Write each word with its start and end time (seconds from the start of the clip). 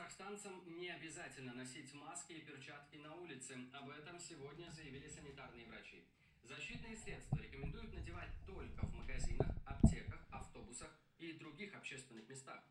Казахстанцам 0.00 0.62
не 0.78 0.88
обязательно 0.88 1.52
носить 1.52 1.92
маски 1.92 2.32
и 2.32 2.40
перчатки 2.40 2.96
на 2.96 3.14
улице. 3.16 3.58
Об 3.74 3.90
этом 3.90 4.18
сегодня 4.18 4.70
заявили 4.70 5.06
санитарные 5.06 5.66
врачи. 5.66 6.02
Защитные 6.42 6.96
средства 6.96 7.36
рекомендуют 7.36 7.92
надевать 7.92 8.30
только 8.46 8.86
в 8.86 8.96
магазинах, 8.96 9.50
аптеках, 9.66 10.26
автобусах 10.30 10.90
и 11.18 11.34
других 11.34 11.74
общественных 11.74 12.26
местах. 12.30 12.64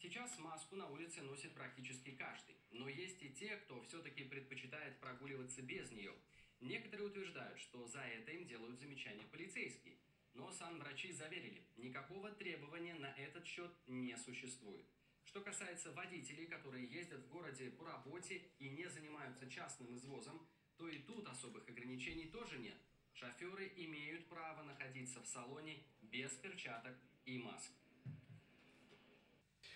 Сейчас 0.00 0.36
маску 0.40 0.74
на 0.74 0.88
улице 0.88 1.22
носит 1.22 1.54
практически 1.54 2.16
каждый, 2.16 2.56
но 2.72 2.88
есть 2.88 3.22
и 3.22 3.30
те, 3.30 3.58
кто 3.58 3.80
все-таки 3.82 4.24
предпочитает 4.24 4.98
прогуливаться 4.98 5.62
без 5.62 5.88
нее. 5.92 6.12
Некоторые 6.60 7.06
утверждают, 7.06 7.60
что 7.60 7.86
за 7.86 8.00
это 8.00 8.32
им 8.32 8.44
делают 8.48 8.80
замечания 8.80 9.28
полицейские. 9.30 9.98
Но 10.34 10.50
санврачи 10.50 11.12
заверили, 11.12 11.62
никакого 11.76 12.32
требования 12.32 12.94
на 12.94 13.14
этот 13.14 13.46
счет 13.46 13.70
не 13.86 14.16
существует. 14.16 14.84
Что 15.24 15.40
касается 15.40 15.92
водителей, 15.92 16.46
которые 16.46 16.86
ездят 16.86 17.20
в 17.20 17.28
городе 17.28 17.70
по 17.70 17.84
работе 17.84 18.42
и 18.58 18.68
не 18.68 18.88
занимаются 18.88 19.48
частным 19.48 19.94
извозом, 19.94 20.46
то 20.76 20.88
и 20.88 20.98
тут 20.98 21.26
особых 21.26 21.68
ограничений 21.68 22.26
тоже 22.26 22.58
нет. 22.58 22.76
Шоферы 23.14 23.72
имеют 23.76 24.28
право 24.28 24.62
находиться 24.62 25.20
в 25.20 25.26
салоне 25.26 25.82
без 26.02 26.32
перчаток 26.32 26.96
и 27.24 27.38
маск. 27.38 27.72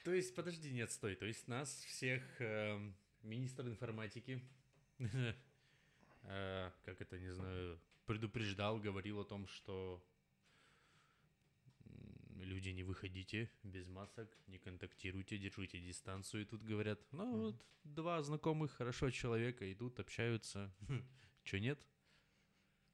То 0.04 0.12
есть, 0.12 0.34
подожди, 0.34 0.70
нет, 0.70 0.90
стой. 0.90 1.16
То 1.16 1.26
есть 1.26 1.48
нас 1.48 1.68
всех 1.84 2.22
э, 2.40 2.78
министр 3.22 3.66
информатики, 3.66 4.40
э, 4.98 6.70
как 6.84 7.00
это, 7.00 7.18
не 7.18 7.30
знаю, 7.32 7.80
предупреждал, 8.06 8.78
говорил 8.78 9.20
о 9.20 9.24
том, 9.24 9.46
что 9.48 10.02
люди, 12.46 12.70
не 12.70 12.84
выходите 12.84 13.50
без 13.62 13.88
масок, 13.88 14.28
не 14.46 14.58
контактируйте, 14.58 15.38
держите 15.38 15.78
дистанцию. 15.78 16.42
И 16.42 16.46
тут 16.46 16.62
говорят, 16.62 17.00
ну 17.12 17.24
mm-hmm. 17.24 17.40
вот 17.40 17.66
два 17.84 18.22
знакомых 18.22 18.72
хорошо 18.72 19.10
человека 19.10 19.70
идут, 19.72 20.00
общаются. 20.00 20.72
Че 21.44 21.60
нет? 21.60 21.86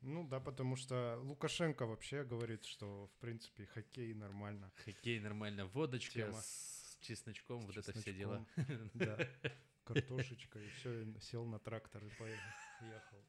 Ну 0.01 0.27
да, 0.27 0.41
потому 0.41 0.75
что 0.77 1.19
Лукашенко 1.23 1.87
вообще 1.87 2.25
говорит, 2.25 2.65
что 2.65 3.07
в 3.07 3.21
принципе 3.21 3.67
хоккей 3.67 4.15
нормально. 4.15 4.73
Хоккей 4.85 5.21
нормально, 5.21 5.67
водочка 5.67 6.13
Тема. 6.15 6.41
с 6.41 6.99
чесночком, 7.01 7.63
с 7.63 7.67
вот 7.67 7.75
чесночком. 7.75 7.93
это 7.95 8.03
все 8.03 8.13
дела. 8.13 8.47
Да, 8.95 9.29
картошечка, 9.85 10.59
и 10.59 10.69
все, 10.71 11.21
сел 11.21 11.45
на 11.47 11.61
трактор 11.61 12.05
и 12.05 12.11
поехал. 12.19 13.25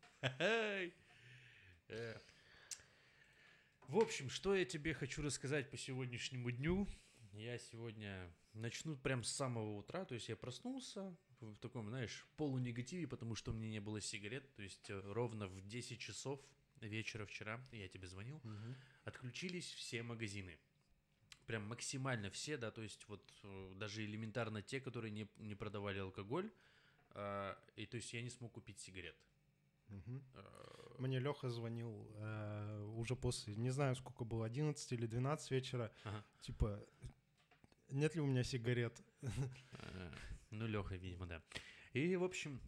В 3.87 3.97
общем, 3.97 4.29
что 4.29 4.55
я 4.55 4.65
тебе 4.65 4.93
хочу 4.93 5.21
рассказать 5.21 5.69
по 5.69 5.77
сегодняшнему 5.77 6.49
дню. 6.51 6.87
Я 7.33 7.57
сегодня 7.57 8.31
начну 8.53 8.95
прям 8.95 9.23
с 9.23 9.29
самого 9.29 9.77
утра, 9.77 10.05
то 10.05 10.15
есть 10.15 10.29
я 10.29 10.35
проснулся 10.35 11.15
в 11.41 11.55
таком, 11.57 11.89
знаешь, 11.89 12.25
полунегативе, 12.37 13.07
потому 13.07 13.35
что 13.35 13.51
у 13.51 13.53
меня 13.53 13.69
не 13.69 13.81
было 13.81 13.99
сигарет, 13.99 14.53
то 14.55 14.63
есть 14.63 14.89
э, 14.89 14.99
ровно 15.11 15.47
в 15.47 15.67
10 15.67 15.99
часов 15.99 16.39
вечера 16.79 17.25
вчера, 17.25 17.59
я 17.71 17.87
тебе 17.87 18.07
звонил, 18.07 18.37
угу. 18.37 18.75
отключились 19.03 19.71
все 19.73 20.01
магазины. 20.01 20.57
Прям 21.45 21.67
максимально 21.67 22.29
все, 22.29 22.57
да, 22.57 22.71
то 22.71 22.81
есть 22.81 23.05
вот 23.07 23.21
э, 23.43 23.73
даже 23.75 24.05
элементарно 24.05 24.61
те, 24.61 24.79
которые 24.79 25.11
не, 25.11 25.27
не 25.37 25.55
продавали 25.55 25.99
алкоголь, 25.99 26.49
э, 27.11 27.55
и 27.75 27.85
то 27.85 27.97
есть 27.97 28.13
я 28.13 28.21
не 28.21 28.29
смог 28.29 28.53
купить 28.53 28.79
сигарет. 28.79 29.15
Угу. 29.89 30.21
Мне 30.99 31.19
Леха 31.19 31.49
звонил 31.49 32.07
э, 32.15 32.93
уже 32.95 33.15
после, 33.15 33.55
не 33.55 33.71
знаю, 33.71 33.95
сколько 33.95 34.23
было, 34.23 34.45
11 34.45 34.91
или 34.93 35.05
12 35.05 35.51
вечера. 35.51 35.91
Ага. 36.03 36.23
Типа, 36.41 36.85
нет 37.89 38.15
ли 38.15 38.21
у 38.21 38.25
меня 38.25 38.43
сигарет? 38.43 39.01
Э, 39.21 40.11
ну, 40.51 40.67
Леха, 40.67 40.95
видимо, 40.95 41.25
да. 41.25 41.41
И, 41.93 42.15
в 42.15 42.23
общем, 42.23 42.61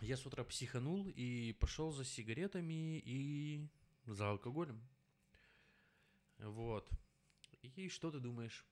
я 0.00 0.16
с 0.16 0.26
утра 0.26 0.44
психанул 0.44 1.08
и 1.08 1.52
пошел 1.60 1.90
за 1.92 2.04
сигаретами 2.04 2.98
и 2.98 3.68
за 4.06 4.30
алкоголем. 4.30 4.80
Вот. 6.38 6.90
И 7.62 7.88
что 7.88 8.10
ты 8.10 8.20
думаешь? 8.20 8.66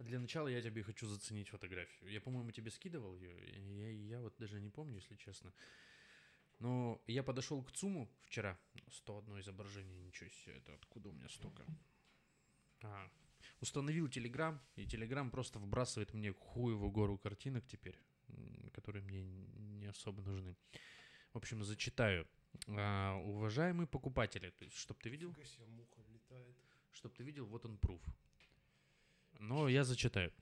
Для 0.00 0.18
начала 0.18 0.48
я 0.48 0.62
тебе 0.62 0.82
хочу 0.82 1.06
заценить 1.06 1.50
фотографию. 1.50 2.10
Я, 2.10 2.20
по-моему, 2.20 2.50
тебе 2.52 2.70
скидывал 2.70 3.16
ее. 3.16 3.32
Я, 3.78 3.90
я 3.90 4.20
вот 4.20 4.34
даже 4.38 4.60
не 4.60 4.70
помню, 4.70 4.96
если 4.96 5.14
честно. 5.16 5.52
Но 6.58 7.02
я 7.06 7.22
подошел 7.22 7.62
к 7.62 7.70
ЦУМу 7.72 8.10
вчера. 8.24 8.58
101 8.90 9.40
изображение, 9.40 10.00
ничего 10.00 10.30
себе. 10.30 10.56
Это 10.56 10.74
откуда 10.74 11.10
у 11.10 11.12
меня 11.12 11.28
столько? 11.28 11.64
А, 12.82 13.10
установил 13.60 14.08
Телеграм, 14.08 14.58
и 14.76 14.86
Телеграм 14.86 15.30
просто 15.30 15.58
вбрасывает 15.58 16.14
мне 16.14 16.32
хуевую 16.32 16.90
гору 16.90 17.18
картинок 17.18 17.66
теперь, 17.66 17.98
которые 18.72 19.02
мне 19.02 19.22
не 19.22 19.86
особо 19.86 20.22
нужны. 20.22 20.56
В 21.34 21.36
общем, 21.36 21.62
зачитаю. 21.62 22.26
А, 22.68 23.16
уважаемые 23.16 23.86
покупатели, 23.86 24.50
то 24.50 24.64
есть, 24.64 24.76
чтобы 24.76 24.98
ты 25.00 25.10
видел... 25.10 25.34
муха 25.68 26.02
летает. 26.08 26.56
Чтоб 26.92 27.14
ты 27.14 27.22
видел, 27.22 27.46
вот 27.46 27.66
он 27.66 27.76
пруф. 27.78 28.02
Но 29.40 29.68
я 29.68 29.82
зачитаю. 29.84 30.32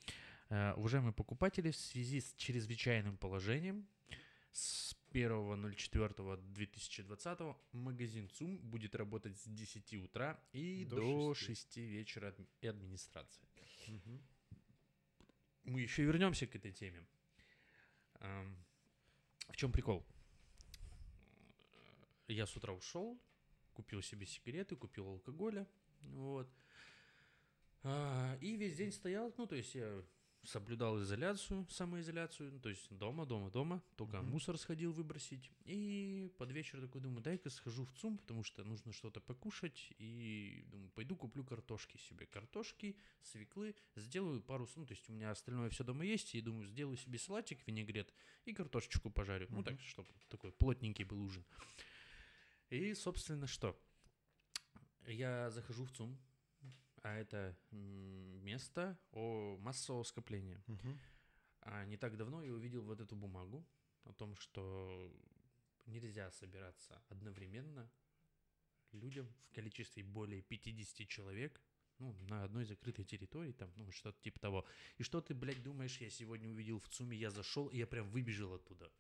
Э, 0.51 0.75
уважаемые 0.75 1.13
покупатели, 1.13 1.71
в 1.71 1.77
связи 1.77 2.21
с 2.21 2.35
чрезвычайным 2.35 3.17
положением 3.17 3.87
с 4.51 4.97
1.04.2020 5.13 7.57
магазин 7.73 8.29
ЦУМ 8.29 8.59
будет 8.59 8.97
работать 8.97 9.39
с 9.39 9.45
10 9.45 9.95
утра 9.95 10.41
и 10.53 10.85
до, 10.85 10.97
до 10.97 11.33
6. 11.35 11.47
6 11.47 11.77
вечера 11.77 12.35
и 12.61 12.67
администрация. 12.67 13.47
Угу. 13.87 14.21
Мы 15.65 15.81
еще 15.81 16.03
вернемся 16.03 16.49
к 16.49 16.57
этой 16.57 16.73
теме. 16.73 17.07
Эм, 18.21 18.57
в 19.49 19.57
чем 19.57 19.71
прикол? 19.71 20.05
Я 22.27 22.47
с 22.47 22.57
утра 22.57 22.73
ушел, 22.73 23.17
купил 23.75 24.03
себе 24.03 24.27
сигареты, 24.27 24.75
купил 24.77 25.07
алкоголя. 25.07 25.69
Вот. 26.01 26.49
А, 27.83 28.37
и 28.41 28.57
весь 28.57 28.77
день 28.77 28.93
стоял, 28.93 29.33
ну, 29.37 29.47
то 29.47 29.57
есть 29.57 29.75
я 29.75 30.03
соблюдал 30.45 31.01
изоляцию, 31.03 31.67
самоизоляцию, 31.69 32.53
ну, 32.53 32.61
то 32.61 32.69
есть 32.69 32.89
дома, 32.91 33.27
дома, 33.27 33.51
дома, 33.51 33.83
только 33.97 34.17
mm-hmm. 34.17 34.31
мусор 34.31 34.59
сходил 34.59 34.93
выбросить. 34.93 35.51
И 35.65 36.33
под 36.39 36.53
вечер 36.53 36.81
такой 36.81 37.01
думаю, 37.01 37.23
дай-ка 37.23 37.51
схожу 37.51 37.85
в 37.85 37.93
ЦУМ, 37.93 38.19
потому 38.19 38.43
что 38.43 38.65
нужно 38.65 38.93
что-то 38.93 39.21
покушать. 39.21 39.93
И 39.99 40.65
думаю, 40.69 40.91
пойду 40.91 41.17
куплю 41.17 41.45
картошки 41.45 41.99
себе. 41.99 42.27
Картошки, 42.27 42.97
свеклы, 43.21 43.75
сделаю 43.97 44.41
пару, 44.41 44.69
ну, 44.77 44.87
то 44.87 44.93
есть 44.93 45.09
у 45.11 45.13
меня 45.13 45.31
остальное 45.31 45.69
все 45.71 45.85
дома 45.85 46.05
есть. 46.05 46.35
И 46.35 46.41
думаю, 46.41 46.67
сделаю 46.67 46.97
себе 46.97 47.19
салатик, 47.19 47.67
винегрет 47.67 48.13
и 48.45 48.53
картошечку 48.53 49.11
пожарю. 49.11 49.47
Mm-hmm. 49.47 49.55
Ну, 49.55 49.63
так, 49.63 49.81
чтобы 49.81 50.09
такой 50.29 50.53
плотненький 50.53 51.05
был 51.05 51.21
ужин. 51.23 51.45
И, 52.71 52.95
собственно, 52.95 53.47
что? 53.47 53.79
Я 55.07 55.51
захожу 55.51 55.85
в 55.85 55.91
ЦУМ, 55.93 56.19
а 57.09 57.17
это 57.17 57.57
место 57.73 58.99
о 59.13 59.57
массового 59.59 60.03
скопления. 60.03 60.63
Угу. 60.69 60.99
А 61.63 61.85
не 61.87 61.97
так 61.97 62.17
давно 62.17 62.43
я 62.43 62.53
увидел 62.53 62.83
вот 62.83 63.01
эту 63.01 63.17
бумагу 63.17 63.67
о 64.05 64.13
том, 64.13 64.37
что 64.37 65.11
нельзя 65.87 66.31
собираться 66.31 67.03
одновременно 67.09 67.91
людям 68.93 69.27
в 69.51 69.55
количестве 69.55 70.03
более 70.03 70.43
50 70.43 71.09
человек 71.09 71.61
ну, 71.99 72.15
на 72.29 72.45
одной 72.45 72.65
закрытой 72.65 73.05
территории, 73.05 73.53
там, 73.53 73.73
ну, 73.77 73.91
что-то 73.91 74.21
типа 74.21 74.39
того. 74.39 74.65
И 74.99 75.03
что 75.03 75.21
ты, 75.21 75.35
блядь, 75.35 75.63
думаешь, 75.63 75.99
я 76.01 76.11
сегодня 76.11 76.49
увидел 76.49 76.79
в 76.79 76.89
ЦУМе, 76.89 77.17
я 77.17 77.31
зашел, 77.31 77.69
и 77.69 77.79
я 77.79 77.87
прям 77.87 78.09
выбежал 78.11 78.55
оттуда. 78.55 78.93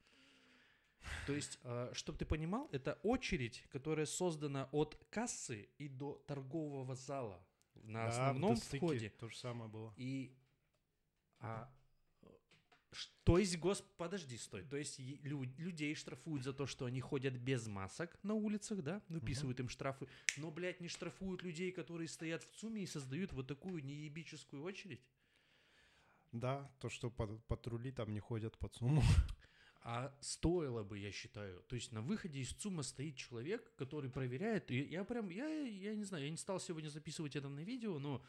То 1.26 1.32
есть, 1.32 1.58
э, 1.62 1.90
чтобы 1.92 2.18
ты 2.18 2.24
понимал, 2.24 2.68
это 2.72 2.98
очередь, 3.02 3.64
которая 3.70 4.06
создана 4.06 4.68
от 4.72 4.96
кассы 5.10 5.68
и 5.78 5.88
до 5.88 6.14
торгового 6.26 6.96
зала 6.96 7.47
на 7.84 8.04
да, 8.04 8.08
основном 8.08 8.56
входе. 8.56 9.10
То 9.10 9.28
же 9.28 9.36
самое 9.36 9.70
было. 9.70 9.92
И 9.96 10.34
а, 11.40 11.68
то 13.24 13.38
есть, 13.38 13.58
гос, 13.58 13.84
подожди, 13.96 14.38
стой. 14.38 14.62
То 14.64 14.76
есть 14.76 14.98
лю, 14.98 15.42
людей 15.58 15.94
штрафуют 15.94 16.44
за 16.44 16.52
то, 16.52 16.66
что 16.66 16.86
они 16.86 17.00
ходят 17.00 17.34
без 17.34 17.66
масок 17.66 18.18
на 18.22 18.34
улицах, 18.34 18.82
да, 18.82 19.02
выписывают 19.08 19.60
угу. 19.60 19.64
им 19.64 19.68
штрафы. 19.68 20.08
Но, 20.38 20.50
блядь, 20.50 20.80
не 20.80 20.88
штрафуют 20.88 21.42
людей, 21.42 21.70
которые 21.70 22.08
стоят 22.08 22.42
в 22.44 22.50
ЦУМе 22.56 22.82
и 22.82 22.86
создают 22.86 23.32
вот 23.32 23.46
такую 23.46 23.84
неебическую 23.84 24.62
очередь. 24.62 25.02
Да, 26.32 26.70
то, 26.80 26.88
что 26.88 27.10
патрули 27.10 27.92
там 27.92 28.12
не 28.12 28.20
ходят 28.20 28.56
по 28.58 28.68
ЦУМу. 28.68 29.02
А 29.90 30.14
стоило 30.20 30.84
бы, 30.84 30.98
я 30.98 31.10
считаю. 31.10 31.62
То 31.62 31.74
есть 31.74 31.92
на 31.92 32.02
выходе 32.02 32.40
из 32.40 32.52
ЦУМа 32.52 32.82
стоит 32.82 33.16
человек, 33.16 33.74
который 33.76 34.10
проверяет. 34.10 34.70
И 34.70 34.82
я 34.82 35.02
прям, 35.02 35.30
я, 35.30 35.48
я 35.48 35.94
не 35.94 36.04
знаю, 36.04 36.24
я 36.24 36.30
не 36.30 36.36
стал 36.36 36.60
сегодня 36.60 36.90
записывать 36.90 37.36
это 37.36 37.48
на 37.48 37.60
видео, 37.60 37.98
но... 37.98 38.22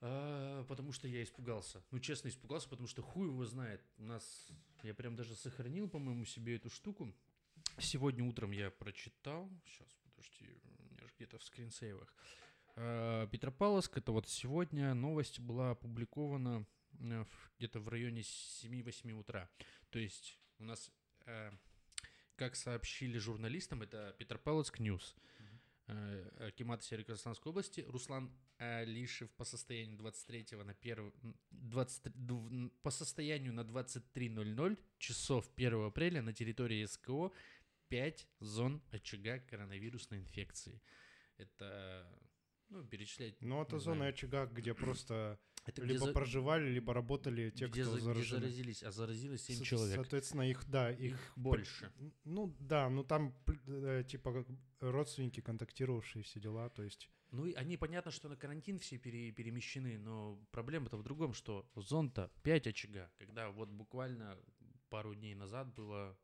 А, 0.00 0.64
потому 0.64 0.90
что 0.90 1.06
я 1.06 1.22
испугался. 1.22 1.80
Ну, 1.92 2.00
честно, 2.00 2.26
испугался, 2.26 2.68
потому 2.68 2.88
что 2.88 3.02
хуй 3.02 3.28
его 3.28 3.44
знает. 3.44 3.80
У 3.98 4.02
нас... 4.02 4.50
Я 4.82 4.94
прям 4.94 5.14
даже 5.14 5.36
сохранил, 5.36 5.88
по-моему, 5.88 6.24
себе 6.24 6.56
эту 6.56 6.70
штуку. 6.70 7.14
Сегодня 7.78 8.24
утром 8.24 8.50
я 8.50 8.72
прочитал... 8.72 9.48
Сейчас, 9.64 9.96
подожди, 10.02 10.60
у 10.64 10.92
меня 10.92 11.06
же 11.06 11.12
где-то 11.14 11.38
в 11.38 11.44
скринсейвах. 11.44 12.12
Э, 12.74 13.28
Петропавловск, 13.30 13.96
это 13.96 14.10
вот 14.10 14.28
сегодня 14.28 14.92
новость 14.92 15.38
была 15.38 15.70
опубликована 15.70 16.66
где-то 17.58 17.80
в 17.80 17.88
районе 17.88 18.22
7-8 18.22 19.12
утра. 19.12 19.48
То 19.90 19.98
есть 19.98 20.38
у 20.58 20.64
нас, 20.64 20.90
э, 21.26 21.50
как 22.36 22.56
сообщили 22.56 23.18
журналистам, 23.18 23.82
это 23.82 24.14
Петропавловск 24.18 24.78
News. 24.78 25.14
Э, 25.88 26.48
Акимат 26.48 26.82
Северо-Казахстанской 26.82 27.50
области 27.50 27.82
Руслан 27.82 28.32
Алишев 28.58 29.30
по 29.32 29.44
состоянию 29.44 29.96
23 29.96 30.64
на 30.64 30.74
1 30.74 31.12
23, 31.50 32.12
дв- 32.12 32.72
по 32.82 32.90
состоянию 32.90 33.52
на 33.52 33.60
23.00 33.60 34.78
часов 34.98 35.48
1 35.56 35.86
апреля 35.86 36.22
на 36.22 36.32
территории 36.32 36.84
СКО 36.86 37.30
5 37.88 38.28
зон 38.40 38.82
очага 38.90 39.38
коронавирусной 39.38 40.18
инфекции. 40.18 40.82
Это, 41.36 42.04
ну, 42.68 42.84
перечислять... 42.84 43.40
Ну, 43.40 43.62
это 43.62 43.78
зона 43.78 43.96
знаю. 43.98 44.10
очага, 44.10 44.46
где 44.46 44.74
просто 44.74 45.38
Это 45.66 45.82
где, 45.82 45.94
либо 45.94 46.06
за- 46.06 46.12
проживали, 46.12 46.68
либо 46.70 46.94
работали 46.94 47.50
те, 47.50 47.66
где 47.66 47.82
кто 47.82 47.90
за- 47.92 47.96
где 47.98 48.04
заражены. 48.06 48.40
заразились, 48.40 48.82
а 48.82 48.92
заразилось 48.92 49.42
7 49.42 49.56
Со- 49.58 49.64
человек. 49.64 49.94
Соответственно, 49.96 50.42
их, 50.48 50.64
да, 50.70 50.90
их, 50.92 51.14
Их 51.14 51.32
больше. 51.36 51.92
Ну 52.24 52.54
да, 52.60 52.88
ну 52.88 53.02
там 53.04 53.34
э, 53.66 54.04
типа 54.06 54.44
родственники, 54.80 55.40
контактировавшие, 55.40 56.22
все 56.22 56.40
дела, 56.40 56.68
то 56.70 56.82
есть... 56.82 57.10
Ну, 57.32 57.44
и 57.46 57.54
они, 57.54 57.76
понятно, 57.76 58.12
что 58.12 58.28
на 58.28 58.36
карантин 58.36 58.78
все 58.78 58.98
пере- 58.98 59.32
перемещены, 59.32 59.98
но 59.98 60.38
проблема-то 60.52 60.96
в 60.96 61.02
другом, 61.02 61.34
что 61.34 61.68
зон-то 61.74 62.30
5 62.44 62.68
очага, 62.68 63.10
когда 63.18 63.50
вот 63.50 63.68
буквально 63.68 64.38
пару 64.88 65.14
дней 65.14 65.34
назад 65.34 65.74
было, 65.74 66.16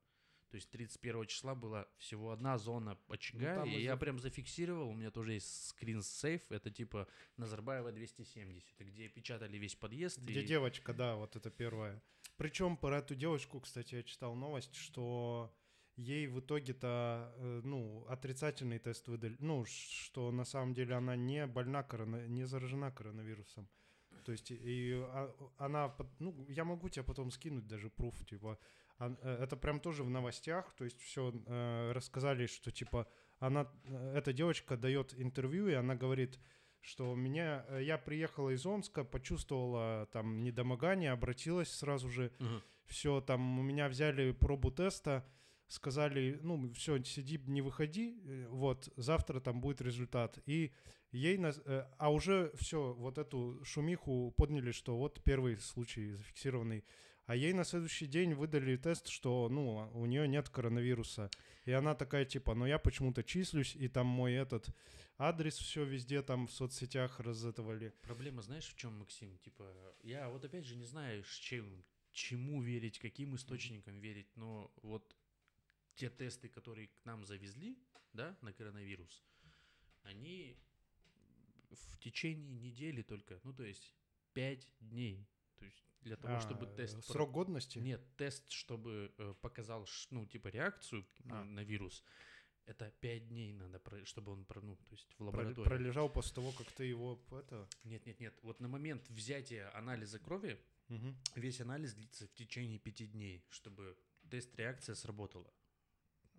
то 0.53 0.57
есть 0.57 0.71
31 0.71 1.27
числа 1.27 1.55
была 1.55 1.87
всего 1.97 2.31
одна 2.31 2.59
зона 2.59 2.99
очага, 3.09 3.55
там 3.55 3.69
и 3.69 3.71
из-за- 3.73 3.81
я 3.81 3.97
прям 3.97 4.19
зафиксировал, 4.19 4.89
у 4.91 4.93
меня 4.95 5.11
тоже 5.11 5.33
есть 5.33 5.69
скрин 5.69 6.03
сейф, 6.03 6.43
это 6.53 6.71
типа 6.71 7.09
Назарбаева 7.39 7.91
270, 7.91 8.79
где 8.85 9.09
печатали 9.09 9.57
весь 9.57 9.75
подъезд. 9.75 10.19
Где 10.19 10.41
и- 10.43 10.47
девочка, 10.47 10.93
да, 10.93 11.17
вот 11.17 11.37
это 11.37 11.51
первое. 11.51 12.03
Причем 12.37 12.77
про 12.77 12.99
эту 12.99 13.15
девочку, 13.15 13.61
кстати, 13.61 13.95
я 13.97 14.03
читал 14.03 14.35
новость, 14.35 14.75
что 14.75 15.51
ей 15.97 16.27
в 16.27 16.39
итоге-то, 16.41 17.33
э, 17.37 17.61
ну, 17.65 18.05
отрицательный 18.09 18.79
тест 18.79 19.09
выдали, 19.09 19.37
ну, 19.39 19.65
что 19.65 20.31
на 20.33 20.45
самом 20.45 20.75
деле 20.75 20.95
она 20.97 21.17
не 21.17 21.47
больна, 21.47 21.83
корона, 21.83 22.27
не 22.29 22.45
заражена 22.45 22.91
коронавирусом. 22.91 23.69
То 24.25 24.33
есть 24.33 24.51
и 24.51 24.93
а- 24.95 25.35
она, 25.59 25.95
ну, 26.19 26.47
я 26.49 26.65
могу 26.65 26.89
тебе 26.91 27.05
потом 27.05 27.31
скинуть 27.31 27.67
даже 27.67 27.89
пруф, 27.91 28.25
типа, 28.27 28.59
это 29.23 29.57
прям 29.57 29.81
тоже 29.81 30.03
в 30.05 30.11
новостях, 30.11 30.75
то 30.75 30.85
есть 30.85 31.01
все 31.01 31.33
рассказали, 31.93 32.47
что 32.47 32.71
типа 32.71 33.07
она, 33.43 33.67
э, 33.85 34.15
эта 34.17 34.33
девочка 34.33 34.77
дает 34.77 35.15
интервью 35.19 35.69
и 35.69 35.73
она 35.73 35.97
говорит, 35.97 36.39
что 36.81 37.15
меня, 37.15 37.65
э, 37.69 37.83
я 37.83 37.99
приехала 37.99 38.51
из 38.51 38.65
Омска, 38.65 39.05
почувствовала 39.05 40.07
там 40.13 40.43
недомогание, 40.45 41.11
обратилась 41.13 41.71
сразу 41.71 42.09
же, 42.09 42.33
Мгм. 42.39 42.63
все, 42.87 43.21
там 43.21 43.59
у 43.59 43.63
меня 43.63 43.89
взяли 43.89 44.33
пробу 44.33 44.71
теста, 44.71 45.25
сказали, 45.67 46.39
ну, 46.43 46.73
все, 46.75 47.03
сиди, 47.03 47.41
не 47.47 47.63
выходи, 47.63 48.21
э, 48.25 48.47
вот, 48.49 48.93
завтра 48.97 49.41
там 49.41 49.61
будет 49.61 49.81
результат. 49.81 50.39
И 50.47 50.73
ей, 51.11 51.39
э, 51.41 51.87
а 51.99 52.13
уже 52.13 52.53
все, 52.55 52.93
вот 52.93 53.19
эту 53.19 53.65
шумиху 53.65 54.33
подняли, 54.37 54.71
что 54.71 54.97
вот 54.97 55.21
первый 55.25 55.57
случай 55.59 56.13
зафиксированный. 56.13 56.85
А 57.27 57.37
ей 57.37 57.53
на 57.53 57.65
следующий 57.65 58.07
день 58.07 58.35
выдали 58.35 58.77
тест, 58.77 59.09
что, 59.09 59.49
ну, 59.49 59.91
у 59.95 60.07
нее 60.07 60.27
нет 60.27 60.49
коронавируса. 60.49 61.31
И 61.65 61.71
она 61.71 61.95
такая, 61.95 62.25
типа, 62.25 62.55
ну, 62.55 62.67
я 62.67 62.79
почему-то 62.79 63.23
числюсь, 63.23 63.77
и 63.77 63.89
там 63.89 64.07
мой 64.07 64.33
этот 64.33 64.69
адрес 65.19 65.57
все 65.57 65.85
везде 65.85 66.23
там 66.23 66.47
в 66.49 66.53
соцсетях 66.53 67.21
разэтовали. 67.21 67.95
Проблема, 68.03 68.43
знаешь, 68.43 68.67
в 68.67 68.77
чем, 68.77 68.99
Максим? 68.99 69.39
Типа, 69.39 69.73
я 70.03 70.29
вот 70.29 70.45
опять 70.45 70.65
же 70.65 70.75
не 70.75 70.85
знаю, 70.85 71.23
с 71.25 71.35
чем, 71.37 71.85
чему 72.11 72.61
верить, 72.61 72.99
каким 72.99 73.37
источникам 73.37 74.01
верить, 74.01 74.37
но 74.37 74.73
вот 74.83 75.17
те 75.95 76.11
тесты, 76.11 76.49
которые 76.49 76.89
к 76.89 77.05
нам 77.05 77.25
завезли, 77.25 77.79
да, 78.13 78.37
на 78.41 78.53
коронавирус, 78.53 79.25
они 80.03 80.59
в 81.71 81.99
течение 81.99 82.59
недели 82.59 83.03
только, 83.03 83.41
ну, 83.45 83.53
то 83.55 83.65
есть 83.65 83.95
5 84.35 84.67
дней. 84.81 85.29
То 85.59 85.65
есть 85.65 85.92
для 86.03 86.17
того, 86.17 86.41
чтобы 86.41 86.67
А, 86.67 86.75
тест... 86.77 86.95
про- 87.07 87.13
Срок 87.13 87.31
годности? 87.33 87.79
Нет, 87.79 88.01
тест, 88.17 88.51
чтобы 88.51 89.13
э, 89.19 89.35
показал, 89.41 89.87
ну, 90.11 90.27
типа, 90.27 90.49
реакцию 90.49 91.07
А. 91.31 91.45
на, 91.45 91.61
вирус, 91.65 92.03
это 92.67 92.91
5 93.01 93.29
дней 93.29 93.53
надо, 93.53 93.79
про- 93.79 94.05
чтобы 94.05 94.33
он, 94.33 94.45
про- 94.45 94.61
ну, 94.63 94.77
то 94.77 94.93
есть 94.95 95.15
в 95.19 95.23
лаборатории. 95.25 95.65
Пролежал 95.69 96.09
после 96.13 96.35
того, 96.35 96.53
как 96.53 96.71
ты 96.73 96.85
его, 96.85 97.21
это... 97.31 97.69
Нет, 97.85 98.07
нет, 98.07 98.21
нет. 98.21 98.39
Вот 98.43 98.61
на 98.61 98.69
момент 98.69 99.09
взятия 99.11 99.71
анализа 99.77 100.19
крови 100.19 100.59
Мгм. 100.89 101.17
весь 101.37 101.61
анализ 101.61 101.95
длится 101.95 102.27
в 102.27 102.35
течение 102.35 102.79
пяти 102.79 103.07
дней, 103.07 103.45
чтобы 103.51 103.97
тест-реакция 104.31 104.95
сработала. 104.95 105.53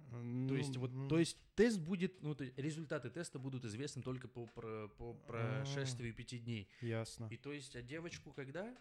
То 0.09 0.17
Ну, 0.17 0.55
есть 0.55 0.75
вот, 0.77 0.91
м, 0.91 1.07
то 1.07 1.17
есть 1.17 1.37
тест 1.55 1.79
будет, 1.79 2.21
ну, 2.21 2.35
то 2.35 2.43
есть 2.43 2.57
результаты 2.57 3.09
теста 3.09 3.39
будут 3.39 3.63
известны 3.65 4.01
только 4.03 4.27
по, 4.27 4.45
про- 4.47 4.87
по 4.89 5.13
прошествии 5.13 6.11
пяти 6.11 6.39
дней. 6.39 6.69
Ясно. 6.81 7.27
И 7.31 7.37
то 7.37 7.51
есть, 7.53 7.75
а 7.75 7.81
девочку 7.81 8.31
когда? 8.33 8.75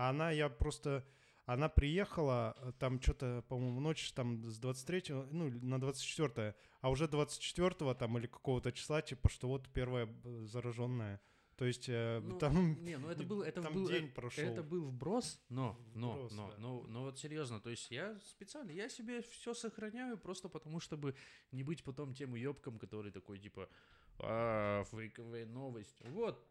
А 0.00 0.08
она, 0.08 0.30
я 0.30 0.48
просто... 0.48 1.04
Она 1.44 1.68
приехала, 1.68 2.56
э, 2.56 2.72
там 2.78 3.02
что-то, 3.02 3.44
по-моему, 3.48 3.80
ночь 3.80 4.12
там 4.12 4.42
с 4.44 4.58
23 4.58 5.02
ну, 5.30 5.50
на 5.50 5.78
24 5.78 6.54
а 6.80 6.90
уже 6.90 7.06
24 7.06 7.94
там 7.94 8.16
или 8.16 8.26
какого-то 8.26 8.72
числа, 8.72 9.02
типа, 9.02 9.28
что 9.28 9.48
вот 9.48 9.68
первая 9.74 10.08
зараженная. 10.44 11.20
То 11.56 11.66
есть 11.66 11.90
э, 11.90 12.20
Ну, 12.20 12.38
там... 12.38 12.82
не, 12.82 12.96
ну 12.96 13.08
это 13.08 13.24
был, 13.30 13.42
это 13.42 13.60
там 13.60 13.74
был, 13.74 13.88
день 13.88 14.06
э, 14.06 14.08
прошел. 14.08 14.44
это 14.44 14.62
был 14.62 14.86
вброс, 14.86 15.38
но, 15.50 15.78
но, 15.94 16.12
Вброс, 16.12 16.32
но, 16.32 16.50
да. 16.50 16.56
но, 16.56 16.82
но 16.88 17.02
вот 17.02 17.18
серьезно, 17.18 17.60
то 17.60 17.68
есть 17.68 17.90
я 17.90 18.18
специально, 18.20 18.70
я 18.70 18.88
себе 18.88 19.20
все 19.20 19.52
сохраняю 19.52 20.16
просто 20.16 20.48
потому, 20.48 20.80
чтобы 20.80 21.14
не 21.52 21.62
быть 21.62 21.84
потом 21.84 22.14
тем 22.14 22.32
уебком, 22.32 22.78
который 22.78 23.12
такой 23.12 23.38
типа, 23.38 23.68
а, 24.20 24.84
фейковая 24.84 25.44
новость. 25.44 26.00
Вот, 26.06 26.42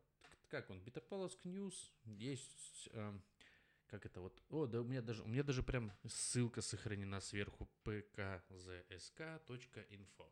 как 0.50 0.70
он, 0.70 0.82
Петропавловск 0.82 1.46
News, 1.46 1.94
есть, 2.06 2.90
эм, 2.94 3.24
как 3.90 4.06
это 4.06 4.22
вот, 4.22 4.42
о, 4.50 4.66
да 4.68 4.82
у 4.82 4.84
меня 4.84 5.02
даже, 5.02 5.24
у 5.24 5.28
меня 5.28 5.44
даже 5.44 5.64
прям 5.64 5.92
ссылка 6.08 6.62
сохранена 6.62 7.20
сверху, 7.22 7.68
pkzsk.info. 7.86 10.26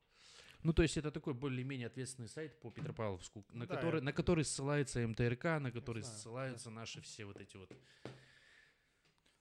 Ну, 0.63 0.73
то 0.73 0.81
есть 0.81 0.97
это 0.97 1.11
такой 1.11 1.33
более-менее 1.33 1.87
ответственный 1.87 2.29
сайт 2.29 2.59
по 2.59 2.71
Петропавловску, 2.71 3.45
на, 3.51 3.65
Да, 3.67 3.75
который, 3.75 3.99
я- 3.99 4.03
на 4.03 4.13
который 4.13 4.43
ссылается 4.43 5.07
МТРК, 5.07 5.43
на 5.59 5.71
который 5.71 6.01
знаю, 6.03 6.17
ссылаются 6.17 6.69
наши 6.69 7.01
все 7.01 7.25
вот 7.25 7.39
эти 7.39 7.57
вот... 7.57 7.71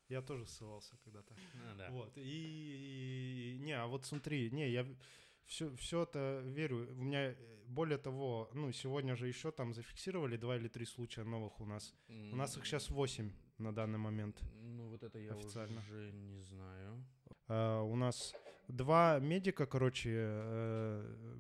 Я 0.09 0.23
тоже 0.23 0.47
ссылался 0.47 0.97
когда-то. 1.05 1.35
А, 1.71 1.75
да. 1.75 1.91
Вот. 1.91 2.13
И, 2.17 3.57
не, 3.61 3.73
а 3.73 3.87
вот 3.87 4.05
смотри, 4.05 4.51
не, 4.51 4.71
я 4.71 4.87
все, 5.47 5.75
все 5.77 6.03
это 6.03 6.43
верю. 6.45 6.89
У 6.97 7.03
меня, 7.03 7.33
э, 7.33 7.37
более 7.67 7.99
того, 7.99 8.51
ну, 8.55 8.71
сегодня 8.73 9.17
же 9.17 9.27
еще 9.27 9.51
там 9.51 9.75
зафиксировали 9.75 10.37
два 10.37 10.57
или 10.57 10.69
три 10.69 10.85
случая 10.85 11.25
новых 11.25 11.61
у 11.61 11.67
нас. 11.67 11.95
У 12.09 12.37
нас 12.37 12.57
их 12.57 12.67
сейчас 12.67 12.91
8 12.91 13.33
на 13.59 13.73
данный 13.75 13.99
момент. 13.99 14.41
Ну, 14.63 14.89
вот 14.89 15.03
это 15.03 15.19
я 15.19 15.33
официально. 15.33 15.81
уже 15.81 16.13
не 16.13 16.41
знаю. 16.43 17.05
А, 17.49 17.83
у 17.83 17.97
нас 17.97 18.35
два 18.69 19.19
медика, 19.19 19.67
короче, 19.67 20.11
э, 20.15 21.37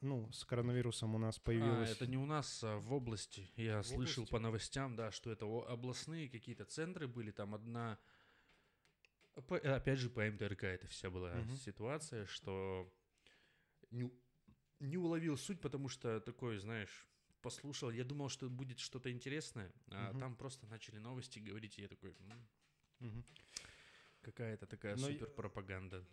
ну, 0.00 0.30
с 0.32 0.44
коронавирусом 0.44 1.14
у 1.14 1.18
нас 1.18 1.38
А, 1.38 1.40
появилось. 1.40 1.90
это 1.90 2.06
не 2.06 2.16
у 2.16 2.26
нас, 2.26 2.62
а 2.64 2.78
в 2.78 2.92
области. 2.92 3.50
Я 3.56 3.80
В 3.82 3.86
слышал 3.86 4.22
области? 4.22 4.32
по 4.32 4.38
новостям, 4.38 4.96
да, 4.96 5.10
что 5.10 5.30
это 5.32 5.46
областные 5.46 6.28
какие-то 6.28 6.64
центры 6.64 7.06
были. 7.08 7.30
Там 7.30 7.54
одна... 7.54 7.98
По- 9.46 9.56
э, 9.56 9.72
опять 9.76 9.98
же, 9.98 10.10
по 10.10 10.20
МТРК 10.24 10.64
это 10.64 10.86
вся 10.88 11.10
была 11.10 11.34
Мгм. 11.34 11.56
ситуация, 11.56 12.26
что 12.26 12.92
не, 13.90 14.10
не 14.80 14.96
уловил 14.96 15.36
суть, 15.36 15.60
потому 15.60 15.88
что 15.88 16.20
такой, 16.20 16.58
знаешь, 16.58 17.06
послушал. 17.42 17.90
Я 17.90 18.04
думал, 18.04 18.28
что 18.28 18.48
будет 18.50 18.78
что-то 18.78 19.10
интересное, 19.10 19.70
а 19.90 20.10
Мгм. 20.10 20.20
там 20.20 20.36
просто 20.36 20.66
начали 20.66 20.98
новости 20.98 21.38
говорить, 21.38 21.78
и 21.78 21.82
я 21.82 21.88
такой... 21.88 22.10
«М, 22.20 22.48
Мгм. 23.00 23.24
Какая-то 24.22 24.66
такая 24.66 24.96
Но 24.96 25.08
я- 25.08 25.12
супер 25.14 25.30
пропаганда. 25.30 26.04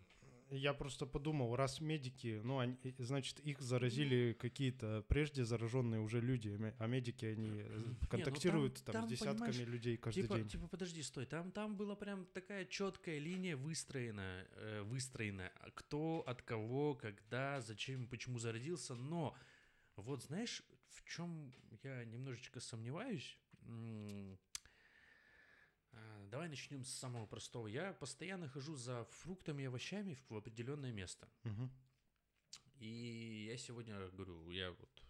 Я 0.50 0.74
просто 0.74 1.06
подумал, 1.06 1.56
раз 1.56 1.80
медики, 1.80 2.40
ну, 2.44 2.60
они, 2.60 2.76
значит, 2.98 3.40
их 3.40 3.60
заразили 3.60 4.32
какие-то 4.32 5.02
прежде 5.08 5.44
зараженные 5.44 6.00
уже 6.00 6.20
люди, 6.20 6.56
а 6.78 6.86
медики, 6.86 7.24
они 7.24 7.62
э, 7.64 7.94
контактируют 8.08 8.74
там, 8.84 8.94
ну 8.94 9.00
там, 9.00 9.08
с 9.08 9.10
десятками 9.10 9.64
людей 9.64 9.96
каждый 9.96 10.22
Типа, 10.22 10.36
день. 10.36 10.48
типа, 10.48 10.68
подожди, 10.68 11.02
стой, 11.02 11.26
там, 11.26 11.50
там 11.50 11.76
была 11.76 11.96
прям 11.96 12.26
такая 12.26 12.64
четкая 12.64 13.18
линия 13.18 13.56
выстроена, 13.56 14.46
э, 14.52 14.82
выстроена, 14.82 15.50
кто, 15.74 16.22
от 16.24 16.42
кого, 16.42 16.94
когда, 16.94 17.60
зачем, 17.60 18.06
почему 18.06 18.38
зародился, 18.38 18.94
но 18.94 19.36
вот 19.96 20.22
знаешь, 20.22 20.62
в 20.90 21.04
чем 21.04 21.52
я 21.82 22.04
немножечко 22.04 22.60
сомневаюсь? 22.60 23.38
А, 25.92 26.26
Давай 26.30 26.48
начнем 26.48 26.84
с 26.84 26.92
самого 26.92 27.26
простого. 27.26 27.66
Я 27.66 27.92
постоянно 27.92 28.48
хожу 28.48 28.76
за 28.76 29.04
фруктами 29.04 29.62
и 29.62 29.66
овощами 29.66 30.18
в 30.28 30.36
определенное 30.36 30.92
место. 30.92 31.28
Мгм. 31.44 31.70
И 32.78 33.46
я 33.48 33.56
сегодня 33.56 34.08
говорю, 34.10 34.50
я 34.50 34.70
вот 34.70 35.02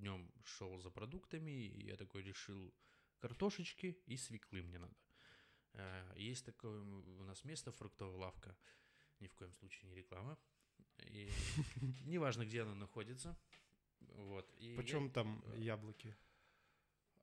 днем 0.00 0.30
шел 0.44 0.78
за 0.78 0.90
продуктами, 0.90 1.50
и 1.50 1.86
я 1.86 1.96
такой 1.96 2.22
решил 2.22 2.72
картошечки 3.18 3.98
и 4.06 4.16
свеклы 4.16 4.62
мне 4.62 4.78
надо. 4.78 4.94
Э, 5.74 6.14
Есть 6.16 6.46
такое 6.46 6.80
у 6.80 7.22
нас 7.24 7.44
место, 7.44 7.72
фруктовая 7.72 8.16
лавка, 8.16 8.56
ни 9.20 9.26
в 9.26 9.34
коем 9.34 9.52
случае 9.52 9.90
не 9.90 9.96
реклама. 9.96 10.38
И 10.98 11.30
неважно, 12.06 12.44
где 12.44 12.62
она 12.62 12.74
находится. 12.74 13.36
Вот. 14.16 14.52
И 14.58 14.70
я- 14.70 14.76
Почем 14.76 15.10
там 15.10 15.42
э, 15.46 15.58
яблоки? 15.60 16.14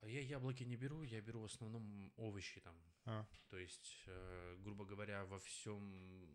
Я 0.03 0.21
яблоки 0.21 0.63
не 0.65 0.75
беру, 0.77 1.03
я 1.03 1.21
беру 1.21 1.41
в 1.41 1.45
основном 1.45 2.11
овощи 2.17 2.61
там. 2.61 2.75
А, 3.05 3.25
То 3.49 3.57
есть, 3.57 4.03
э, 4.07 4.55
грубо 4.59 4.85
говоря, 4.85 5.25
во 5.25 5.39
всем 5.39 6.27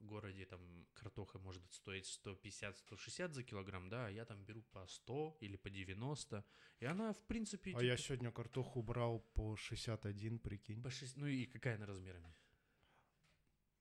городе 0.00 0.44
там 0.46 0.86
картоха 0.94 1.38
может 1.38 1.62
стоить 1.72 2.06
150-160 2.06 3.32
за 3.32 3.42
килограмм, 3.42 3.88
да, 3.88 4.06
а 4.06 4.10
я 4.10 4.24
там 4.24 4.44
беру 4.44 4.62
по 4.62 4.86
100 4.86 5.36
или 5.40 5.56
по 5.56 5.68
90. 5.70 6.44
И 6.80 6.84
она, 6.86 7.12
в 7.12 7.22
принципе, 7.26 7.72
а 7.74 7.82
я 7.82 7.96
типа, 7.96 8.06
сегодня 8.06 8.30
картоху 8.32 8.82
брал 8.82 9.20
по 9.34 9.56
61, 9.56 10.38
прикинь. 10.38 10.82
по 10.82 10.90
шесть- 10.90 11.16
Ну 11.16 11.26
и 11.26 11.46
какая 11.46 11.76
она 11.76 11.86
размерами? 11.86 12.32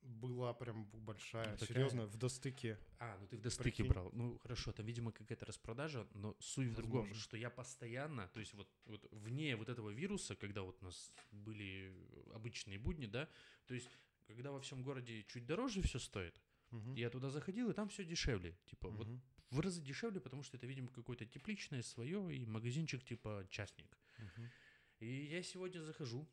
Была 0.06 0.54
прям 0.54 0.86
большая, 0.86 1.52
Ну, 1.52 1.58
такая- 1.58 1.68
серьезно, 1.68 2.06
в 2.06 2.16
достыке. 2.18 2.78
А, 3.00 3.18
ну 3.20 3.28
ты 3.28 3.38
в 3.38 3.42
достыке 3.42 3.64
Прикинь. 3.72 3.88
брал. 3.88 4.10
Ну 4.14 4.38
хорошо, 4.38 4.72
там, 4.72 4.86
видимо, 4.86 5.12
какая-то 5.12 5.46
распродажа, 5.46 6.08
но 6.14 6.36
суть 6.40 6.68
в 6.70 6.76
другом, 6.76 7.02
Возможно. 7.02 7.24
что 7.24 7.38
я 7.38 7.50
постоянно, 7.50 8.28
то 8.28 8.40
есть 8.40 8.54
вот, 8.54 8.70
вот 8.86 9.08
вне 9.12 9.56
вот 9.56 9.68
этого 9.70 9.90
вируса, 9.90 10.36
когда 10.36 10.62
вот 10.62 10.78
у 10.82 10.86
нас 10.86 11.12
были 11.32 11.92
обычные 12.34 12.78
будни, 12.78 13.08
да, 13.08 13.28
то 13.66 13.74
есть 13.74 13.90
когда 14.28 14.52
во 14.52 14.60
всем 14.60 14.84
городе 14.84 15.24
чуть 15.24 15.46
дороже 15.48 15.82
все 15.82 15.98
стоит, 16.00 16.40
Мгм. 16.70 16.94
я 16.96 17.10
туда 17.10 17.30
заходил, 17.30 17.70
и 17.72 17.74
там 17.74 17.90
все 17.90 18.06
дешевле. 18.06 18.56
Типа, 18.66 18.90
вот 18.90 19.08
Мгм. 19.08 19.22
в 19.50 19.60
разы 19.60 19.82
дешевле, 19.82 20.20
потому 20.20 20.44
что 20.44 20.58
это, 20.58 20.68
видимо, 20.68 20.90
какое-то 20.90 21.26
тепличное 21.26 21.82
свое 21.82 22.36
и 22.36 22.46
магазинчик 22.46 23.04
типа 23.04 23.46
частник. 23.50 23.98
Мгм. 24.20 24.52
И 25.00 25.26
я 25.32 25.42
сегодня 25.44 25.80
захожу. 25.82 26.28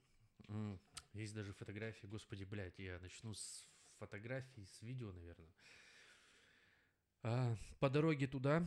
Есть 1.12 1.34
даже 1.34 1.52
фотографии, 1.52 2.06
господи, 2.06 2.44
блядь, 2.44 2.78
я 2.78 2.98
начну 3.00 3.34
с 3.34 3.68
фотографий, 3.98 4.66
с 4.66 4.80
видео, 4.82 5.12
наверное. 5.12 5.52
А, 7.22 7.54
по 7.80 7.90
дороге 7.90 8.26
туда, 8.26 8.66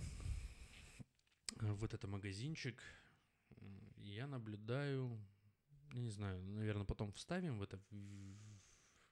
в 1.60 1.74
вот 1.75 1.94
это 1.94 2.08
магазинчик, 2.08 2.82
я 3.98 4.28
наблюдаю, 4.28 5.20
я 5.94 6.02
не 6.02 6.10
знаю, 6.12 6.42
наверное, 6.44 6.86
потом 6.86 7.12
вставим 7.14 7.58
в 7.58 7.64
это, 7.64 7.82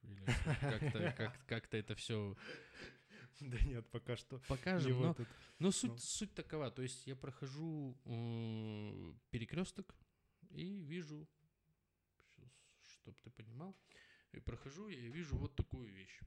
или 0.04 0.26
как-то, 0.62 1.12
как, 1.18 1.46
как-то 1.48 1.78
это 1.78 1.96
все 1.96 2.38
Да 3.42 3.58
нет, 3.66 3.90
пока 3.90 4.16
что. 4.16 4.40
покажем. 4.48 4.92
но- 4.94 5.08
вот 5.08 5.20
это. 5.20 5.30
но 5.60 5.72
суть, 5.72 5.92
Ну. 5.92 5.98
суть 5.98 6.34
такова, 6.36 6.70
то 6.70 6.84
есть 6.84 7.08
я 7.08 7.16
прохожу 7.16 7.98
перекресток 9.32 9.96
и 10.52 10.82
вижу, 10.84 11.28
чтобы 13.04 13.20
ты 13.22 13.30
понимал, 13.30 13.76
и 14.32 14.40
прохожу 14.40 14.88
я 14.88 14.98
и 15.00 15.10
вижу 15.10 15.36
вот 15.38 15.56
такую 15.56 15.92
вещь. 15.92 16.20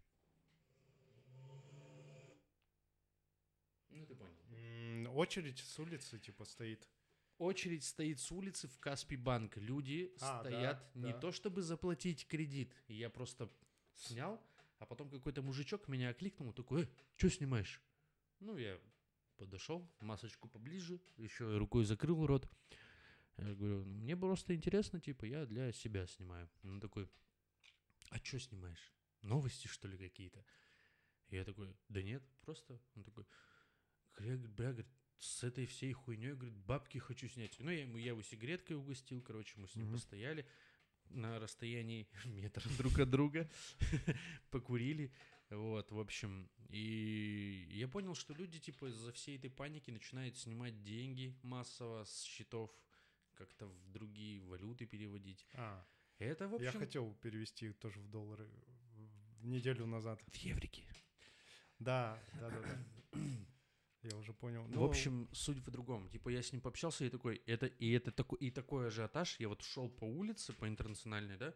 Ну 3.89 4.07
ты 4.07 4.15
понял. 4.15 5.17
Очередь 5.17 5.59
с 5.59 5.79
улицы, 5.79 6.19
типа, 6.19 6.45
стоит. 6.45 6.87
Очередь 7.39 7.85
стоит 7.85 8.21
с 8.21 8.31
улицы 8.31 8.69
в 8.69 8.79
Каспий 8.79 9.17
банк. 9.17 9.57
Люди 9.57 10.13
А, 10.21 10.43
да, 10.43 10.51
стоят 10.51 10.95
не 10.95 11.13
да. 11.13 11.19
то 11.19 11.33
чтобы 11.33 11.63
заплатить 11.63 12.27
кредит. 12.27 12.75
Я 12.89 13.09
просто 13.11 13.51
снял, 13.95 14.43
а 14.79 14.87
потом 14.87 15.09
какой-то 15.11 15.43
мужичок 15.43 15.89
меня 15.89 16.11
окликнул, 16.11 16.53
такой, 16.53 16.85
э, 16.85 16.89
что 17.17 17.31
снимаешь? 17.31 17.81
Ну, 18.41 18.57
я 18.59 18.79
подошел, 19.37 19.91
масочку 20.01 20.49
поближе, 20.49 21.01
еще 21.17 21.57
рукой 21.57 21.85
закрыл 21.85 22.27
рот. 22.27 22.49
Я 23.39 23.55
говорю, 23.55 23.85
«Ну, 23.85 23.95
мне 23.97 24.17
просто 24.17 24.55
интересно, 24.55 25.01
типа, 25.01 25.25
я 25.27 25.45
для 25.47 25.73
себя 25.73 26.07
снимаю. 26.07 26.49
Он 26.65 26.81
такой, 26.81 27.09
а 28.11 28.19
что 28.19 28.39
снимаешь? 28.39 28.93
Новости, 29.23 29.67
что 29.67 29.89
ли, 29.89 29.99
какие-то? 29.99 30.45
Я 31.29 31.45
такой, 31.45 31.75
да 31.89 32.03
нет, 32.03 32.23
просто. 32.41 32.81
Он 32.95 33.05
такой, 33.05 33.27
я, 34.21 34.37
бля, 34.37 34.73
говорит, 34.73 34.87
с 35.19 35.45
этой 35.45 35.67
всей 35.67 35.93
хуйней, 35.93 36.33
говорит, 36.35 36.57
бабки 36.57 36.99
хочу 36.99 37.29
снять. 37.29 37.59
Ну, 37.59 37.71
я, 37.71 37.83
ему, 37.83 37.99
я 37.99 38.09
его 38.09 38.23
сигареткой 38.23 38.77
угостил, 38.77 39.21
короче, 39.23 39.55
мы 39.59 39.67
с 39.69 39.75
ним 39.75 39.87
Мгм. 39.87 39.95
постояли 39.95 40.47
на 41.11 41.39
расстоянии 41.39 42.09
метра 42.25 42.63
друг 42.79 42.99
от 42.99 43.11
друга, 43.11 43.49
покурили, 44.51 45.13
вот, 45.51 45.91
в 45.93 45.99
общем, 46.01 46.51
и 46.69 47.69
я 47.73 47.87
понял, 47.89 48.15
что 48.15 48.35
люди, 48.35 48.59
типа, 48.59 48.87
из-за 48.87 49.13
всей 49.13 49.37
этой 49.37 49.51
паники 49.51 49.91
начинают 49.91 50.37
снимать 50.37 50.83
деньги 50.83 51.39
массово 51.43 52.05
с 52.05 52.23
счетов, 52.23 52.71
как-то 53.37 53.67
в 53.67 53.93
другие 53.93 54.41
валюты 54.41 54.87
переводить. 54.87 55.47
А, 55.55 55.87
Это, 56.19 56.49
в 56.49 56.55
общем, 56.55 56.65
я 56.67 56.73
хотел 56.73 57.15
перевести 57.15 57.73
тоже 57.73 58.01
в 58.01 58.09
доллары 58.11 58.49
неделю 59.43 59.87
назад. 59.87 60.21
в 60.27 60.35
еврики. 60.37 60.83
Да, 61.79 62.19
да, 62.41 62.51
да, 62.51 62.61
да. 62.63 63.19
Я 64.03 64.17
уже 64.17 64.33
понял. 64.33 64.65
В 64.65 64.71
Ну, 64.71 64.85
общем, 64.85 65.29
суть 65.33 65.59
в 65.59 65.71
другом. 65.71 66.09
Типа 66.09 66.29
я 66.31 66.41
с 66.43 66.53
ним 66.53 66.61
пообщался 66.63 67.05
и 67.05 67.11
такой, 67.11 67.43
это 67.47 67.67
и 67.67 67.91
это 67.91 68.11
такой 68.13 68.39
и 68.39 68.51
такой 68.51 68.87
ажиотаж. 68.89 69.41
Я 69.41 69.49
вот 69.49 69.63
шел 69.63 69.89
по 69.89 70.05
улице, 70.05 70.53
по 70.53 70.67
интернациональной, 70.69 71.37
да, 71.37 71.55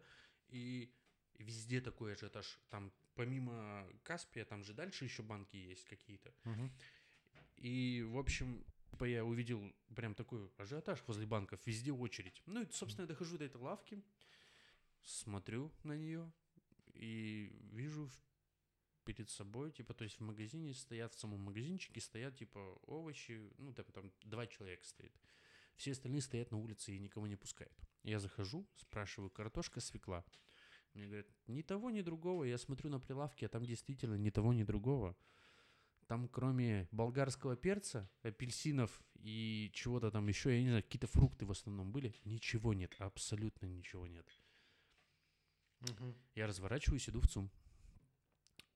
и 0.49 0.93
везде 1.39 1.81
такой 1.81 2.13
ажиотаж. 2.13 2.59
Там 2.69 2.91
помимо 3.15 3.87
Каспия, 4.03 4.45
там 4.45 4.63
же 4.63 4.73
дальше 4.73 5.05
еще 5.05 5.23
банки 5.23 5.55
есть 5.55 5.85
какие-то. 5.85 6.33
мгм. 6.43 6.71
И, 7.57 8.03
в 8.03 8.17
общем, 8.17 8.65
типа 8.91 9.05
я 9.05 9.25
увидел 9.25 9.73
прям 9.95 10.13
такой 10.13 10.51
ажиотаж 10.57 11.03
возле 11.07 11.25
банков, 11.25 11.59
везде 11.65 11.91
очередь. 11.91 12.41
Ну 12.45 12.61
и, 12.61 12.71
собственно, 12.71 13.05
я 13.05 13.07
дохожу 13.07 13.37
до 13.37 13.45
этой 13.45 13.59
лавки, 13.59 14.03
смотрю 15.03 15.71
на 15.83 15.93
нее 15.97 16.31
и 16.93 17.51
вижу 17.71 18.09
перед 19.03 19.29
собой, 19.29 19.71
типа, 19.71 19.95
то 19.95 20.03
есть 20.03 20.19
в 20.19 20.23
магазине 20.23 20.73
стоят, 20.75 21.13
в 21.15 21.19
самом 21.19 21.39
магазинчике 21.39 21.99
стоят, 21.99 22.35
типа, 22.37 22.59
овощи, 22.83 23.41
ну, 23.57 23.73
там, 23.73 23.85
там 23.87 24.11
два 24.23 24.45
человека 24.45 24.85
стоит. 24.85 25.13
Все 25.77 25.93
остальные 25.93 26.21
стоят 26.21 26.51
на 26.51 26.59
улице 26.59 26.95
и 26.95 26.99
никого 26.99 27.25
не 27.25 27.35
пускают. 27.35 27.75
Я 28.03 28.19
захожу, 28.19 28.67
спрашиваю, 28.75 29.31
картошка, 29.31 29.79
свекла. 29.81 30.23
Мне 30.93 31.07
говорят, 31.07 31.27
ни 31.47 31.63
того, 31.63 31.89
ни 31.89 32.01
другого. 32.01 32.43
Я 32.43 32.59
смотрю 32.59 32.91
на 32.91 32.99
прилавки, 32.99 33.45
а 33.45 33.49
там 33.49 33.65
действительно 33.65 34.15
ни 34.15 34.29
того, 34.29 34.53
ни 34.53 34.63
другого. 34.63 35.15
Там 36.11 36.27
кроме 36.27 36.89
болгарского 36.91 37.55
перца, 37.55 38.11
апельсинов 38.21 39.01
и 39.21 39.71
чего-то 39.73 40.11
там 40.11 40.27
еще, 40.27 40.53
я 40.53 40.61
не 40.61 40.67
знаю, 40.67 40.83
какие-то 40.83 41.07
фрукты 41.07 41.45
в 41.45 41.51
основном 41.51 41.93
были, 41.93 42.13
ничего 42.25 42.73
нет, 42.73 42.93
абсолютно 42.99 43.65
ничего 43.65 44.07
нет. 44.07 44.27
Мгм. 45.79 46.13
Я 46.35 46.47
разворачиваюсь, 46.47 47.07
иду 47.07 47.21
в 47.21 47.29
ЦУМ. 47.29 47.49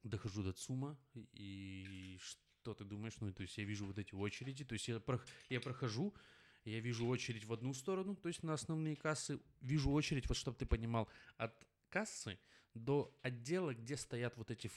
Дохожу 0.03 0.43
до 0.43 0.53
ЦУМа, 0.53 0.97
и 1.33 2.17
что 2.21 2.73
ты 2.73 2.85
думаешь? 2.85 3.17
Ну, 3.19 3.33
то 3.33 3.41
есть 3.41 3.57
я 3.57 3.65
вижу 3.65 3.85
вот 3.85 3.99
эти 3.99 4.15
очереди, 4.15 4.63
то 4.63 4.71
есть 4.71 4.87
я, 4.87 4.95
прох- 4.95 5.27
я 5.49 5.59
прохожу, 5.59 6.15
я 6.63 6.79
вижу 6.79 7.05
очередь 7.05 7.43
в 7.43 7.51
одну 7.51 7.73
сторону, 7.73 8.15
то 8.15 8.29
есть 8.29 8.43
на 8.43 8.53
основные 8.53 8.95
кассы, 8.95 9.41
вижу 9.59 9.91
очередь, 9.91 10.29
вот 10.29 10.37
чтобы 10.37 10.55
ты 10.55 10.65
понимал, 10.65 11.09
от 11.35 11.67
кассы 11.89 12.39
до 12.73 13.13
отдела, 13.23 13.73
где 13.73 13.97
стоят 13.97 14.37
вот 14.37 14.51
эти 14.51 14.71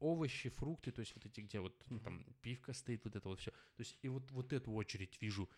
овощи, 0.00 0.48
фрукты, 0.48 0.92
то 0.92 1.00
есть 1.00 1.14
вот 1.14 1.26
эти, 1.26 1.40
где 1.40 1.60
вот 1.60 1.84
ну, 1.88 2.00
там 2.00 2.24
пивка 2.42 2.72
стоит, 2.72 3.04
вот 3.04 3.16
это 3.16 3.28
вот 3.28 3.40
все. 3.40 3.50
То 3.50 3.80
есть 3.80 3.98
и 4.02 4.08
вот, 4.08 4.30
вот 4.30 4.52
эту 4.52 4.72
очередь 4.72 5.20
вижу. 5.20 5.48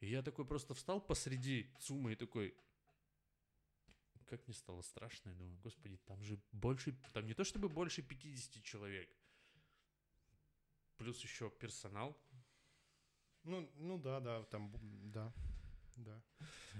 И 0.00 0.08
я 0.08 0.22
такой 0.22 0.44
просто 0.44 0.74
встал 0.74 1.00
посреди 1.00 1.72
ЦУМа 1.78 2.12
и 2.12 2.16
такой, 2.16 2.54
как 4.26 4.46
мне 4.46 4.54
стало 4.54 4.82
страшно, 4.82 5.30
я 5.30 5.34
думаю, 5.34 5.58
господи, 5.62 5.96
там 5.98 6.22
же 6.24 6.40
больше, 6.52 6.92
там 7.12 7.26
не 7.26 7.34
то 7.34 7.44
чтобы 7.44 7.68
больше 7.68 8.02
50 8.02 8.62
человек, 8.62 9.08
плюс 10.96 11.22
еще 11.22 11.50
персонал. 11.50 12.16
Ну, 13.44 13.70
ну 13.76 13.98
да, 13.98 14.20
да, 14.20 14.42
там, 14.44 14.72
да, 15.12 15.32
да. 15.96 16.22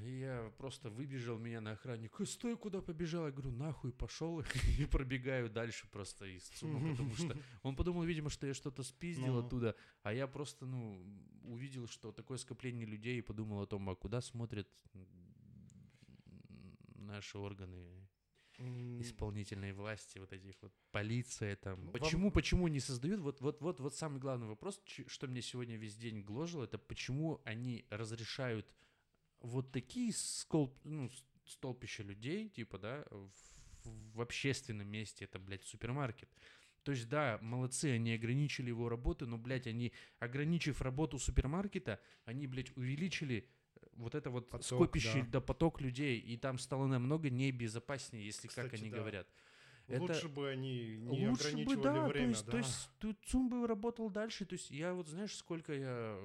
И 0.03 0.19
я 0.21 0.53
просто 0.59 0.91
выбежал, 0.91 1.39
меня 1.39 1.61
на 1.61 1.73
охранник, 1.73 2.21
«Э, 2.21 2.27
стой, 2.27 2.57
куда 2.57 2.81
побежал? 2.83 3.27
Я 3.27 3.33
говорю, 3.33 3.51
нахуй, 3.53 3.93
пошел, 3.93 4.41
и 4.79 4.87
пробегаю 4.87 5.49
дальше 5.51 5.87
просто 5.91 6.27
из 6.27 6.43
ЦУМа, 6.49 6.91
потому 6.91 7.15
что 7.15 7.37
он 7.63 7.77
подумал, 7.77 8.03
видимо, 8.05 8.31
что 8.31 8.47
я 8.47 8.55
что-то 8.55 8.83
спиздил 8.83 9.35
Ну. 9.35 9.47
оттуда, 9.47 9.77
а 10.03 10.13
я 10.13 10.27
просто, 10.27 10.67
ну, 10.67 11.05
увидел, 11.45 11.87
что 11.87 12.13
такое 12.13 12.39
скопление 12.39 12.87
людей 12.87 13.19
и 13.19 13.23
подумал 13.23 13.61
о 13.63 13.67
том, 13.67 13.89
а 13.89 13.95
куда 13.95 14.21
смотрят 14.21 14.69
наши 16.97 17.39
органы 17.39 18.09
исполнительной 19.01 19.73
власти, 19.73 20.19
вот 20.19 20.33
этих 20.33 20.55
вот 20.63 20.73
полиция 20.93 21.57
там. 21.57 21.79
Ну, 21.81 21.85
вам- 21.87 21.93
Почему, 21.93 22.31
почему 22.31 22.69
не 22.69 22.79
создают? 22.81 23.21
Вот, 23.21 23.41
вот, 23.41 23.61
вот, 23.61 23.81
вот 23.81 23.95
самый 23.97 24.21
главный 24.21 24.47
вопрос, 24.47 24.81
что 25.09 25.27
мне 25.27 25.43
сегодня 25.43 25.77
весь 25.77 25.97
день 25.97 26.23
гложило, 26.23 26.65
это 26.65 26.79
почему 26.79 27.41
они 27.45 27.85
разрешают 27.91 28.73
вот 29.45 29.73
такие 29.73 30.13
сколп, 30.13 30.75
ну, 30.85 31.11
столпища 31.45 32.03
людей, 32.03 32.49
типа, 32.49 32.79
да, 32.79 33.05
в, 33.11 33.31
в 34.15 34.21
общественном 34.21 34.89
месте, 34.89 35.27
это, 35.27 35.39
блядь, 35.39 35.65
супермаркет. 35.65 36.29
То 36.83 36.93
есть, 36.93 37.09
да, 37.09 37.39
молодцы, 37.41 37.93
они 37.93 38.13
ограничили 38.15 38.69
его 38.69 38.89
работу, 38.89 39.27
но, 39.27 39.39
блядь, 39.39 39.67
они, 39.67 39.93
ограничив 40.19 40.81
работу 40.83 41.19
супермаркета, 41.19 42.01
они, 42.25 42.47
блядь, 42.47 42.77
увеличили 42.77 43.49
э, 43.77 43.87
вот 43.93 44.15
это 44.15 44.31
вот 44.31 44.49
Поток, 44.51 44.65
скопище, 44.65 45.23
да. 45.23 45.29
да. 45.33 45.41
поток 45.41 45.81
людей, 45.81 46.19
и 46.19 46.37
там 46.37 46.59
стало 46.59 46.87
намного 46.87 47.31
небезопаснее, 47.31 48.25
если 48.25 48.49
как 48.49 48.67
Кстати, 48.67 48.83
они 48.83 48.91
да. 48.91 48.99
говорят. 48.99 49.29
Это- 49.87 50.01
Лучше 50.01 50.29
бы 50.29 50.49
они 50.49 50.97
не 50.97 51.29
Лучше 51.29 51.43
бы, 51.43 51.49
ограничивали 51.49 51.83
да, 51.83 52.09
время, 52.09 52.33
то 52.33 52.33
есть, 52.33 52.47
да. 52.47 52.51
то 53.01 53.09
есть 53.09 53.29
ЦУМ 53.29 53.49
бы 53.51 53.67
работал 53.67 54.09
дальше, 54.09 54.47
то 54.47 54.55
есть 54.55 54.71
я 54.71 54.95
вот, 54.95 55.09
знаешь, 55.09 55.35
сколько 55.37 55.75
я... 55.75 56.19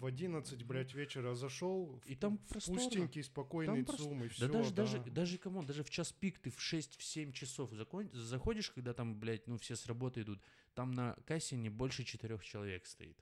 В 0.00 0.06
11, 0.06 0.62
блядь, 0.64 0.94
вечера 0.94 1.34
зашел, 1.34 2.00
И 2.06 2.14
там 2.14 2.38
в 2.38 2.46
просторно. 2.46 2.80
пустенький, 2.82 3.22
спокойный 3.22 3.84
Там 3.84 3.96
ЦУМ, 3.98 4.24
и 4.24 4.28
Да 4.28 4.34
все, 4.34 4.48
даже, 4.48 4.72
даже, 4.72 4.98
даже, 5.10 5.38
кому, 5.38 5.62
даже 5.62 5.84
в 5.84 5.90
час 5.90 6.10
пик 6.10 6.38
ты 6.38 6.48
в 6.50 6.58
6-7 6.58 7.32
часов 7.32 7.70
закон- 7.72 8.08
заходишь, 8.14 8.70
когда 8.70 8.94
там, 8.94 9.20
блядь, 9.20 9.46
ну 9.46 9.58
все 9.58 9.76
с 9.76 9.84
работы 9.86 10.22
идут, 10.22 10.40
там 10.74 10.92
на 10.92 11.16
кассе 11.26 11.56
не 11.56 11.68
больше 11.68 12.04
четырех 12.04 12.42
человек 12.42 12.86
стоит. 12.86 13.18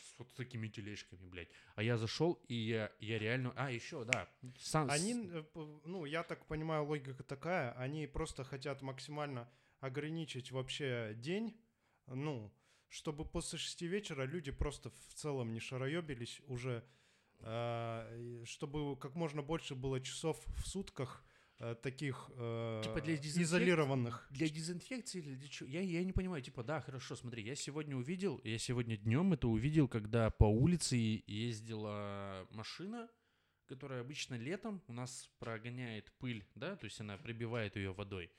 С 0.00 0.18
вот 0.18 0.32
такими 0.34 0.68
тележками, 0.68 1.20
блядь. 1.28 1.50
А 1.74 1.82
я 1.82 1.98
зашел, 1.98 2.40
и 2.48 2.54
я, 2.54 2.90
я 2.98 3.18
реально... 3.18 3.52
А, 3.54 3.70
еще, 3.70 4.04
да. 4.06 4.26
Сам, 4.58 4.90
Они, 4.90 5.12
э, 5.30 5.44
ну, 5.84 6.06
я 6.06 6.22
так 6.22 6.46
понимаю, 6.46 6.84
логика 6.86 7.22
такая, 7.24 7.72
они 7.72 8.06
просто 8.06 8.42
хотят 8.42 8.80
максимально 8.80 9.50
ограничить 9.80 10.50
вообще 10.50 11.12
день, 11.14 11.60
ну, 12.06 12.50
чтобы 12.92 13.24
после 13.24 13.58
шести 13.58 13.86
вечера 13.86 14.24
люди 14.26 14.50
просто 14.50 14.90
в 14.90 15.14
целом 15.14 15.54
не 15.54 15.60
шароебились 15.60 16.42
уже, 16.46 16.84
и 17.40 18.42
чтобы 18.44 18.96
как 18.98 19.14
можно 19.14 19.42
больше 19.42 19.74
было 19.74 19.98
часов 20.00 20.38
в 20.46 20.68
сутках 20.68 21.24
э, 21.58 21.74
таких 21.82 22.30
э, 22.36 22.82
Типа 22.84 23.00
для 23.00 23.16
дезинфекции? 23.16 23.42
изолированных. 23.42 24.28
Для 24.30 24.48
дезинфекции 24.48 25.18
или 25.20 25.34
для 25.34 25.48
чего? 25.48 25.68
Я, 25.70 25.80
я 25.80 26.04
не 26.04 26.12
понимаю, 26.12 26.42
типа, 26.42 26.62
да, 26.62 26.80
хорошо, 26.82 27.16
смотри, 27.16 27.42
я 27.42 27.54
сегодня 27.54 27.96
увидел, 27.96 28.40
я 28.44 28.58
сегодня 28.58 28.98
днем 28.98 29.32
это 29.32 29.48
увидел, 29.48 29.88
когда 29.88 30.30
по 30.30 30.44
улице 30.44 30.96
ездила 31.26 32.46
машина, 32.50 33.08
которая 33.66 34.02
обычно 34.02 34.34
летом 34.34 34.82
у 34.86 34.92
нас 34.92 35.30
прогоняет 35.38 36.12
пыль, 36.18 36.46
да, 36.54 36.76
то 36.76 36.84
есть 36.84 37.00
она 37.00 37.16
прибивает 37.16 37.74
ее 37.76 37.92
водой. 37.94 38.30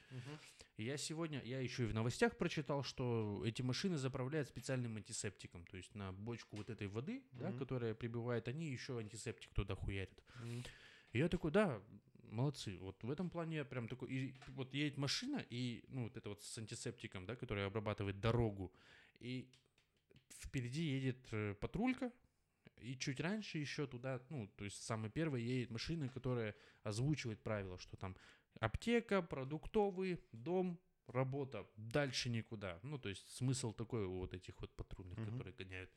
И 0.77 0.83
я 0.85 0.97
сегодня, 0.97 1.41
я 1.43 1.59
еще 1.59 1.83
и 1.83 1.87
в 1.87 1.93
новостях 1.93 2.35
прочитал, 2.35 2.83
что 2.83 3.43
эти 3.45 3.61
машины 3.61 3.97
заправляют 3.97 4.47
специальным 4.47 4.97
антисептиком, 4.97 5.65
то 5.65 5.77
есть 5.77 5.93
на 5.93 6.11
бочку 6.11 6.57
вот 6.57 6.69
этой 6.69 6.87
воды, 6.87 7.23
да, 7.31 7.49
Мгм. 7.49 7.59
которая 7.59 7.93
прибивает, 7.93 8.47
они 8.47 8.71
еще 8.71 8.97
антисептик 8.97 9.53
туда 9.53 9.75
хуярят. 9.75 10.23
Мгм. 10.41 10.63
И 11.11 11.19
я 11.19 11.29
такой, 11.29 11.51
да, 11.51 11.79
молодцы. 12.23 12.77
Вот 12.79 13.03
в 13.03 13.11
этом 13.11 13.29
плане 13.29 13.57
я 13.57 13.65
прям 13.65 13.87
такой, 13.87 14.09
и 14.09 14.33
вот 14.47 14.73
едет 14.73 14.97
машина, 14.97 15.45
и, 15.51 15.83
ну, 15.89 16.03
вот 16.03 16.17
это 16.17 16.29
вот 16.29 16.41
с 16.43 16.57
антисептиком, 16.57 17.27
да, 17.27 17.35
которая 17.35 17.67
обрабатывает 17.67 18.19
дорогу, 18.19 18.73
и 19.19 19.47
впереди 20.39 20.81
едет 20.81 21.27
э, 21.31 21.53
патрулька, 21.53 22.11
и 22.77 22.97
чуть 22.97 23.19
раньше 23.19 23.59
еще 23.59 23.85
туда, 23.85 24.19
ну, 24.29 24.47
то 24.57 24.65
есть 24.65 24.83
самый 24.83 25.11
первый 25.11 25.43
едет 25.43 25.69
машина, 25.69 26.09
которая 26.09 26.55
озвучивает 26.81 27.41
правила, 27.43 27.77
что 27.77 27.95
там 27.95 28.17
аптека, 28.59 29.21
продуктовый, 29.21 30.19
дом, 30.31 30.79
работа, 31.07 31.67
дальше 31.75 32.29
никуда. 32.29 32.79
Ну, 32.83 32.97
то 32.97 33.09
есть 33.09 33.29
смысл 33.35 33.73
такой 33.73 34.05
у 34.05 34.19
вот 34.19 34.33
этих 34.33 34.59
вот 34.61 34.71
патрульных, 34.75 35.17
Мгм. 35.17 35.31
которые 35.31 35.53
гоняют. 35.53 35.91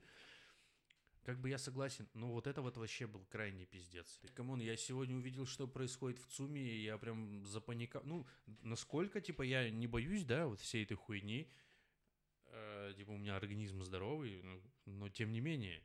Как 1.25 1.40
бы 1.40 1.48
я 1.48 1.58
согласен, 1.58 2.08
но 2.14 2.32
вот 2.32 2.46
это 2.46 2.62
вот 2.62 2.76
вообще 2.76 3.06
был 3.08 3.25
крайний 3.25 3.66
пиздец. 3.66 4.20
Come 4.34 4.49
on, 4.49 4.60
я 4.60 4.76
сегодня 4.76 5.16
увидел, 5.16 5.44
что 5.44 5.66
происходит 5.66 6.20
в 6.20 6.26
ЦУМе, 6.28 6.60
и 6.62 6.84
я 6.84 6.98
прям 6.98 7.44
запаниковал. 7.46 8.06
Ну, 8.06 8.26
насколько, 8.62 9.20
типа, 9.20 9.42
я 9.42 9.68
не 9.70 9.88
боюсь, 9.88 10.25
да, 10.25 10.46
вот 10.46 10.60
всей 10.60 10.84
этой 10.84 10.94
хуйни. 10.96 11.50
Э, 12.44 12.94
типа, 12.96 13.10
у 13.10 13.18
меня 13.18 13.34
организм 13.36 13.82
здоровый, 13.82 14.40
ну, 14.42 14.62
но 14.84 15.08
тем 15.08 15.32
не 15.32 15.40
менее. 15.40 15.82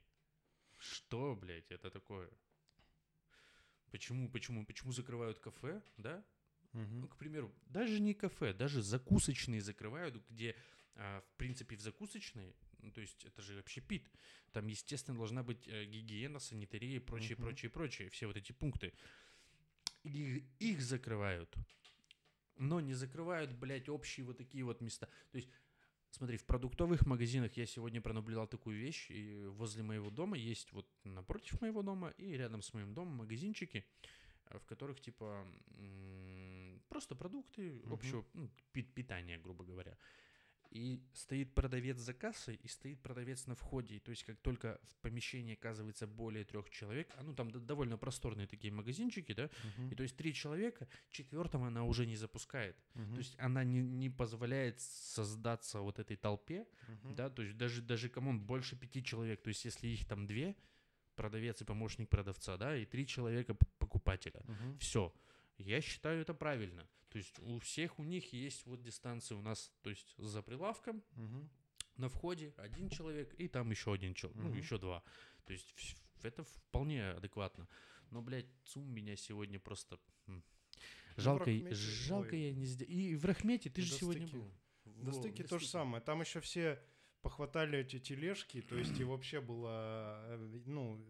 Что, 0.78 1.36
блядь, 1.36 1.72
это 1.72 1.90
такое? 1.90 2.30
Почему, 3.90 4.30
почему, 4.30 4.64
почему 4.66 4.92
закрывают 4.92 5.40
кафе, 5.40 5.82
да? 5.98 6.24
Мгм. 6.74 7.02
Ну, 7.02 7.08
к 7.08 7.18
примеру, 7.18 7.54
даже 7.68 8.00
не 8.00 8.14
кафе, 8.14 8.54
даже 8.54 8.82
закусочные 8.82 9.62
закрывают, 9.62 10.16
где, 10.30 10.56
а, 10.96 11.22
в 11.22 11.38
принципе, 11.38 11.76
в 11.76 11.82
закусочной, 11.82 12.56
ну, 12.80 12.92
то 12.92 13.02
есть 13.02 13.26
это 13.26 13.42
же 13.42 13.56
вообще 13.56 13.82
пит, 13.82 14.10
там, 14.52 14.68
естественно, 14.68 15.18
должна 15.18 15.44
быть 15.44 15.68
э, 15.68 15.86
гигиена, 15.86 16.40
санитария 16.40 16.96
и 16.96 17.00
прочее, 17.00 17.36
Мгм. 17.36 17.44
прочее, 17.46 17.70
прочее, 17.72 18.10
все 18.10 18.28
вот 18.28 18.38
эти 18.38 18.52
пункты. 18.54 18.94
И 20.04 20.46
их 20.60 20.82
закрывают, 20.82 21.54
но 22.58 22.80
не 22.80 22.94
закрывают, 22.94 23.52
блядь, 23.54 23.90
общие 23.90 24.26
вот 24.26 24.38
такие 24.38 24.64
вот 24.64 24.82
места. 24.82 25.08
То 25.32 25.38
есть, 25.38 25.50
смотри, 26.10 26.38
в 26.38 26.46
продуктовых 26.46 27.06
магазинах 27.06 27.56
я 27.58 27.66
сегодня 27.66 28.02
пронаблюдал 28.02 28.48
такую 28.48 28.78
вещь, 28.80 29.12
и 29.12 29.46
возле 29.46 29.84
моего 29.84 30.10
дома 30.10 30.38
есть 30.38 30.72
вот 30.72 30.88
напротив 31.04 31.62
моего 31.62 31.84
дома 31.84 32.10
и 32.18 32.32
рядом 32.32 32.62
с 32.62 32.74
моим 32.74 32.94
домом 32.94 33.14
магазинчики, 33.18 33.86
э, 34.46 34.58
в 34.58 34.66
которых, 34.66 35.00
типа, 35.02 35.46
просто 36.92 37.16
продукты 37.16 37.62
Мгм. 37.84 37.94
общего 37.94 38.26
ну, 38.34 38.50
пи- 38.74 38.84
питания, 38.84 39.40
грубо 39.40 39.64
говоря. 39.64 39.98
И 40.76 41.02
стоит 41.14 41.54
продавец 41.54 41.98
за 41.98 42.14
кассой, 42.14 42.56
и 42.64 42.68
стоит 42.68 43.02
продавец 43.02 43.48
на 43.48 43.56
входе. 43.56 43.96
И 43.96 44.00
то 44.00 44.12
есть, 44.12 44.24
как 44.24 44.40
только 44.42 44.80
в 44.84 44.96
помещении 45.02 45.54
оказывается 45.56 46.08
более 46.08 46.44
трех 46.46 46.70
человек, 46.70 47.08
а 47.18 47.24
ну 47.24 47.34
там 47.34 47.50
довольно 47.66 47.98
просторные 47.98 48.48
такие 48.48 48.72
магазинчики, 48.74 49.34
да, 49.34 49.50
Мгм. 49.78 49.90
и 49.92 49.96
то 49.96 50.04
есть 50.04 50.16
три 50.16 50.34
человека, 50.34 50.88
четвертого 51.10 51.68
она 51.68 51.84
уже 51.84 52.06
не 52.06 52.16
запускает. 52.16 52.76
Мгм. 52.96 53.14
То 53.14 53.18
есть 53.20 53.36
она 53.40 53.64
не, 53.66 53.82
не 53.82 54.10
позволяет 54.10 54.80
создаться 54.80 55.80
вот 55.82 56.00
этой 56.00 56.16
толпе, 56.18 56.66
Мгм. 56.88 57.16
да, 57.16 57.30
то 57.30 57.42
есть 57.42 57.58
даже, 57.58 57.82
даже, 57.82 58.08
come 58.10 58.27
on, 58.27 58.40
больше 58.40 58.76
пяти 58.80 59.04
человек, 59.04 59.42
то 59.44 59.50
есть 59.50 59.66
если 59.66 59.88
их 59.90 60.06
там 60.08 60.26
две, 60.26 60.56
продавец 61.16 61.62
и 61.62 61.66
помощник 61.66 62.08
продавца, 62.10 62.58
да, 62.58 62.78
и 62.78 62.86
три 62.86 63.06
человека 63.06 63.56
покупателя, 63.78 64.42
Мгм. 64.48 64.78
все. 64.80 65.14
Я 65.62 65.82
считаю 65.82 66.22
это 66.22 66.34
правильно. 66.34 66.88
То 67.10 67.18
есть 67.18 67.40
у 67.40 67.60
всех 67.60 68.00
у 68.00 68.04
них 68.04 68.32
есть 68.34 68.66
вот 68.66 68.82
дистанция 68.82 69.38
у 69.38 69.42
нас, 69.42 69.72
то 69.82 69.90
есть 69.90 70.14
за 70.18 70.42
прилавком, 70.42 71.04
Мгм. 71.12 71.50
на 71.98 72.08
входе 72.10 72.54
один 72.58 72.90
человек 72.90 73.34
и 73.38 73.48
там 73.48 73.70
еще 73.72 73.94
один 73.94 74.14
человек, 74.14 74.38
ну 74.42 74.50
Мгм. 74.50 74.58
еще 74.58 74.78
два. 74.78 75.04
То 75.46 75.54
есть 75.54 75.74
это 76.24 76.44
вполне 76.44 77.10
адекватно. 77.12 77.68
Но, 78.12 78.22
блядь, 78.22 78.48
ЦУМ 78.66 78.88
меня 78.94 79.16
сегодня 79.16 79.60
просто... 79.60 80.00
Жалко, 81.18 81.50
и- 81.52 81.56
Рахмете, 81.64 81.76
жалко 81.76 82.34
ой. 82.36 82.42
я 82.42 82.54
не 82.54 82.66
сделал. 82.66 82.92
И 82.92 83.16
в 83.16 83.26
Рахмете 83.26 83.70
ты 83.70 83.82
же 83.82 83.94
сегодня 83.94 84.28
был. 84.28 84.50
В 84.86 85.04
Достыке 85.04 85.44
то 85.44 85.60
же 85.60 85.68
самое. 85.68 86.02
Там 86.02 86.22
еще 86.22 86.40
все 86.40 86.82
похватали 87.22 87.80
эти 87.80 88.00
тележки, 88.00 88.62
то 88.62 88.78
есть 88.78 88.98
и 89.00 89.04
вообще 89.04 89.42
было, 89.42 90.22
э, 90.28 90.62
ну, 90.66 91.06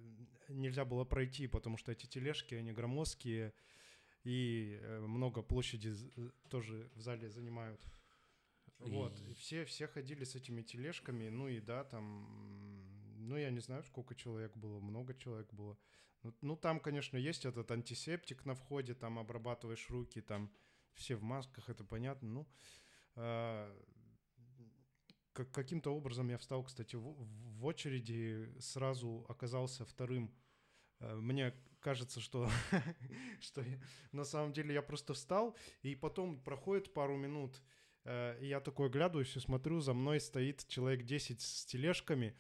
нельзя 0.49 0.83
было 0.85 1.05
пройти, 1.05 1.47
потому 1.47 1.77
что 1.77 1.91
эти 1.91 2.05
тележки, 2.07 2.55
они 2.55 2.71
громоздкие, 2.73 3.53
и 4.23 4.77
э, 4.81 4.99
много 4.99 5.41
площади 5.41 5.93
э, 6.17 6.29
тоже 6.49 6.89
в 6.95 7.01
зале 7.01 7.29
занимают. 7.29 7.81
Вот, 8.79 9.19
И- 9.19 9.33
все, 9.33 9.65
все 9.65 9.87
ходили 9.87 10.23
с 10.23 10.35
этими 10.35 10.61
тележками, 10.63 11.29
ну 11.29 11.47
и 11.47 11.59
да, 11.59 11.83
там, 11.83 13.27
ну 13.27 13.37
я 13.37 13.49
не 13.51 13.59
знаю, 13.59 13.83
сколько 13.83 14.15
человек 14.15 14.55
было, 14.57 14.79
много 14.79 15.13
человек 15.13 15.53
было. 15.53 15.77
Ну, 16.23 16.33
ну, 16.41 16.55
там, 16.55 16.79
конечно, 16.79 17.17
есть 17.17 17.45
этот 17.45 17.71
антисептик 17.71 18.45
на 18.45 18.53
входе, 18.55 18.93
там 18.93 19.17
обрабатываешь 19.19 19.89
руки, 19.89 20.21
там 20.21 20.51
все 20.93 21.15
в 21.15 21.23
масках, 21.23 21.69
это 21.69 21.83
понятно, 21.83 22.29
ну, 22.29 22.47
а, 23.15 23.75
как- 25.33 25.51
каким-то 25.51 25.95
образом 25.95 26.29
я 26.29 26.37
встал, 26.37 26.63
кстати, 26.63 26.95
в, 26.95 27.01
в 27.03 27.65
очереди, 27.65 28.53
сразу 28.59 29.25
оказался 29.29 29.85
вторым. 29.85 30.33
Э, 30.99 31.15
Мне 31.15 31.53
кажется, 31.81 32.19
что, 32.21 32.49
что 33.41 33.61
я- 33.61 33.79
на 34.11 34.23
самом 34.23 34.53
деле 34.53 34.73
я 34.73 34.81
просто 34.81 35.13
встал, 35.13 35.55
и 35.83 35.95
потом 35.95 36.39
проходит 36.39 36.93
пару 36.93 37.17
минут, 37.17 37.61
э, 38.05 38.37
и 38.41 38.47
я 38.47 38.59
такой 38.59 38.89
глядываюсь 38.89 39.35
и 39.35 39.39
смотрю, 39.39 39.81
за 39.81 39.93
мной 39.93 40.19
стоит 40.19 40.67
человек 40.67 41.03
10 41.05 41.41
с 41.41 41.65
тележками, 41.65 42.33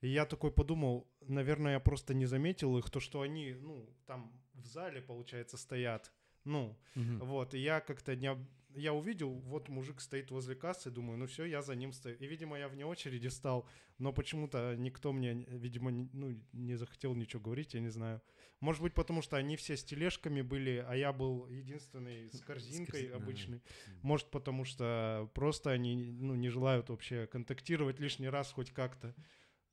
и 0.00 0.08
я 0.08 0.26
такой 0.26 0.50
подумал, 0.50 1.06
наверное, 1.20 1.72
я 1.72 1.80
просто 1.80 2.14
не 2.14 2.26
заметил 2.26 2.76
их, 2.78 2.90
то, 2.90 3.00
что 3.00 3.20
они, 3.20 3.54
ну, 3.54 3.88
там 4.06 4.32
в 4.54 4.66
зале, 4.66 5.00
получается, 5.00 5.56
стоят. 5.56 6.12
Ну, 6.44 6.76
Мгм. 6.96 7.18
вот, 7.20 7.54
и 7.54 7.58
я 7.58 7.80
как-то 7.80 8.16
не... 8.16 8.26
об- 8.26 8.48
Я 8.74 8.92
увидел, 8.92 9.30
вот 9.30 9.68
мужик 9.68 10.00
стоит 10.00 10.30
возле 10.30 10.54
кассы, 10.54 10.90
думаю, 10.90 11.18
ну 11.18 11.26
все, 11.26 11.44
я 11.44 11.62
за 11.62 11.74
ним 11.74 11.92
стою. 11.92 12.16
И, 12.16 12.26
видимо, 12.26 12.58
я 12.58 12.68
вне 12.68 12.86
очереди 12.86 13.28
стал, 13.28 13.66
но 13.98 14.12
почему-то 14.12 14.74
никто 14.76 15.12
мне, 15.12 15.34
видимо, 15.48 15.90
не- 15.90 16.08
ну, 16.12 16.40
не 16.52 16.76
захотел 16.76 17.14
ничего 17.14 17.42
говорить, 17.42 17.74
я 17.74 17.80
не 17.80 17.90
знаю. 17.90 18.20
Может 18.60 18.80
быть, 18.82 18.94
потому 18.94 19.22
что 19.22 19.36
они 19.36 19.56
все 19.56 19.76
с 19.76 19.82
тележками 19.84 20.40
были, 20.42 20.84
а 20.88 20.94
я 20.94 21.12
был 21.12 21.48
единственный 21.48 22.30
с 22.30 22.40
корзинкой 22.40 23.02
корзи- 23.02 23.08
ага. 23.08 23.16
обычной. 23.24 23.62
Может, 24.02 24.30
потому 24.30 24.64
что 24.64 25.28
просто 25.34 25.70
они, 25.70 26.12
ну, 26.12 26.34
не 26.36 26.48
желают 26.48 26.88
вообще 26.88 27.26
контактировать 27.26 27.98
лишний 28.00 28.28
раз 28.28 28.52
хоть 28.52 28.70
как-то. 28.70 29.14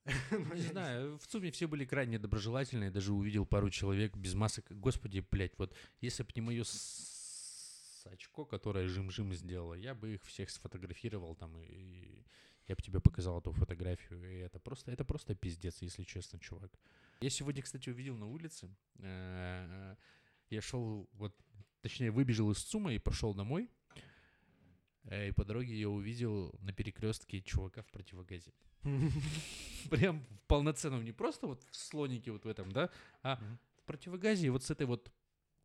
Ну, 0.31 0.55
Не 0.55 0.61
знаю, 0.61 1.17
в 1.19 1.27
ЦУМе 1.27 1.51
все 1.51 1.67
были 1.67 1.85
крайне 1.85 2.17
доброжелательные, 2.17 2.89
даже 2.89 3.13
увидел 3.13 3.45
пару 3.45 3.69
человек 3.69 4.15
без 4.17 4.33
масок. 4.33 4.65
Господи, 4.71 5.23
блядь, 5.29 5.57
вот 5.57 5.75
если 6.01 6.23
бы 6.23 6.29
не 6.35 6.41
мое 6.41 6.63
очко, 8.07 8.45
которое 8.45 8.87
жим-жим 8.87 9.33
сделало, 9.33 9.73
я 9.73 9.93
бы 9.95 10.13
их 10.15 10.23
всех 10.25 10.49
сфотографировал 10.49 11.35
там 11.35 11.57
и, 11.57 11.65
и 11.65 12.25
я 12.67 12.75
бы 12.75 12.81
тебе 12.81 12.99
показал 12.99 13.39
эту 13.39 13.51
фотографию. 13.51 14.23
И 14.31 14.37
это 14.37 14.59
просто, 14.59 14.91
это 14.91 15.03
просто 15.03 15.35
пиздец, 15.35 15.81
если 15.81 16.03
честно, 16.03 16.39
чувак. 16.39 16.71
Я 17.21 17.29
сегодня, 17.29 17.61
кстати, 17.61 17.89
увидел 17.89 18.15
на 18.17 18.27
улице. 18.27 18.69
э, 18.99 19.95
Я 20.49 20.61
шел, 20.61 21.09
вот, 21.13 21.35
точнее, 21.81 22.11
выбежал 22.11 22.51
из 22.51 22.63
ЦУМа 22.63 22.93
и 22.93 22.99
пошел 22.99 23.33
домой. 23.33 23.69
Э, 25.05 25.29
И 25.29 25.31
по 25.31 25.43
дороге 25.43 25.75
я 25.79 25.89
увидел 25.89 26.53
на 26.59 26.71
перекрестке 26.71 27.41
чувака 27.41 27.81
в 27.81 27.87
противогазе. 27.91 28.53
Прям 29.89 30.19
в 30.29 30.47
полноценном, 30.47 31.03
не 31.03 31.11
просто 31.11 31.47
вот 31.47 31.63
в 31.71 31.75
слонике 31.75 32.31
вот 32.31 32.45
в 32.45 32.47
этом, 32.47 32.71
да, 32.71 32.89
а 33.23 33.37
в 33.77 33.83
противогазе 33.85 34.49
вот 34.51 34.63
с 34.63 34.71
этой 34.71 34.85
вот 34.85 35.11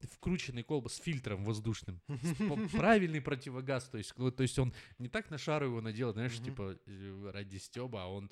вкрученной 0.06 0.62
колбой 0.62 0.90
с 0.90 0.96
фильтром 0.96 1.44
воздушным. 1.44 2.00
С- 2.08 2.70
Правильный 2.72 3.20
противогаз, 3.20 3.88
то 3.88 3.98
есть, 3.98 4.14
то 4.14 4.42
есть 4.42 4.58
он 4.58 4.72
не 4.98 5.08
так 5.08 5.30
на 5.30 5.38
шару 5.38 5.66
его 5.66 5.80
надел, 5.80 6.12
знаешь, 6.12 6.38
типа 6.42 6.78
э, 6.86 7.30
ради 7.32 7.56
стеба, 7.58 8.04
а 8.04 8.06
он 8.06 8.30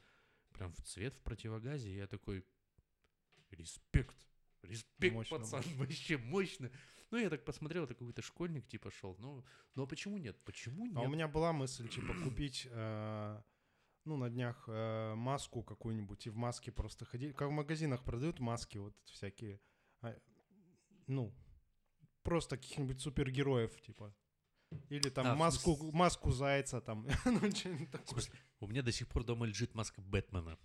прям 0.52 0.72
в 0.72 0.82
цвет 0.82 1.14
в 1.16 1.20
противогазе. 1.22 1.90
И 1.90 1.96
я 1.96 2.06
такой, 2.06 2.44
респект, 3.50 4.16
респект, 4.62 5.14
Мощно, 5.14 5.38
пацан, 5.38 5.62
вообще 5.76 6.18
мощно. 6.18 6.70
Ну, 7.10 7.18
я 7.18 7.28
так 7.28 7.44
посмотрел, 7.44 7.84
это 7.84 7.94
какой-то 7.94 8.22
школьник 8.22 8.66
типа 8.66 8.90
шел. 8.90 9.16
Ну, 9.18 9.44
ну 9.74 9.82
а 9.82 9.86
почему 9.86 10.16
нет? 10.16 10.36
Почему 10.44 10.86
нет? 10.86 10.96
А 10.96 11.00
у 11.02 11.08
меня 11.08 11.28
была 11.28 11.52
мысль, 11.52 11.86
типа, 11.88 12.14
купить, 12.24 12.66
э, 12.70 13.42
ну, 14.06 14.16
на 14.16 14.30
днях 14.30 14.64
э, 14.66 15.14
маску 15.14 15.62
какую-нибудь 15.62 16.26
и 16.26 16.30
в 16.30 16.36
маске 16.36 16.72
просто 16.72 17.04
ходить. 17.04 17.36
Как 17.36 17.48
в 17.48 17.52
магазинах 17.52 18.02
продают 18.02 18.40
маски 18.40 18.78
вот 18.78 18.96
всякие. 19.04 19.60
а, 20.00 20.16
ну, 21.06 21.34
просто 22.22 22.56
каких-нибудь 22.56 23.00
супергероев, 23.00 23.80
типа. 23.80 24.14
Или 24.88 25.10
там 25.10 25.26
А, 25.26 25.34
маску, 25.34 25.74
смысле- 25.76 25.92
маску 25.92 26.30
зайца, 26.32 26.80
там, 26.80 27.06
ну, 27.26 27.50
что-нибудь 27.54 27.90
такое. 27.90 28.24
У 28.60 28.66
меня 28.66 28.82
до 28.82 28.92
сих 28.92 29.08
пор 29.08 29.24
дома 29.24 29.46
лежит 29.46 29.74
маска 29.74 30.00
Бэтмена. 30.00 30.58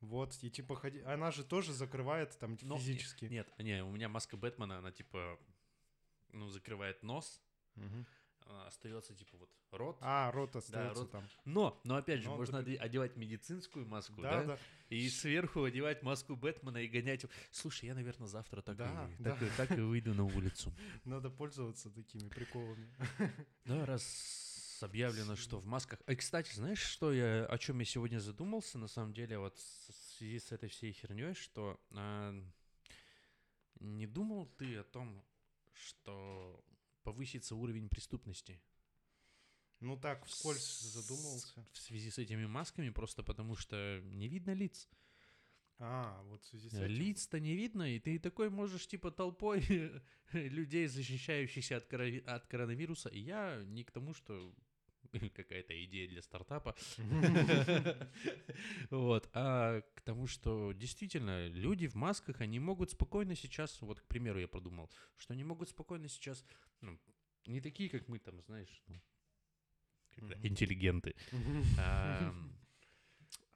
Вот, 0.00 0.38
и 0.42 0.50
типа 0.50 0.76
ходи... 0.76 1.00
Она 1.00 1.30
же 1.30 1.44
тоже 1.44 1.72
закрывает 1.74 2.38
там 2.38 2.56
Но- 2.62 2.78
физически. 2.78 3.26
Нет, 3.26 3.52
не, 3.58 3.84
у 3.84 3.90
меня 3.90 4.08
маска 4.08 4.36
Бэтмена, 4.38 4.78
она 4.78 4.92
типа, 4.92 5.38
ну, 6.32 6.48
закрывает 6.48 7.02
нос, 7.02 7.42
Мгм. 7.76 8.06
А, 8.52 8.66
остается 8.66 9.14
типа 9.14 9.36
вот 9.38 9.50
рот. 9.70 9.96
А, 10.00 10.30
рот 10.32 10.56
остается 10.56 11.02
рот. 11.02 11.10
там. 11.12 11.24
Но, 11.44 11.80
но 11.84 11.96
опять 11.96 12.20
же, 12.20 12.28
Но 12.28 12.36
можно 12.36 12.58
только- 12.58 12.70
оде- 12.72 12.78
одевать 12.78 13.16
медицинскую 13.16 13.86
маску, 13.86 14.20
Да, 14.20 14.30
да? 14.42 14.44
да. 14.44 14.58
И 14.88 15.08
сверху 15.08 15.62
одевать 15.62 16.02
маску 16.02 16.34
Бэтмена 16.36 16.78
и 16.78 16.88
гонять. 16.88 17.22
его. 17.22 17.32
Слушай, 17.52 17.86
я, 17.86 17.94
наверное, 17.94 18.26
завтра 18.26 18.60
так, 18.60 18.76
Да, 18.76 19.08
и, 19.18 19.22
да. 19.22 19.30
так, 19.36 19.42
и, 19.42 19.50
так 19.56 19.70
и 19.78 19.80
выйду 19.80 20.14
на 20.14 20.24
улицу. 20.24 20.72
Надо 21.04 21.30
пользоваться 21.30 21.90
такими 21.90 22.28
приколами. 22.28 22.92
Да, 23.66 23.86
раз 23.86 24.78
объявлено, 24.82 25.36
что 25.36 25.58
в 25.60 25.66
масках. 25.66 26.00
И, 26.08 26.16
кстати, 26.16 26.52
знаешь, 26.54 26.80
что 26.82 27.12
я, 27.12 27.44
о 27.46 27.58
чем 27.58 27.78
я 27.78 27.84
сегодня 27.84 28.18
задумался, 28.18 28.78
на 28.78 28.88
самом 28.88 29.12
деле, 29.12 29.38
вот 29.38 29.56
в 29.58 29.92
связи 30.16 30.38
с 30.40 30.50
этой 30.52 30.68
всей 30.70 30.92
херней, 30.92 31.34
что 31.34 31.78
а, 31.92 32.34
не 33.78 34.06
думал 34.06 34.46
ты 34.58 34.78
о 34.78 34.84
том, 34.84 35.22
что 35.74 36.64
повысится 37.02 37.54
уровень 37.54 37.88
преступности 37.88 38.60
Ну 39.80 39.96
так, 39.96 40.24
вскользь 40.26 40.80
задумался. 40.80 41.66
в 41.72 41.78
связи 41.78 42.10
с 42.10 42.18
этими 42.18 42.46
масками, 42.46 42.90
просто 42.90 43.22
потому 43.22 43.56
что 43.56 44.00
не 44.04 44.28
видно 44.28 44.52
лиц. 44.54 44.88
А, 45.78 46.22
вот 46.24 46.42
в 46.42 46.46
связи 46.46 46.68
с 46.68 46.74
этим. 46.74 46.86
Лиц-то 46.86 47.40
не 47.40 47.54
видно, 47.56 47.94
и 47.94 47.98
ты 47.98 48.18
такой 48.18 48.50
можешь, 48.50 48.86
типа, 48.86 49.10
толпой 49.10 49.62
людей, 50.32 50.86
защищающихся 50.86 51.78
от, 51.78 51.90
корови- 51.90 52.22
от 52.26 52.46
коронавируса. 52.46 53.08
И 53.08 53.20
я 53.20 53.62
не 53.64 53.82
к 53.84 53.90
тому, 53.90 54.12
что 54.12 54.54
какая-то 55.34 55.84
идея 55.84 56.08
для 56.08 56.22
стартапа. 56.22 56.74
Вот, 58.90 59.30
а 59.32 59.82
к 59.94 60.02
тому, 60.02 60.26
что 60.26 60.72
действительно 60.72 61.48
люди 61.48 61.86
в 61.86 61.94
масках, 61.94 62.40
они 62.40 62.58
могут 62.58 62.90
спокойно 62.90 63.34
сейчас, 63.34 63.80
вот, 63.80 64.00
к 64.00 64.06
примеру, 64.06 64.40
я 64.40 64.48
подумал, 64.48 64.90
что 65.16 65.32
они 65.32 65.44
могут 65.44 65.68
спокойно 65.68 66.08
сейчас, 66.08 66.44
ну, 66.80 66.98
не 67.46 67.60
такие, 67.60 67.88
как 67.88 68.08
мы 68.08 68.18
там, 68.18 68.40
знаешь, 68.42 68.82
ну, 68.86 69.00
интеллигенты, 70.42 71.14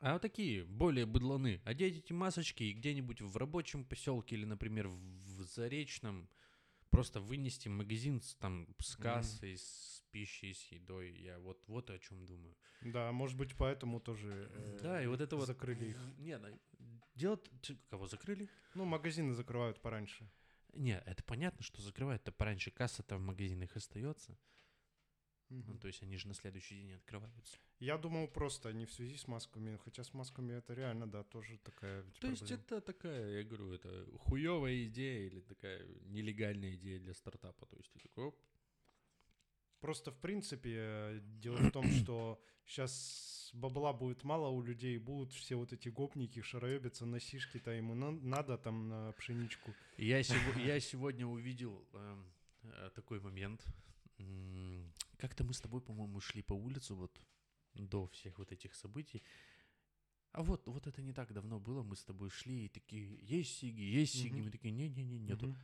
А 0.00 0.12
вот 0.12 0.22
такие, 0.22 0.64
более 0.64 1.06
быдланы. 1.06 1.62
Одеть 1.64 1.96
эти 1.96 2.12
масочки 2.12 2.62
и 2.64 2.74
где-нибудь 2.74 3.22
в 3.22 3.36
рабочем 3.38 3.86
поселке 3.86 4.36
или, 4.36 4.44
например, 4.44 4.88
в 4.88 5.42
Заречном 5.44 6.28
просто 6.94 7.20
вынести 7.20 7.68
магазин 7.68 8.20
с, 8.20 8.34
там, 8.36 8.68
с 8.78 8.96
кассой, 8.96 9.56
с 9.56 10.02
пищей, 10.10 10.54
с 10.54 10.72
едой. 10.72 11.12
Я 11.12 11.38
вот, 11.38 11.62
вот 11.66 11.90
о 11.90 11.98
чем 11.98 12.24
думаю. 12.24 12.56
Да, 12.82 13.10
может 13.12 13.36
быть, 13.36 13.54
поэтому 13.56 14.00
тоже 14.00 14.48
э, 14.50 14.78
Да, 14.82 15.02
и 15.02 15.06
вот 15.06 15.20
это 15.20 15.36
вот... 15.36 15.46
закрыли 15.46 15.86
их. 15.86 15.98
Не, 16.18 16.38
делать... 17.14 17.50
Кого 17.90 18.06
закрыли? 18.06 18.48
Ну, 18.74 18.84
магазины 18.84 19.34
закрывают 19.34 19.80
пораньше. 19.80 20.30
Не, 20.72 20.98
это 21.06 21.22
понятно, 21.24 21.62
что 21.62 21.82
закрывают-то 21.82 22.32
пораньше. 22.32 22.70
Касса-то 22.70 23.16
в 23.16 23.20
магазинах 23.20 23.76
остается. 23.76 24.36
Ну, 25.66 25.78
то 25.78 25.86
есть 25.88 26.02
они 26.02 26.16
же 26.16 26.28
на 26.28 26.34
следующий 26.34 26.74
день 26.76 26.94
открываются. 26.94 27.58
Я 27.80 27.98
думал 27.98 28.28
просто 28.28 28.72
не 28.72 28.84
в 28.86 28.92
связи 28.92 29.16
с 29.16 29.28
масками, 29.28 29.76
хотя 29.84 30.02
с 30.02 30.14
масками 30.14 30.54
это 30.54 30.74
реально, 30.74 31.06
да, 31.06 31.22
тоже 31.22 31.58
такая 31.58 32.02
ведь 32.02 32.18
То 32.20 32.28
есть 32.28 32.40
проблема. 32.40 32.62
это 32.62 32.80
такая, 32.80 33.38
я 33.38 33.44
говорю, 33.44 33.72
это 33.72 34.06
хуевая 34.18 34.84
идея 34.84 35.26
или 35.26 35.40
такая 35.40 35.86
нелегальная 36.06 36.74
идея 36.74 36.98
для 37.00 37.14
стартапа. 37.14 37.66
То 37.66 37.76
есть 37.76 37.92
ты 37.92 37.98
такой, 38.00 38.24
оп, 38.24 38.36
Просто, 39.80 40.10
в 40.10 40.18
принципе, 40.18 41.20
дело 41.40 41.56
в 41.58 41.70
том, 41.70 41.84
что 41.90 42.40
сейчас 42.64 43.50
бабла 43.52 43.92
будет 43.92 44.24
мало 44.24 44.48
у 44.48 44.62
людей, 44.62 44.96
будут 44.98 45.32
все 45.34 45.56
вот 45.56 45.72
эти 45.74 45.90
гопники 45.90 46.40
шароебиться 46.40 47.04
на 47.04 47.20
сишки-то 47.20 47.70
ему 47.70 47.94
на- 47.94 48.10
надо 48.12 48.56
там 48.56 48.88
на 48.88 49.12
пшеничку. 49.12 49.74
Я, 49.98 50.20
сего- 50.22 50.58
я 50.66 50.80
сегодня 50.80 51.26
увидел 51.26 51.86
эм, 51.92 52.24
э, 52.62 52.90
такой 52.94 53.20
момент. 53.20 53.62
Как-то 55.18 55.44
мы 55.44 55.52
с 55.54 55.60
тобой, 55.60 55.80
по-моему, 55.80 56.20
шли 56.20 56.42
по 56.42 56.52
улице 56.54 56.94
вот 56.94 57.20
до 57.74 58.06
всех 58.08 58.38
вот 58.38 58.52
этих 58.52 58.74
событий. 58.74 59.22
А 60.32 60.42
вот, 60.42 60.66
вот 60.66 60.86
это 60.86 61.00
не 61.00 61.12
так 61.12 61.32
давно 61.32 61.60
было, 61.60 61.82
мы 61.82 61.94
с 61.94 62.04
тобой 62.04 62.28
шли 62.30 62.66
и 62.66 62.68
такие, 62.68 63.18
есть 63.22 63.56
сиги, 63.58 63.82
есть 63.82 64.14
сиги. 64.14 64.34
Мгм. 64.34 64.44
Мы 64.44 64.50
такие, 64.50 64.72
не-не-не, 64.72 65.18
нету. 65.18 65.46
Мгм. 65.46 65.56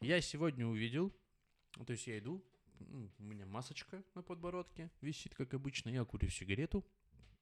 Я 0.00 0.20
сегодня 0.22 0.66
увидел, 0.66 1.14
ну, 1.76 1.84
то 1.84 1.92
есть 1.92 2.06
я 2.06 2.18
иду, 2.18 2.42
м, 2.80 3.12
у 3.18 3.22
меня 3.22 3.44
масочка 3.44 4.02
на 4.14 4.22
подбородке 4.22 4.90
висит, 5.02 5.34
как 5.34 5.52
обычно, 5.52 5.90
я 5.90 6.04
курю 6.04 6.30
сигарету, 6.30 6.82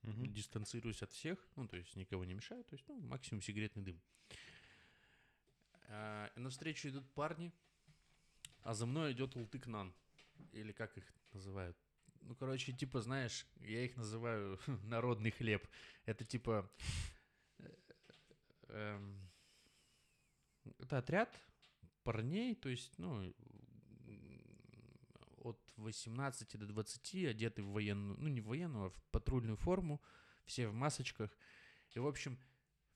Мгм. 0.03 0.33
дистанцируюсь 0.33 1.03
от 1.03 1.12
всех, 1.12 1.38
ну, 1.55 1.68
то 1.68 1.77
есть 1.77 1.94
никого 1.94 2.24
не 2.24 2.35
мешаю, 2.35 2.64
то 2.64 2.74
есть, 2.74 2.88
ну, 2.88 2.98
максимум 3.01 3.40
сигаретный 3.40 3.83
дым. 3.85 4.01
А, 5.90 6.31
навстречу 6.37 6.88
идут 6.88 7.09
парни, 7.14 7.53
а 8.62 8.74
за 8.74 8.87
мной 8.87 9.12
идет 9.12 9.37
ултыкнан, 9.37 9.94
или 10.53 10.72
как 10.72 10.96
их 10.96 11.05
называют. 11.33 11.77
Ну, 12.20 12.35
короче, 12.35 12.72
типа, 12.72 13.01
знаешь, 13.01 13.46
я 13.61 13.85
их 13.85 13.96
называю 13.96 14.59
народный 14.85 15.31
хлеб. 15.31 15.66
Это 16.05 16.24
типа... 16.24 16.70
э, 17.59 17.70
эм, 18.68 19.31
это 20.79 20.98
отряд 20.98 21.38
парней, 22.03 22.55
то 22.55 22.68
есть, 22.68 22.98
ну, 22.98 23.35
от 25.38 25.72
18 25.77 26.59
до 26.59 26.66
20, 26.66 27.24
одеты 27.27 27.62
в 27.62 27.72
военную, 27.72 28.18
ну, 28.18 28.29
не 28.29 28.40
в 28.40 28.46
военную, 28.46 28.87
а 28.87 28.90
в 28.90 29.03
патрульную 29.11 29.57
форму, 29.57 30.03
все 30.44 30.68
в 30.68 30.74
масочках. 30.74 31.31
И, 31.94 31.98
в 31.98 32.07
общем, 32.07 32.38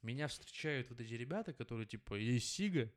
меня 0.02 0.28
встречают 0.28 0.90
вот 0.90 1.00
эти 1.00 1.14
ребята, 1.14 1.52
которые, 1.52 1.86
типа, 1.86 2.14
есть 2.14 2.48
Сига, 2.48 2.92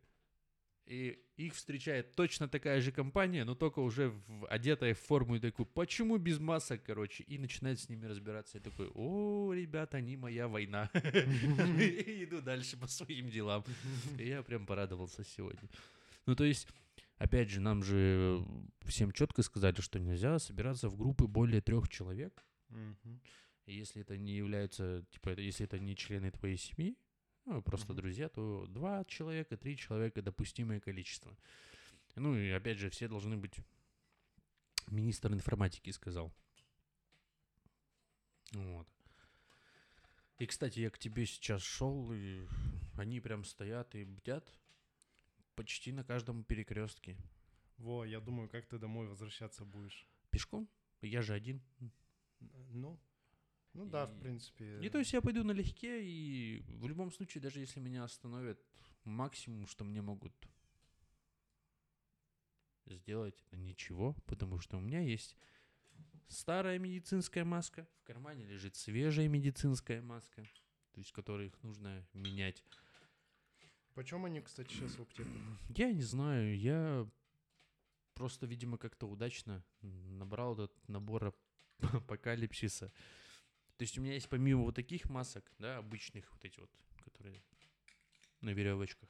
и 0.85 1.19
их 1.35 1.55
встречает 1.55 2.15
точно 2.15 2.47
такая 2.47 2.79
же 2.79 2.91
компания, 2.91 3.43
но 3.43 3.55
только 3.55 3.79
уже 3.79 4.09
в, 4.09 4.45
одетая 4.47 4.93
в 4.93 4.99
форму 4.99 5.35
и 5.35 5.39
такой, 5.39 5.65
почему 5.65 6.17
без 6.17 6.39
масок, 6.39 6.83
короче, 6.83 7.23
и 7.23 7.37
начинает 7.37 7.79
с 7.79 7.89
ними 7.89 8.05
разбираться. 8.05 8.57
И 8.57 8.61
такой, 8.61 8.89
о, 8.93 9.51
ребята, 9.53 9.97
они 9.97 10.15
моя 10.15 10.47
война. 10.47 10.89
И 10.93 12.23
иду 12.23 12.41
дальше 12.41 12.77
по 12.77 12.87
своим 12.87 13.29
делам. 13.29 13.63
И 14.19 14.27
я 14.27 14.43
прям 14.43 14.65
порадовался 14.65 15.23
сегодня. 15.23 15.67
Ну, 16.25 16.35
то 16.35 16.43
есть, 16.43 16.67
опять 17.17 17.49
же, 17.49 17.59
нам 17.59 17.83
же 17.83 18.45
всем 18.83 19.11
четко 19.11 19.41
сказали, 19.41 19.81
что 19.81 19.99
нельзя 19.99 20.39
собираться 20.39 20.87
в 20.87 20.95
группы 20.95 21.27
более 21.27 21.61
трех 21.61 21.89
человек. 21.89 22.45
Если 23.65 24.01
это 24.03 24.17
не 24.17 24.33
является, 24.33 25.03
типа, 25.11 25.29
если 25.39 25.65
это 25.65 25.79
не 25.79 25.95
члены 25.95 26.29
твоей 26.29 26.57
семьи, 26.57 26.95
ну, 27.45 27.61
просто 27.61 27.87
Мгм. 27.93 27.97
друзья, 27.97 28.29
то 28.29 28.65
два 28.67 29.03
человека, 29.05 29.57
три 29.57 29.77
человека 29.77 30.21
допустимое 30.21 30.79
количество. 30.79 31.37
Ну 32.15 32.35
и 32.35 32.49
опять 32.49 32.77
же, 32.77 32.89
все 32.89 33.07
должны 33.07 33.37
быть. 33.37 33.55
Министр 34.87 35.33
информатики 35.33 35.89
сказал. 35.91 36.33
Вот. 38.51 38.87
И, 40.37 40.45
кстати, 40.45 40.79
я 40.79 40.89
к 40.89 40.99
тебе 40.99 41.25
сейчас 41.25 41.61
шел, 41.61 42.11
и 42.13 42.45
они 42.97 43.19
прям 43.19 43.43
стоят 43.43 43.95
и 43.95 44.03
бдят 44.03 44.47
почти 45.55 45.91
на 45.91 46.03
каждом 46.03 46.43
перекрестке. 46.43 47.17
Во, 47.77 48.05
я 48.05 48.19
думаю, 48.19 48.49
как 48.49 48.65
ты 48.65 48.77
домой 48.77 49.07
возвращаться 49.07 49.65
будешь. 49.65 50.07
Пешком? 50.29 50.69
Я 51.01 51.21
же 51.21 51.33
один. 51.33 51.61
Н- 51.79 52.99
Ну, 53.75 53.83
ну 53.83 53.89
да, 53.89 54.05
в 54.05 54.17
И- 54.17 54.19
принципе. 54.21 54.79
И 54.81 54.89
то 54.89 54.97
есть 54.99 55.13
я 55.13 55.21
пойду 55.21 55.43
налегке, 55.43 56.01
и 56.03 56.63
в 56.69 56.87
любом 56.87 57.11
случае, 57.11 57.41
даже 57.41 57.59
если 57.59 57.79
меня 57.79 58.03
остановят, 58.03 58.59
максимум, 59.03 59.67
что 59.67 59.83
мне 59.83 60.01
могут 60.01 60.33
сделать, 62.85 63.41
это 63.47 63.57
ничего, 63.57 64.15
потому 64.25 64.59
что 64.59 64.77
у 64.77 64.79
меня 64.79 64.99
есть 65.01 65.35
старая 66.27 66.79
медицинская 66.79 67.43
маска, 67.45 67.87
в 68.01 68.03
кармане 68.03 68.45
лежит 68.45 68.75
свежая 68.75 69.27
медицинская 69.27 70.01
маска, 70.01 70.43
то 70.93 70.99
есть 70.99 71.11
которых 71.11 71.61
нужно 71.63 72.05
менять. 72.13 72.63
Почем 73.93 74.25
они, 74.25 74.41
кстати, 74.41 74.71
сейчас 74.73 74.95
в 74.97 75.01
аптеках? 75.01 75.31
Я 75.75 75.91
не 75.93 76.01
знаю, 76.01 76.57
я 76.57 77.09
просто, 78.13 78.45
видимо, 78.45 78.77
как-то 78.77 79.07
удачно 79.07 79.63
набрал 79.81 80.53
этот 80.55 80.89
набор 80.89 81.25
ап- 81.25 81.95
апокалипсиса. 81.97 82.91
То 83.77 83.83
есть 83.83 83.97
у 83.97 84.01
меня 84.01 84.13
есть 84.13 84.29
помимо 84.29 84.63
вот 84.63 84.75
таких 84.75 85.09
масок, 85.09 85.51
да, 85.59 85.77
обычных 85.77 86.31
вот 86.31 86.45
эти 86.45 86.59
вот, 86.59 86.69
которые 87.03 87.41
на 88.41 88.51
веревочках, 88.51 89.09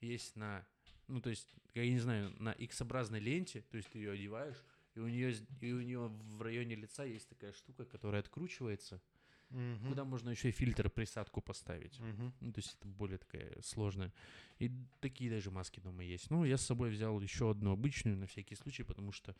есть 0.00 0.36
на, 0.36 0.66
ну 1.08 1.20
то 1.20 1.30
есть, 1.30 1.54
я 1.74 1.88
не 1.88 1.98
знаю, 1.98 2.34
на 2.38 2.52
X-образной 2.52 3.20
ленте, 3.20 3.62
то 3.70 3.76
есть 3.76 3.88
ты 3.90 3.98
ее 3.98 4.12
одеваешь, 4.12 4.62
и 4.94 5.00
у 5.00 5.08
нее, 5.08 5.34
и 5.60 5.72
у 5.72 5.80
нее 5.80 6.08
в 6.08 6.42
районе 6.42 6.74
лица 6.74 7.04
есть 7.04 7.28
такая 7.28 7.52
штука, 7.52 7.84
которая 7.84 8.20
откручивается, 8.20 9.00
Мгм. 9.48 9.88
куда 9.88 10.04
можно 10.04 10.30
еще 10.30 10.48
и 10.48 10.52
фильтр 10.52 10.88
присадку 10.90 11.40
поставить. 11.40 11.98
Мгм. 12.00 12.32
Ну, 12.40 12.52
то 12.52 12.58
есть 12.58 12.74
это 12.78 12.88
более 12.88 13.18
такая 13.18 13.54
сложная. 13.62 14.12
И 14.58 14.70
такие 15.00 15.30
даже 15.30 15.50
маски 15.50 15.80
дома 15.80 16.02
есть. 16.02 16.30
Ну, 16.30 16.44
я 16.44 16.56
с 16.56 16.64
собой 16.64 16.90
взял 16.90 17.20
еще 17.20 17.50
одну 17.50 17.72
обычную 17.72 18.16
на 18.16 18.26
всякий 18.26 18.54
случай, 18.54 18.82
потому 18.82 19.12
что 19.12 19.36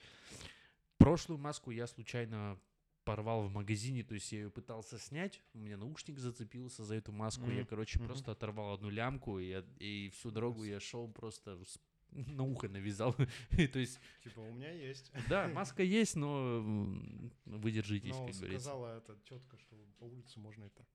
прошлую 0.99 1.39
маску 1.39 1.71
я 1.71 1.87
случайно 1.87 2.59
порвал 3.05 3.43
в 3.49 3.53
магазине, 3.53 4.03
то 4.03 4.15
есть 4.15 4.33
я 4.33 4.41
ее 4.43 4.51
пытался 4.51 4.99
снять, 4.99 5.43
у 5.55 5.59
меня 5.59 5.77
наушник 5.77 6.19
зацепился 6.19 6.85
за 6.85 6.95
эту 6.97 7.13
маску, 7.13 7.51
я, 7.51 7.61
Мгм, 7.61 7.67
короче, 7.67 7.99
мгм. 7.99 8.07
просто 8.09 8.33
оторвал 8.33 8.75
одну 8.75 8.91
лямку, 8.91 9.39
и, 9.39 9.49
я- 9.49 9.65
и 9.79 10.11
всю 10.11 10.31
дорогу 10.31 10.65
я 10.65 10.81
шел 10.81 11.09
просто 11.09 11.63
с- 11.65 11.79
на 12.11 12.45
ухо 12.45 12.69
навязал. 12.69 13.15
То 13.73 13.79
есть, 13.79 14.01
Типа, 14.23 14.41
у 14.41 14.53
меня 14.53 14.71
есть. 14.71 15.11
да, 15.29 15.49
маска 15.49 15.83
есть, 15.83 16.15
но 16.17 16.59
м, 16.59 17.33
вы 17.47 17.73
держитесь, 17.73 18.11
Но 18.11 18.27
как 18.27 18.35
говорится. 18.37 18.61
сказала 18.67 18.97
эта 18.99 19.17
тетка, 19.29 19.57
что 19.59 19.77
по 19.99 20.05
улице 20.05 20.39
можно 20.39 20.65
и 20.65 20.69
так. 20.69 20.87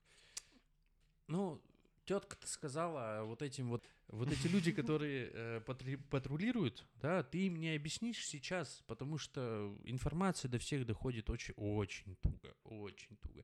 Ну, 1.28 1.62
тетка-то 2.08 2.48
сказала, 2.48 3.20
а 3.20 3.24
вот 3.26 3.42
этим 3.42 3.70
вот, 3.70 3.84
вот 4.08 4.32
эти 4.32 4.48
люди, 4.48 4.72
которые 4.72 5.30
э, 5.34 5.62
патри- 5.66 5.98
патрулируют, 6.10 6.88
да, 6.96 7.22
ты 7.22 7.48
им 7.48 7.58
не 7.58 7.76
объяснишь 7.76 8.26
сейчас, 8.26 8.82
потому 8.88 9.18
что 9.18 9.78
информация 9.84 10.50
до 10.50 10.58
всех 10.58 10.86
доходит 10.86 11.30
очень, 11.30 11.54
очень 11.58 12.16
туго, 12.16 12.56
очень 12.64 13.18
туго. 13.18 13.44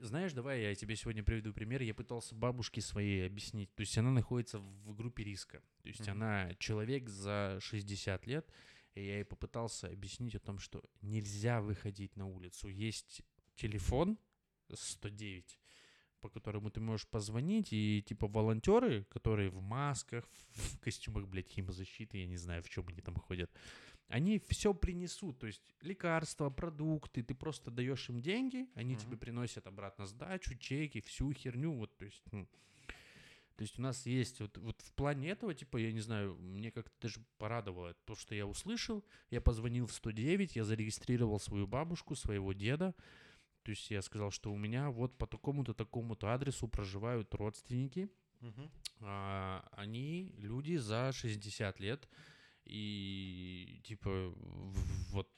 Знаешь, 0.00 0.32
давай 0.32 0.62
я 0.62 0.74
тебе 0.74 0.96
сегодня 0.96 1.22
приведу 1.22 1.52
пример. 1.52 1.82
Я 1.82 1.94
пытался 1.94 2.34
бабушке 2.34 2.80
своей 2.80 3.26
объяснить. 3.26 3.72
То 3.74 3.82
есть 3.82 3.96
она 3.98 4.10
находится 4.10 4.58
в 4.58 4.94
группе 4.94 5.24
риска. 5.24 5.62
То 5.82 5.88
есть 5.88 6.08
она 6.08 6.54
человек 6.54 7.08
за 7.08 7.58
60 7.60 8.26
лет, 8.26 8.50
и 8.94 9.04
я 9.04 9.16
ей 9.16 9.24
попытался 9.24 9.88
объяснить 9.88 10.34
о 10.34 10.40
том, 10.40 10.58
что 10.58 10.82
нельзя 11.02 11.60
выходить 11.60 12.16
на 12.16 12.26
улицу. 12.26 12.68
Есть 12.68 13.22
телефон 13.56 14.18
109, 14.72 15.59
по 16.20 16.28
которому 16.28 16.70
ты 16.70 16.80
можешь 16.80 17.06
позвонить, 17.08 17.72
и 17.72 18.02
типа 18.06 18.28
волонтеры, 18.28 19.04
которые 19.04 19.50
в 19.50 19.60
масках, 19.60 20.28
в 20.50 20.78
костюмах, 20.80 21.26
блядь, 21.26 21.48
химозащиты, 21.48 22.18
я 22.18 22.26
не 22.26 22.36
знаю, 22.36 22.62
в 22.62 22.68
чем 22.68 22.88
они 22.88 23.00
там 23.00 23.16
ходят, 23.16 23.50
они 24.08 24.40
все 24.48 24.74
принесут, 24.74 25.38
то 25.38 25.46
есть 25.46 25.62
лекарства, 25.80 26.50
продукты, 26.50 27.22
ты 27.22 27.34
просто 27.34 27.70
даешь 27.70 28.08
им 28.08 28.20
деньги, 28.20 28.68
они 28.74 28.94
Мгм. 28.94 29.00
тебе 29.00 29.16
приносят 29.16 29.66
обратно 29.66 30.06
сдачу, 30.06 30.56
чеки, 30.58 31.00
всю 31.00 31.32
херню, 31.32 31.72
вот, 31.72 31.96
то 31.96 32.04
есть, 32.04 32.22
ну, 32.32 32.48
то 33.60 33.64
есть 33.64 33.78
у 33.78 33.82
нас 33.82 34.06
есть 34.06 34.40
вот, 34.40 34.56
вот 34.56 34.80
в 34.80 34.90
плане 34.94 35.28
этого, 35.28 35.54
типа, 35.54 35.76
я 35.76 35.92
не 35.92 36.00
знаю, 36.00 36.34
мне 36.36 36.72
как-то 36.72 36.94
даже 37.02 37.20
порадовало 37.36 37.92
то, 38.06 38.14
что 38.14 38.34
я 38.34 38.46
услышал. 38.46 39.04
Я 39.28 39.42
позвонил 39.42 39.86
в 39.86 39.92
109, 39.92 40.56
я 40.56 40.64
зарегистрировал 40.64 41.38
свою 41.38 41.66
бабушку, 41.66 42.14
своего 42.14 42.54
деда. 42.54 42.94
То 43.62 43.70
есть 43.70 43.90
я 43.90 44.02
сказал, 44.02 44.30
что 44.30 44.52
у 44.52 44.56
меня 44.56 44.90
вот 44.90 45.16
по 45.18 45.26
такому-то, 45.26 45.74
такому-то 45.74 46.32
адресу 46.32 46.68
проживают 46.68 47.34
родственники. 47.34 48.08
Мгм. 48.40 48.70
А, 49.00 49.68
они 49.72 50.34
люди 50.38 50.76
за 50.76 51.12
60 51.12 51.80
лет. 51.80 52.08
И 52.64 53.80
типа 53.84 54.32
вот 55.10 55.28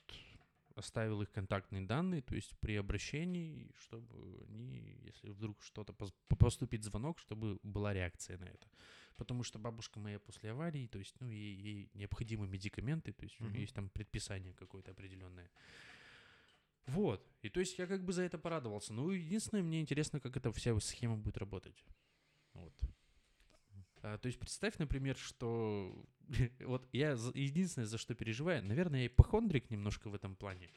оставил 0.74 1.22
их 1.22 1.30
контактные 1.30 1.82
данные, 1.82 2.22
то 2.22 2.34
есть 2.34 2.56
при 2.60 2.76
обращении, 2.76 3.70
чтобы 3.78 4.44
они, 4.48 4.98
если 5.02 5.30
вдруг 5.30 5.62
что-то 5.62 5.92
пос- 5.92 6.14
поступит 6.38 6.82
звонок, 6.84 7.18
чтобы 7.18 7.58
была 7.62 7.92
реакция 7.92 8.38
на 8.38 8.44
это. 8.44 8.68
Потому 9.16 9.44
что 9.44 9.58
бабушка 9.58 10.00
моя 10.00 10.18
после 10.18 10.50
аварии, 10.50 10.86
то 10.86 10.98
есть, 10.98 11.14
ну, 11.20 11.28
ей, 11.28 11.54
ей 11.54 11.90
необходимы 11.94 12.46
медикаменты, 12.46 13.12
то 13.12 13.24
есть 13.24 13.40
у 13.40 13.44
Мгм. 13.44 13.54
есть 13.60 13.74
там 13.74 13.88
предписание 13.90 14.54
какое-то 14.54 14.90
определенное. 14.90 15.50
Вот. 16.86 17.26
И 17.42 17.48
то 17.48 17.60
есть 17.60 17.78
я 17.78 17.86
как 17.86 18.04
бы 18.04 18.12
за 18.12 18.22
это 18.22 18.38
порадовался. 18.38 18.92
Ну, 18.92 19.10
единственное, 19.10 19.62
мне 19.62 19.80
интересно, 19.80 20.20
как 20.20 20.36
эта 20.36 20.52
вся 20.52 20.78
схема 20.80 21.16
будет 21.16 21.38
работать. 21.38 21.84
Вот. 22.54 22.74
А, 24.02 24.18
то 24.18 24.26
есть 24.26 24.38
представь, 24.38 24.78
например, 24.78 25.16
что 25.16 26.04
вот 26.60 26.88
я 26.92 27.16
за- 27.16 27.32
единственное, 27.36 27.86
за 27.86 27.98
что 27.98 28.14
переживаю, 28.14 28.64
наверное, 28.64 29.00
я 29.00 29.06
ипохондрик 29.06 29.70
немножко 29.70 30.08
в 30.10 30.14
этом 30.14 30.34
плане, 30.34 30.70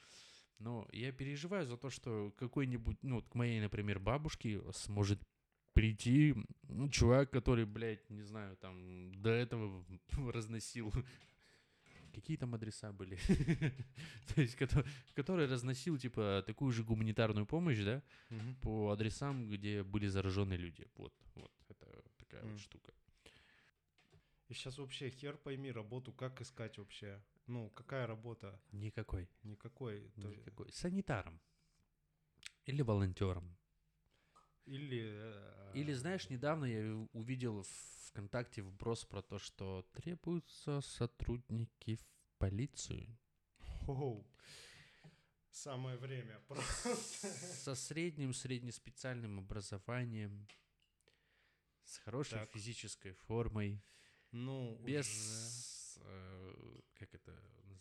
но 0.59 0.87
я 0.91 1.11
переживаю 1.11 1.65
за 1.65 1.77
то, 1.77 1.89
что 1.89 2.31
какой-нибудь, 2.37 2.97
ну, 3.01 3.15
вот 3.15 3.27
к 3.27 3.35
моей, 3.35 3.59
например, 3.59 3.99
бабушке 3.99 4.61
сможет 4.73 5.21
прийти 5.73 6.35
ну, 6.69 6.87
чувак, 6.89 7.31
который, 7.31 7.65
блядь, 7.65 8.09
не 8.09 8.21
знаю, 8.21 8.55
там 8.57 9.11
до 9.21 9.31
этого 9.31 9.85
разносил 10.31 10.93
Какие 12.15 12.37
там 12.37 12.53
адреса 12.55 12.91
были? 12.93 13.17
То 14.35 14.41
есть, 14.41 14.55
кото- 14.55 14.85
который 15.15 15.47
разносил, 15.47 15.97
типа, 15.97 16.43
такую 16.47 16.71
же 16.71 16.83
гуманитарную 16.83 17.45
помощь, 17.45 17.83
да, 17.83 18.01
по 18.61 18.89
адресам, 18.91 19.49
где 19.49 19.83
были 19.83 20.07
зараженные 20.07 20.57
люди. 20.57 20.87
Вот, 20.95 21.13
вот, 21.35 21.51
это 21.69 22.03
такая 22.17 22.43
вот 22.43 22.59
штука. 22.59 22.93
И 24.49 24.53
сейчас 24.53 24.77
вообще 24.77 25.09
хер 25.09 25.37
пойми 25.37 25.71
работу, 25.71 26.13
как 26.13 26.41
искать 26.41 26.77
вообще. 26.77 27.21
Ну, 27.47 27.69
какая 27.75 28.07
работа? 28.07 28.59
Никакой. 28.71 29.27
Никакой. 29.43 30.11
Никакой. 30.15 30.71
Санитаром. 30.71 31.39
Или 32.65 32.81
волонтером. 32.83 33.55
Или... 34.65 35.03
э, 35.05 35.71
Или, 35.75 35.93
знаешь, 35.93 36.29
недавно 36.29 36.65
я 36.65 37.07
увидел 37.13 37.61
в 37.63 37.67
ВКонтакте 38.09 38.61
вброс 38.61 39.05
про 39.05 39.21
то, 39.21 39.37
что 39.39 39.83
требуются 39.93 40.81
сотрудники 40.81 41.95
в 41.95 42.05
полицию 42.37 43.17
Хоу. 43.85 44.25
Самое 45.51 45.97
время. 45.97 46.39
Просто. 46.47 46.95
со 46.95 47.75
средним 47.75 48.33
среднеспециальным 48.33 49.39
образованием, 49.39 50.47
с 51.83 51.97
хорошей 51.99 52.39
Так. 52.39 52.51
физической 52.51 53.13
формой, 53.13 53.81
Ну, 54.31 54.77
без, 54.83 55.07
уже. 55.97 56.05
э, 56.09 56.79
как 56.95 57.13
это 57.13 57.31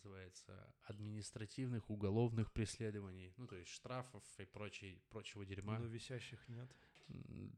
называется, 0.05 0.73
административных 0.83 1.89
уголовных 1.89 2.51
преследований, 2.51 3.33
ну, 3.37 3.47
то 3.47 3.55
есть 3.55 3.71
штрафов 3.71 4.23
и 4.39 4.45
прочей, 4.45 5.01
прочего 5.09 5.45
дерьма. 5.45 5.79
Ну, 5.79 5.87
висящих 5.87 6.47
нет. 6.47 6.69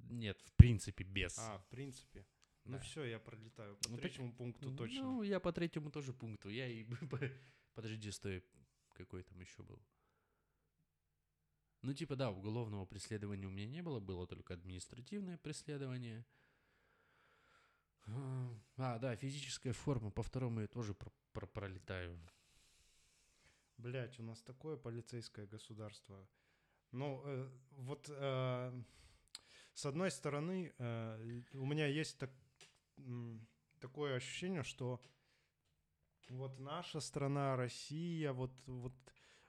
Нет, 0.09 0.39
в 0.41 0.51
принципе, 0.53 1.03
без. 1.03 1.37
А, 1.39 1.57
в 1.57 1.67
принципе. 1.67 2.25
Ну 2.65 2.73
Да. 2.73 2.79
все, 2.79 3.03
я 3.05 3.19
пролетаю. 3.19 3.75
По 3.77 3.89
Ну, 3.89 3.95
так- 3.95 4.01
третьему 4.05 4.33
пункту 4.33 4.75
точно. 4.75 5.01
Ну, 5.03 5.23
я 5.23 5.39
по 5.39 5.51
третьему 5.51 5.91
тоже 5.91 6.13
пункту. 6.13 6.49
Я 6.49 6.67
и... 6.67 6.85
Подожди, 7.73 8.11
стой. 8.11 8.43
Какой 8.93 9.23
там 9.23 9.39
еще 9.39 9.63
был? 9.63 9.81
Ну, 11.81 11.93
типа, 11.93 12.15
да, 12.15 12.31
уголовного 12.31 12.85
преследования 12.85 13.45
у 13.45 13.51
меня 13.51 13.65
не 13.65 13.81
было, 13.83 13.99
было 13.99 14.25
только 14.27 14.53
административное 14.53 15.37
преследование. 15.37 16.25
А, 18.77 18.99
да, 18.99 19.15
физическая 19.15 19.73
форма. 19.73 20.11
По 20.11 20.23
второму 20.23 20.61
я 20.61 20.67
тоже 20.67 20.93
про- 20.93 21.11
про- 21.33 21.47
пролетаю. 21.47 22.19
Блять, 23.77 24.19
у 24.19 24.23
нас 24.23 24.41
такое 24.41 24.75
полицейское 24.77 25.45
государство. 25.45 26.27
Ну, 26.91 27.21
э, 27.25 27.49
вот 27.71 28.07
э, 28.09 28.83
с 29.73 29.85
одной 29.85 30.11
стороны, 30.11 30.73
э, 30.79 31.41
у 31.53 31.65
меня 31.65 31.87
есть 31.87 32.17
так- 32.19 32.31
м, 32.97 33.47
такое 33.79 34.15
ощущение, 34.15 34.63
что 34.63 35.01
вот 36.29 36.59
наша 36.59 36.99
страна, 36.99 37.55
Россия, 37.55 38.33
вот, 38.33 38.51
вот, 38.65 38.93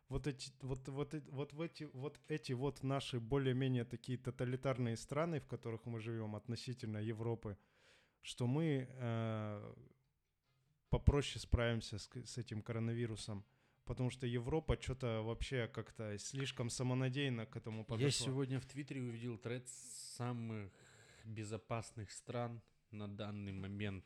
вот 0.09 0.27
эти, 0.27 0.53
вот, 0.62 0.88
вот, 0.88 1.14
э- 1.14 1.23
вот, 1.31 1.53
в 1.53 1.61
эти, 1.61 1.85
вот 1.93 2.21
эти 2.29 2.53
вот 2.53 2.83
наши 2.83 3.21
более-менее 3.21 3.85
такие 3.85 4.19
тоталитарные 4.19 4.97
страны, 4.97 5.41
в 5.41 5.47
которых 5.47 5.87
мы 5.87 6.01
живем 6.01 6.37
относительно 6.37 6.99
Европы, 6.99 7.57
что 8.23 8.47
мы 8.47 8.88
э, 8.91 9.75
попроще 10.91 11.41
справимся 11.41 11.99
с, 11.99 12.09
с 12.25 12.38
этим 12.38 12.62
коронавирусом. 12.62 13.45
Потому 13.88 14.11
что 14.11 14.27
Европа 14.27 14.77
что-то 14.79 15.22
вообще 15.22 15.66
как-то 15.66 16.18
слишком 16.18 16.68
самонадеянно 16.68 17.46
к 17.46 17.57
этому 17.57 17.87
подошла. 17.87 18.07
Я 18.07 18.11
сегодня 18.11 18.61
в 18.61 18.66
Твиттере 18.66 19.01
увидел 19.01 19.38
тред 19.38 19.66
самых 20.16 20.70
безопасных 21.24 22.11
стран 22.11 22.61
на 22.90 23.09
данный 23.09 23.53
момент. 23.53 24.05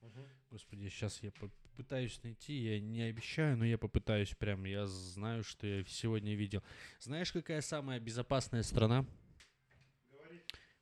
Мгм. 0.00 0.26
Господи, 0.50 0.88
сейчас 0.88 1.22
я 1.22 1.30
попытаюсь 1.30 2.20
найти, 2.24 2.52
я 2.52 2.80
не 2.80 3.02
обещаю, 3.02 3.56
но 3.56 3.64
я 3.64 3.78
попытаюсь 3.78 4.34
прям. 4.34 4.64
Я 4.64 4.88
знаю, 4.88 5.44
что 5.44 5.68
я 5.68 5.84
сегодня 5.84 6.34
видел. 6.34 6.60
Знаешь, 6.98 7.30
какая 7.30 7.60
самая 7.60 8.00
безопасная 8.00 8.64
страна? 8.64 9.06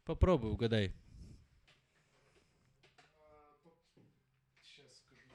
Попробуй, 0.07 0.51
угадай. 0.51 0.95
Сейчас 4.65 4.97
скажу. 4.97 5.29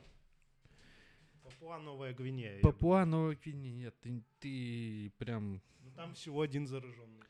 Папуа 1.65 1.79
Новая 1.79 2.13
Гвинея. 2.13 2.59
Папуа 2.61 3.05
Новая 3.05 3.35
Гвинея. 3.35 3.73
Нет, 3.73 3.95
ты, 3.99 4.23
ты 4.39 5.11
прям... 5.17 5.63
Ну, 5.79 5.91
Там 5.95 6.13
всего 6.13 6.41
один 6.41 6.67
зараженный. 6.67 7.23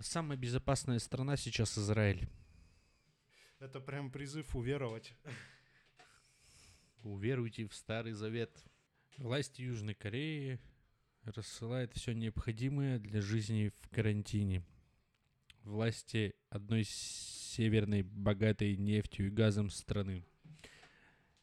Самая 0.00 0.36
безопасная 0.36 0.98
страна 0.98 1.36
сейчас 1.36 1.78
Израиль. 1.78 2.28
Это 3.60 3.78
прям 3.78 4.10
призыв 4.10 4.56
уверовать. 4.56 5.14
Уверуйте 7.04 7.68
в 7.68 7.74
Старый 7.74 8.14
Завет. 8.14 8.50
Власти 9.16 9.62
Южной 9.62 9.94
Кореи 9.94 10.58
рассылают 11.22 11.94
все 11.94 12.14
необходимое 12.14 12.98
для 12.98 13.20
жизни 13.20 13.70
в 13.80 13.88
карантине. 13.90 14.64
Власти 15.62 16.34
одной 16.48 16.82
северной, 16.82 18.02
богатой 18.02 18.76
нефтью 18.76 19.28
и 19.28 19.30
газом 19.30 19.70
страны. 19.70 20.24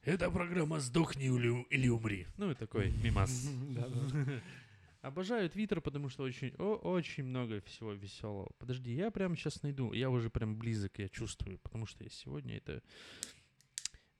Это 0.03 0.31
программа 0.31 0.79
«Сдохни 0.79 1.25
или, 1.25 1.87
умри». 1.89 2.25
Ну, 2.37 2.51
и 2.51 2.55
такой 2.55 2.91
мимас. 3.03 3.49
Обожаю 5.01 5.49
Твиттер, 5.49 5.81
потому 5.81 6.09
что 6.09 6.23
очень, 6.23 6.53
о, 6.57 6.75
очень 6.75 7.23
много 7.23 7.61
всего 7.61 7.93
веселого. 7.93 8.49
Подожди, 8.57 8.93
я 8.93 9.11
прямо 9.11 9.35
сейчас 9.35 9.61
найду. 9.61 9.93
Я 9.93 10.09
уже 10.09 10.29
прям 10.29 10.57
близок, 10.57 10.99
я 10.99 11.09
чувствую, 11.09 11.59
потому 11.59 11.85
что 11.85 12.03
я 12.03 12.09
сегодня 12.09 12.57
это 12.57 12.81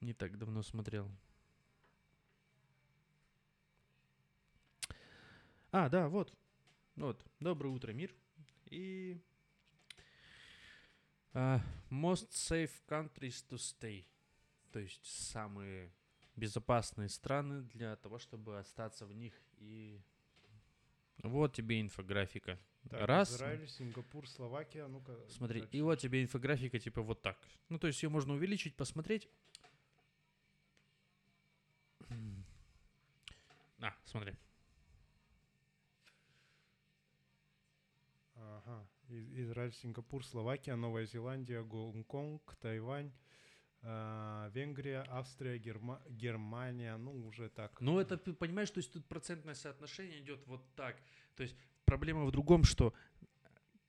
не 0.02 0.14
так 0.14 0.38
давно 0.38 0.64
смотрел. 0.64 1.10
А, 5.72 5.90
да, 5.90 6.08
вот. 6.10 6.34
Вот. 6.96 7.26
Доброе 7.40 7.70
утро, 7.70 7.92
мир. 7.92 8.14
И 8.66 9.18
а, 11.34 11.62
most 11.90 12.32
safe 12.32 12.72
countries 12.88 13.46
to 13.50 13.58
stay. 13.58 14.06
То 14.72 14.80
есть 14.80 15.06
самые 15.06 15.92
безопасные 16.36 17.10
страны 17.10 17.64
для 17.74 17.96
того, 17.96 18.20
чтобы 18.20 18.60
остаться 18.60 19.06
в 19.06 19.14
них 19.14 19.34
и 19.58 20.00
вот 21.24 21.54
тебе 21.54 21.82
инфографика. 21.82 22.58
Так, 22.90 23.08
Раз. 23.08 23.32
Израиль, 23.32 23.68
Сингапур, 23.68 24.28
Словакия. 24.28 24.88
Ну-ка. 24.88 25.18
Смотри, 25.30 25.62
дальше. 25.62 25.78
и 25.78 25.82
вот 25.82 26.00
тебе 26.00 26.24
инфографика 26.24 26.80
типа 26.80 27.02
вот 27.02 27.22
так. 27.22 27.38
Ну, 27.68 27.78
то 27.78 27.88
есть 27.88 28.02
ее 28.02 28.10
можно 28.10 28.34
увеличить, 28.34 28.76
посмотреть. 28.76 29.28
А, 33.82 33.94
смотри. 34.06 34.34
Ага. 38.36 38.88
Израиль, 39.10 39.74
Сингапур, 39.74 40.26
Словакия, 40.26 40.76
Новая 40.76 41.06
Зеландия, 41.06 41.64
Гонконг, 41.64 42.56
Тайвань, 42.62 43.12
Венгрия, 43.82 45.06
Австрия, 45.10 45.58
Герма- 45.58 46.02
Германия. 46.10 46.98
Ну, 46.98 47.26
уже 47.26 47.50
так. 47.50 47.80
Ну, 47.80 48.00
это, 48.00 48.18
ты 48.18 48.34
понимаешь, 48.34 48.70
то 48.72 48.80
есть 48.80 48.92
тут 48.92 49.06
процентное 49.08 49.54
соотношение 49.56 50.20
идет 50.20 50.46
вот 50.48 50.62
так. 50.76 50.98
То 51.36 51.44
есть 51.44 51.56
проблема 51.86 52.26
в 52.26 52.32
другом, 52.32 52.64
что 52.64 52.94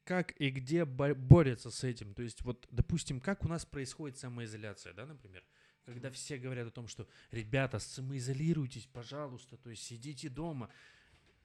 как 0.05 0.33
и 0.41 0.51
где 0.51 0.85
бо- 0.85 1.15
борются 1.15 1.71
с 1.71 1.85
этим. 1.85 2.15
То 2.15 2.23
есть 2.23 2.43
вот, 2.43 2.67
допустим, 2.71 3.21
как 3.21 3.45
у 3.45 3.49
нас 3.49 3.65
происходит 3.65 4.19
самоизоляция, 4.19 4.93
да, 4.93 5.07
например? 5.07 5.45
Когда 5.85 6.11
все 6.11 6.37
говорят 6.39 6.69
о 6.69 6.71
том, 6.71 6.87
что, 6.89 7.09
ребята, 7.31 7.79
самоизолируйтесь, 7.79 8.87
пожалуйста, 8.87 9.57
то 9.57 9.71
есть 9.71 9.83
сидите 9.83 10.29
дома. 10.29 10.71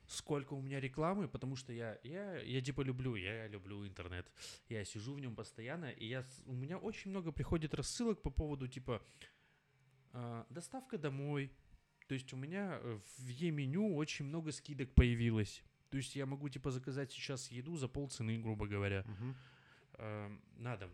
Сколько 0.07 0.53
у 0.53 0.61
меня 0.61 0.79
рекламы, 0.79 1.27
потому 1.27 1.55
что 1.55 1.73
я, 1.73 1.99
я, 2.03 2.37
я 2.39 2.61
типа 2.61 2.81
люблю, 2.81 3.15
я 3.15 3.47
люблю 3.47 3.85
интернет. 3.87 4.31
Я 4.69 4.85
сижу 4.85 5.13
в 5.13 5.19
нем 5.19 5.35
постоянно, 5.35 5.85
и 5.91 6.05
я, 6.07 6.23
у 6.45 6.53
меня 6.53 6.77
очень 6.77 7.11
много 7.11 7.31
приходит 7.31 7.73
рассылок 7.73 8.21
по 8.21 8.29
поводу 8.29 8.67
типа 8.67 9.01
а, 10.13 10.45
доставка 10.49 10.97
домой, 10.97 11.51
то 12.07 12.13
есть 12.13 12.31
у 12.33 12.37
меня 12.37 12.79
э, 12.81 12.99
в 13.17 13.27
Е-меню 13.27 13.95
очень 13.95 14.25
много 14.25 14.51
скидок 14.51 14.93
появилось. 14.93 15.63
То 15.89 15.97
есть 15.97 16.15
я 16.15 16.25
могу 16.25 16.49
типа 16.49 16.71
заказать 16.71 17.11
сейчас 17.11 17.51
еду 17.51 17.77
за 17.77 17.87
полцены, 17.87 18.37
грубо 18.37 18.67
говоря, 18.67 19.03
Мгм. 19.07 19.35
эм, 19.93 20.41
на 20.57 20.77
дом. 20.77 20.91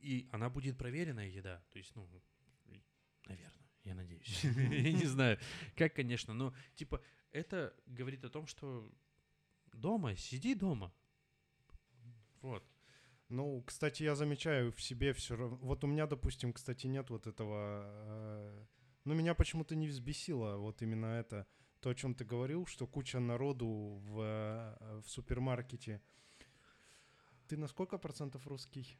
И 0.00 0.28
она 0.32 0.50
будет 0.50 0.76
проверенная 0.76 1.28
еда. 1.28 1.62
То 1.70 1.78
есть, 1.78 1.94
ну, 1.96 2.08
наверное, 3.26 3.52
я 3.84 3.94
надеюсь. 3.94 4.44
Я 4.44 4.92
не 4.92 5.06
знаю, 5.06 5.38
как, 5.76 5.94
конечно, 5.94 6.34
но 6.34 6.54
типа 6.74 7.00
это 7.32 7.74
говорит 7.86 8.24
о 8.24 8.30
том, 8.30 8.46
что 8.46 8.90
дома, 9.72 10.16
сиди 10.16 10.54
дома. 10.54 10.92
Вот. 12.40 12.64
Ну, 13.28 13.62
кстати, 13.66 14.02
я 14.04 14.14
замечаю 14.14 14.72
в 14.72 14.80
себе 14.80 15.12
все 15.12 15.36
равно. 15.36 15.56
Вот 15.56 15.84
у 15.84 15.86
меня, 15.86 16.06
допустим, 16.06 16.52
кстати, 16.52 16.86
нет 16.86 17.10
вот 17.10 17.26
этого. 17.26 17.82
э, 17.84 18.66
Ну, 19.04 19.14
меня 19.14 19.34
почему-то 19.34 19.74
не 19.76 19.88
взбесило 19.88 20.56
вот 20.56 20.82
именно 20.82 21.06
это. 21.06 21.46
То, 21.80 21.90
о 21.90 21.94
чем 21.94 22.14
ты 22.14 22.24
говорил, 22.24 22.66
что 22.66 22.86
куча 22.86 23.20
народу 23.20 23.66
в, 23.66 24.20
э, 24.20 25.00
в 25.00 25.08
супермаркете. 25.08 26.00
Ты 27.46 27.56
на 27.56 27.68
сколько 27.68 27.98
процентов 27.98 28.46
русский? 28.46 28.98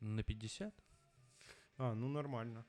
На 0.00 0.22
50? 0.22 0.74
А, 1.78 1.94
ну 1.94 2.08
нормально. 2.08 2.64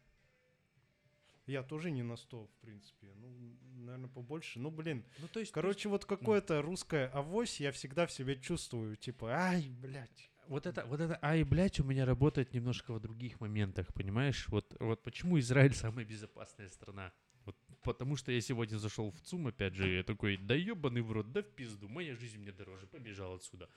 Я 1.50 1.64
тоже 1.64 1.90
не 1.90 2.04
на 2.04 2.16
100, 2.16 2.46
в 2.46 2.56
принципе. 2.62 3.08
Ну, 3.16 3.58
наверное, 3.78 4.08
побольше. 4.08 4.60
Ну, 4.60 4.70
блин. 4.70 5.04
Ну, 5.18 5.28
то 5.28 5.40
есть, 5.40 5.52
Короче, 5.52 5.90
вот 5.90 6.06
какое-то 6.06 6.62
русское 6.62 7.08
авось 7.08 7.60
я 7.60 7.72
всегда 7.72 8.06
в 8.06 8.12
себе 8.12 8.40
чувствую. 8.40 8.96
Типа, 8.96 9.32
ай, 9.32 9.68
блядь. 9.82 10.30
Вот 10.48 10.68
это, 10.68 10.86
вот 10.86 11.00
это, 11.00 11.18
ай, 11.24 11.44
блядь, 11.44 11.80
у 11.80 11.84
меня 11.84 12.06
работает 12.06 12.54
немножко 12.54 12.94
в 12.94 13.00
других 13.00 13.40
моментах, 13.40 13.92
понимаешь? 13.96 14.48
Вот, 14.50 14.76
вот 14.80 15.02
почему 15.02 15.40
Израиль 15.40 15.74
самая 15.86 16.06
безопасная 16.06 16.70
страна? 16.70 17.12
Вот 17.46 17.56
потому 17.82 18.16
что 18.16 18.32
я 18.32 18.42
сегодня 18.42 18.78
зашел 18.78 19.10
в 19.10 19.20
ЦУМ, 19.22 19.48
опять 19.48 19.74
же, 19.74 19.90
я 19.90 20.04
такой, 20.04 20.38
да 20.38 20.54
ебаный 20.54 21.02
в 21.02 21.12
рот, 21.12 21.32
да 21.32 21.42
в 21.42 21.50
пизду, 21.50 21.88
моя 21.88 22.16
жизнь 22.16 22.38
мне 22.38 22.52
дороже, 22.52 22.86
побежал 22.86 23.36
отсюда. 23.36 23.70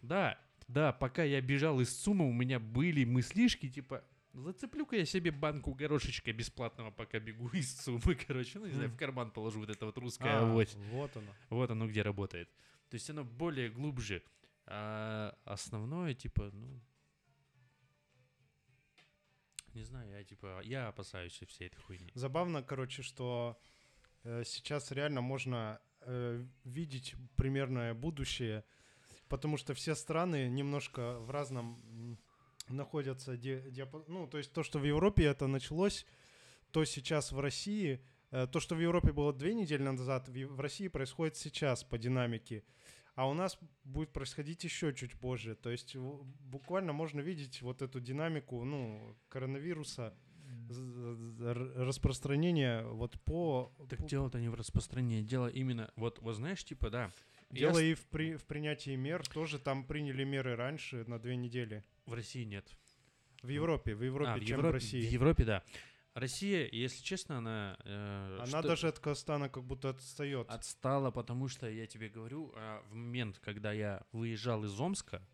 Да, 0.00 0.38
да, 0.68 0.92
пока 0.92 1.24
я 1.24 1.40
бежал 1.42 1.80
из 1.80 1.92
ЦУМа, 1.92 2.24
у 2.24 2.32
меня 2.32 2.58
были 2.58 3.04
мыслишки, 3.04 3.68
типа, 3.68 4.02
зацеплю-ка 4.32 4.96
я 4.96 5.04
себе 5.04 5.30
банку 5.30 5.74
горошечка 5.74 6.32
бесплатного, 6.32 6.90
пока 6.90 7.18
бегу 7.18 7.48
из 7.50 7.72
ЦУМа, 7.72 8.14
короче, 8.26 8.58
ну, 8.58 8.66
не 8.66 8.72
знаю, 8.72 8.90
в 8.90 8.96
карман 8.96 9.30
положу 9.30 9.60
вот 9.60 9.70
это 9.70 9.86
вот 9.86 9.98
русское 9.98 10.30
А, 10.30 10.42
авось. 10.42 10.74
вот 10.90 11.16
оно. 11.16 11.32
Вот 11.50 11.70
оно 11.70 11.86
где 11.88 12.02
работает. 12.02 12.48
То 12.88 12.94
есть 12.94 13.08
оно 13.10 13.24
более 13.24 13.68
глубже. 13.70 14.22
А 14.66 15.36
основное, 15.44 16.14
типа, 16.14 16.50
ну... 16.52 16.80
Не 19.74 19.84
знаю, 19.84 20.10
я 20.10 20.24
типа, 20.24 20.60
я 20.64 20.88
опасаюсь 20.88 21.40
всей 21.48 21.68
этой 21.68 21.80
хуйни. 21.80 22.10
Забавно, 22.14 22.62
короче, 22.62 23.02
что 23.02 23.58
э, 24.22 24.44
сейчас 24.44 24.92
реально 24.92 25.22
можно 25.22 25.80
э, 26.00 26.44
видеть 26.64 27.14
примерное 27.36 27.94
будущее, 27.94 28.64
потому 29.28 29.56
что 29.56 29.72
все 29.72 29.94
страны 29.94 30.48
немножко 30.50 31.18
в 31.20 31.30
разном 31.30 32.18
находятся 32.72 33.36
ди- 33.36 33.70
диапа- 33.70 34.04
Ну, 34.08 34.26
то 34.26 34.38
есть 34.38 34.52
то, 34.52 34.62
что 34.62 34.78
в 34.78 34.84
Европе 34.84 35.24
это 35.24 35.46
началось, 35.46 36.06
то 36.70 36.84
сейчас 36.84 37.32
в 37.32 37.38
России, 37.40 38.00
э, 38.30 38.46
то, 38.46 38.60
что 38.60 38.74
в 38.74 38.80
Европе 38.80 39.12
было 39.12 39.32
две 39.32 39.54
недели 39.54 39.82
назад, 39.82 40.28
в, 40.28 40.60
России 40.60 40.88
происходит 40.88 41.36
сейчас 41.36 41.84
по 41.84 41.98
динамике. 41.98 42.62
А 43.14 43.28
у 43.28 43.34
нас 43.34 43.58
будет 43.84 44.10
происходить 44.12 44.64
еще 44.64 44.94
чуть 44.94 45.12
позже. 45.20 45.54
То 45.54 45.70
есть 45.70 45.94
буквально 45.96 46.92
можно 46.94 47.20
видеть 47.20 47.60
вот 47.62 47.82
эту 47.82 48.00
динамику, 48.00 48.64
ну, 48.64 49.16
коронавируса, 49.28 50.14
распространение 51.76 52.84
вот 52.84 53.20
по... 53.24 53.72
Так 53.88 54.00
по- 54.00 54.06
дело-то 54.06 54.40
не 54.40 54.48
в 54.48 54.54
распространении, 54.54 55.22
дело 55.22 55.46
именно, 55.48 55.90
вот, 55.96 56.18
вот 56.20 56.34
знаешь, 56.34 56.64
типа, 56.64 56.90
да. 56.90 57.12
я 57.50 57.58
Дело 57.68 57.74
с- 57.78 57.82
и 57.82 57.94
в, 57.94 58.06
при, 58.06 58.36
в 58.36 58.44
принятии 58.44 58.96
мер. 58.96 59.26
Тоже 59.28 59.58
там 59.58 59.84
приняли 59.84 60.24
меры 60.24 60.56
раньше 60.56 61.04
на 61.06 61.18
две 61.18 61.36
недели. 61.36 61.84
В 62.06 62.14
России 62.14 62.44
нет. 62.44 62.68
В 63.42 63.48
Европе, 63.48 63.94
в 63.94 64.02
Европе, 64.02 64.30
А, 64.30 64.36
в 64.36 64.40
чем 64.40 64.58
Европе, 64.58 64.68
в 64.68 64.72
России. 64.72 65.06
В 65.06 65.12
Европе, 65.12 65.44
да. 65.44 65.64
Россия, 66.14 66.68
если 66.70 67.02
честно, 67.02 67.38
она... 67.38 67.76
э, 67.84 68.36
Она 68.38 68.46
что- 68.46 68.62
даже 68.68 68.88
от 68.88 68.98
Казахстана 68.98 69.48
как 69.48 69.64
будто 69.64 69.88
отстает. 69.90 70.48
Отстала, 70.50 71.10
потому 71.10 71.48
что, 71.48 71.68
я 71.70 71.86
тебе 71.86 72.08
говорю, 72.08 72.52
а, 72.54 72.82
в 72.90 72.94
момент, 72.94 73.38
когда 73.38 73.72
я 73.72 74.04
выезжал 74.12 74.64
из 74.64 74.78
Омска, 74.78 75.26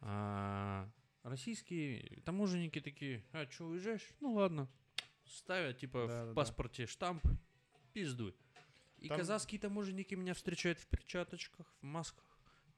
а, 0.00 0.88
российские 1.22 2.20
таможенники 2.24 2.80
такие, 2.80 3.24
а 3.32 3.46
что, 3.50 3.66
уезжаешь? 3.66 4.06
Ну 4.20 4.32
ладно. 4.34 4.68
Ставят, 5.24 5.78
типа, 5.78 6.06
Да-да-да. 6.06 6.32
в 6.32 6.34
паспорте 6.34 6.86
штамп, 6.86 7.24
пиздуй. 7.92 8.34
И 8.98 9.08
Там- 9.08 9.18
казахские 9.18 9.60
таможенники 9.60 10.14
меня 10.14 10.34
встречают 10.34 10.78
в 10.80 10.86
перчаточках, 10.88 11.66
в 11.80 11.84
масках 11.84 12.24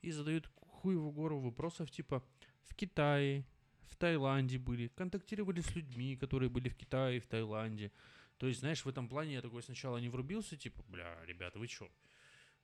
и 0.02 0.10
задают 0.10 0.48
хуеву 0.60 1.10
гору 1.10 1.40
вопросов, 1.40 1.90
типа, 1.90 2.22
в 2.68 2.74
Китае, 2.74 3.44
в 3.88 3.96
Таиланде 3.96 4.58
были, 4.58 4.88
контактировали 4.88 5.60
с 5.60 5.74
людьми, 5.74 6.16
которые 6.16 6.48
были 6.50 6.68
в 6.68 6.76
Китае, 6.76 7.20
в 7.20 7.26
Таиланде. 7.26 7.90
То 8.38 8.46
есть, 8.46 8.60
знаешь, 8.60 8.84
в 8.84 8.88
этом 8.88 9.08
плане 9.08 9.34
я 9.34 9.42
такой 9.42 9.62
сначала 9.62 9.96
не 9.98 10.08
врубился, 10.08 10.56
типа, 10.56 10.82
бля, 10.88 11.18
ребята, 11.26 11.58
вы 11.58 11.66
чё? 11.66 11.88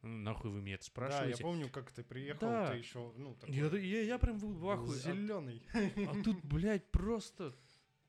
Ну, 0.02 0.08
Нахуй 0.18 0.50
вы 0.50 0.60
меня 0.60 0.74
это 0.74 0.84
Да, 0.84 1.04
я 1.04 1.10
спрашиваете? 1.10 1.42
помню, 1.42 1.68
как 1.70 1.92
ты 1.92 2.02
приехал, 2.02 2.40
Да. 2.40 2.70
ты 2.72 2.76
еще, 2.78 3.12
ну, 3.16 3.34
такой 3.36 3.54
я, 3.54 3.66
я, 3.68 4.02
я 4.02 4.18
прям 4.18 4.38
был 4.38 4.52
в 4.52 4.68
ахуе. 4.68 4.98
А- 4.98 5.12
зеленый. 5.12 5.62
А 5.72 6.22
тут, 6.22 6.44
блядь, 6.44 6.90
просто... 6.90 7.54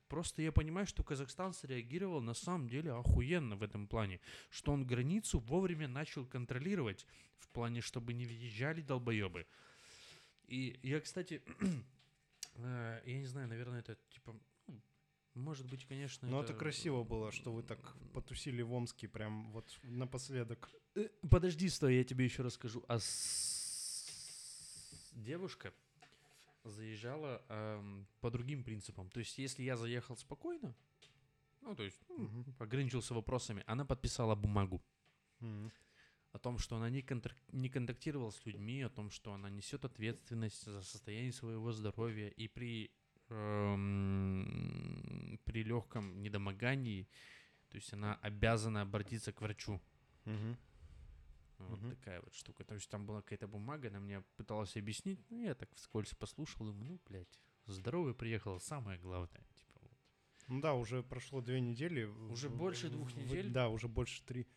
Просто 0.10 0.44
я 0.44 0.52
понимаю, 0.52 0.86
что 0.86 1.04
Казахстан 1.04 1.54
среагировал 1.54 2.22
на 2.22 2.36
самом 2.36 2.68
деле 2.68 2.92
охуенно 2.92 3.56
в 3.56 3.64
этом 3.64 3.88
плане. 3.88 4.20
Что 4.52 4.72
он 4.72 4.86
границу 4.86 5.40
вовремя 5.40 5.88
начал 5.88 6.26
контролировать. 6.26 7.08
В 7.40 7.48
плане, 7.48 7.82
чтобы 7.82 8.14
не 8.14 8.26
въезжали 8.26 8.82
долбоебы. 8.82 9.48
И 10.48 10.80
я, 10.84 11.00
кстати... 11.00 11.42
э, 12.56 13.02
я 13.06 13.18
не 13.18 13.26
знаю, 13.26 13.48
наверное, 13.48 13.80
это 13.80 13.98
типа... 14.10 14.36
ну, 14.68 14.82
Может 15.34 15.70
быть, 15.70 15.86
конечно, 15.86 16.28
Но 16.28 16.42
это 16.42 16.54
красиво 16.54 17.04
было, 17.04 17.32
что 17.32 17.52
вы 17.54 17.64
так 17.64 17.96
потусили 18.14 18.62
в 18.62 18.74
Омске 18.74 19.08
прям 19.08 19.52
вот 19.52 19.80
напоследок. 19.84 20.70
Э, 20.96 21.10
Подожди, 21.30 21.70
стой, 21.70 21.96
я 21.96 22.04
тебе 22.04 22.26
еще 22.26 22.44
расскажу. 22.44 22.84
А 22.88 23.00
с- 23.00 24.06
девушка 25.14 25.74
заезжала 26.64 27.42
эм, 27.50 28.08
по 28.22 28.30
другим 28.32 28.64
принципам. 28.64 29.10
То 29.10 29.20
есть, 29.20 29.38
если 29.38 29.64
я 29.64 29.76
заехал 29.78 30.18
спокойно, 30.18 30.74
ну, 31.62 31.76
то 31.76 31.84
есть, 31.84 32.00
ну, 32.10 32.18
Мгм. 32.20 32.56
ограничился 32.60 33.14
вопросами, 33.14 33.64
она 33.68 33.86
подписала 33.86 34.36
бумагу 34.36 34.82
Мгм. 35.40 35.72
О 36.34 36.40
том, 36.40 36.58
что 36.58 36.76
она 36.76 36.90
не, 36.90 37.02
контр- 37.02 37.36
не 37.52 37.70
контактировала 37.70 38.32
с 38.32 38.46
людьми, 38.46 38.82
о 38.82 38.90
том, 38.90 39.10
что 39.12 39.34
она 39.34 39.50
несет 39.50 39.86
ответственность 39.86 40.66
за 40.66 40.82
состояние 40.82 41.32
своего 41.32 41.72
здоровья 41.72 42.28
и 42.28 42.48
при 42.48 42.92
эм, 43.30 45.40
при 45.46 45.64
легком 45.64 46.22
недомогании, 46.22 47.08
то 47.70 47.78
есть 47.78 47.94
она 47.94 48.16
обязана 48.16 48.82
обратиться 48.82 49.32
к 49.32 49.42
врачу. 49.42 49.82
Мгм. 50.26 50.58
Вот 51.60 51.82
Мгм. 51.82 51.96
такая 51.96 52.22
вот 52.22 52.34
штука. 52.34 52.64
То 52.64 52.74
есть 52.76 52.90
там 52.90 53.06
была 53.06 53.22
какая-то 53.22 53.48
бумага, 53.48 53.88
она 53.88 54.00
мне 54.00 54.22
пыталась 54.36 54.76
объяснить, 54.76 55.20
ну 55.30 55.42
я 55.44 55.56
так 55.56 55.70
вскользь 55.76 56.14
послушал, 56.16 56.66
думаю, 56.66 56.92
ну, 56.94 57.00
блядь, 57.08 57.40
здоровый 57.66 58.14
приехал, 58.14 58.60
самое 58.60 59.00
главное. 59.00 59.46
Типа, 59.58 59.80
вот. 59.82 59.92
Ну 60.48 60.62
да, 60.62 60.74
уже 60.74 61.04
прошло 61.04 61.42
две 61.42 61.62
недели. 61.62 62.04
Уже 62.04 62.50
В- 62.50 62.58
больше 62.58 62.90
двух 62.90 63.12
в- 63.12 63.18
недель? 63.18 63.50
Да, 63.52 63.70
уже 63.70 63.88
больше 63.88 64.24
три. 64.24 64.48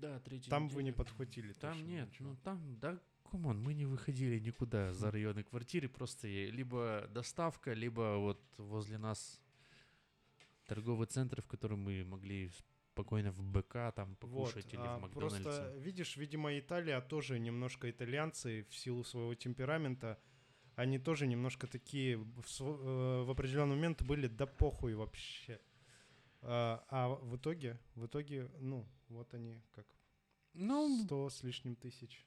Да, 0.00 0.20
третий. 0.20 0.50
Там 0.50 0.68
вы 0.68 0.82
не 0.82 0.92
подхватили. 0.92 1.52
Там 1.52 1.72
точно 1.74 1.86
нет, 1.86 2.08
ничего. 2.08 2.28
ну 2.30 2.36
там, 2.36 2.78
да, 2.80 2.98
come 3.30 3.47
on, 3.47 3.60
мы 3.60 3.74
не 3.74 3.86
выходили 3.86 4.38
никуда 4.38 4.92
за 4.92 5.10
районы 5.10 5.42
квартиры, 5.42 5.88
просто 5.88 6.26
либо 6.28 7.08
доставка, 7.10 7.72
либо 7.72 8.16
вот 8.18 8.40
возле 8.58 8.98
нас 8.98 9.40
торговый 10.66 11.06
центр, 11.06 11.42
в 11.42 11.46
котором 11.46 11.80
мы 11.80 12.04
могли 12.04 12.50
спокойно 12.92 13.30
в 13.32 13.42
БК 13.42 13.92
там 13.92 14.08
Вот, 14.08 14.18
покушать 14.18 14.72
или 14.72 14.80
а 14.80 14.98
в 14.98 15.02
Макдональдсе. 15.02 15.42
просто 15.42 15.74
видишь, 15.78 16.16
видимо, 16.16 16.58
Италия 16.58 17.00
тоже 17.00 17.38
немножко 17.38 17.90
итальянцы 17.90 18.66
в 18.70 18.76
силу 18.76 19.04
своего 19.04 19.34
темперамента, 19.34 20.18
они 20.74 20.98
тоже 20.98 21.26
немножко 21.26 21.66
такие 21.66 22.16
в, 22.16 22.60
э, 22.60 23.22
в 23.24 23.30
определенный 23.30 23.76
момент 23.76 24.02
были 24.02 24.26
да 24.26 24.46
похуй 24.46 24.94
вообще. 24.94 25.60
А, 26.40 26.84
а 26.88 27.08
в 27.08 27.36
итоге, 27.36 27.78
в 27.94 28.06
итоге, 28.06 28.48
ну, 28.60 28.86
вот 29.08 29.34
они 29.34 29.62
как 29.72 29.86
Ну, 30.54 31.04
сто 31.04 31.28
с 31.30 31.42
лишним 31.42 31.76
тысяч 31.76 32.26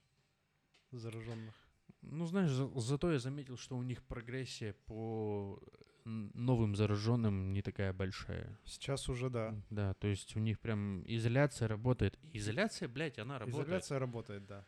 зараженных. 0.92 1.56
Ну, 2.02 2.26
знаешь, 2.26 2.52
за- 2.52 2.80
зато 2.80 3.12
я 3.12 3.20
заметил, 3.20 3.58
что 3.58 3.78
у 3.78 3.84
них 3.84 4.04
прогрессия 4.04 4.74
по 4.86 5.60
новым 6.06 6.76
зараженным 6.76 7.54
не 7.54 7.62
такая 7.62 7.94
большая. 7.94 8.58
Сейчас 8.66 9.10
уже 9.10 9.30
да. 9.30 9.56
Да, 9.70 9.94
то 9.94 10.08
есть 10.08 10.36
у 10.36 10.40
них 10.40 10.60
прям 10.60 11.04
изоляция 11.06 11.68
работает. 11.68 12.18
Изоляция, 12.34 12.88
блядь, 12.88 13.20
она 13.20 13.38
работает. 13.40 13.66
Изоляция 13.68 14.00
работает, 14.00 14.46
да. 14.48 14.66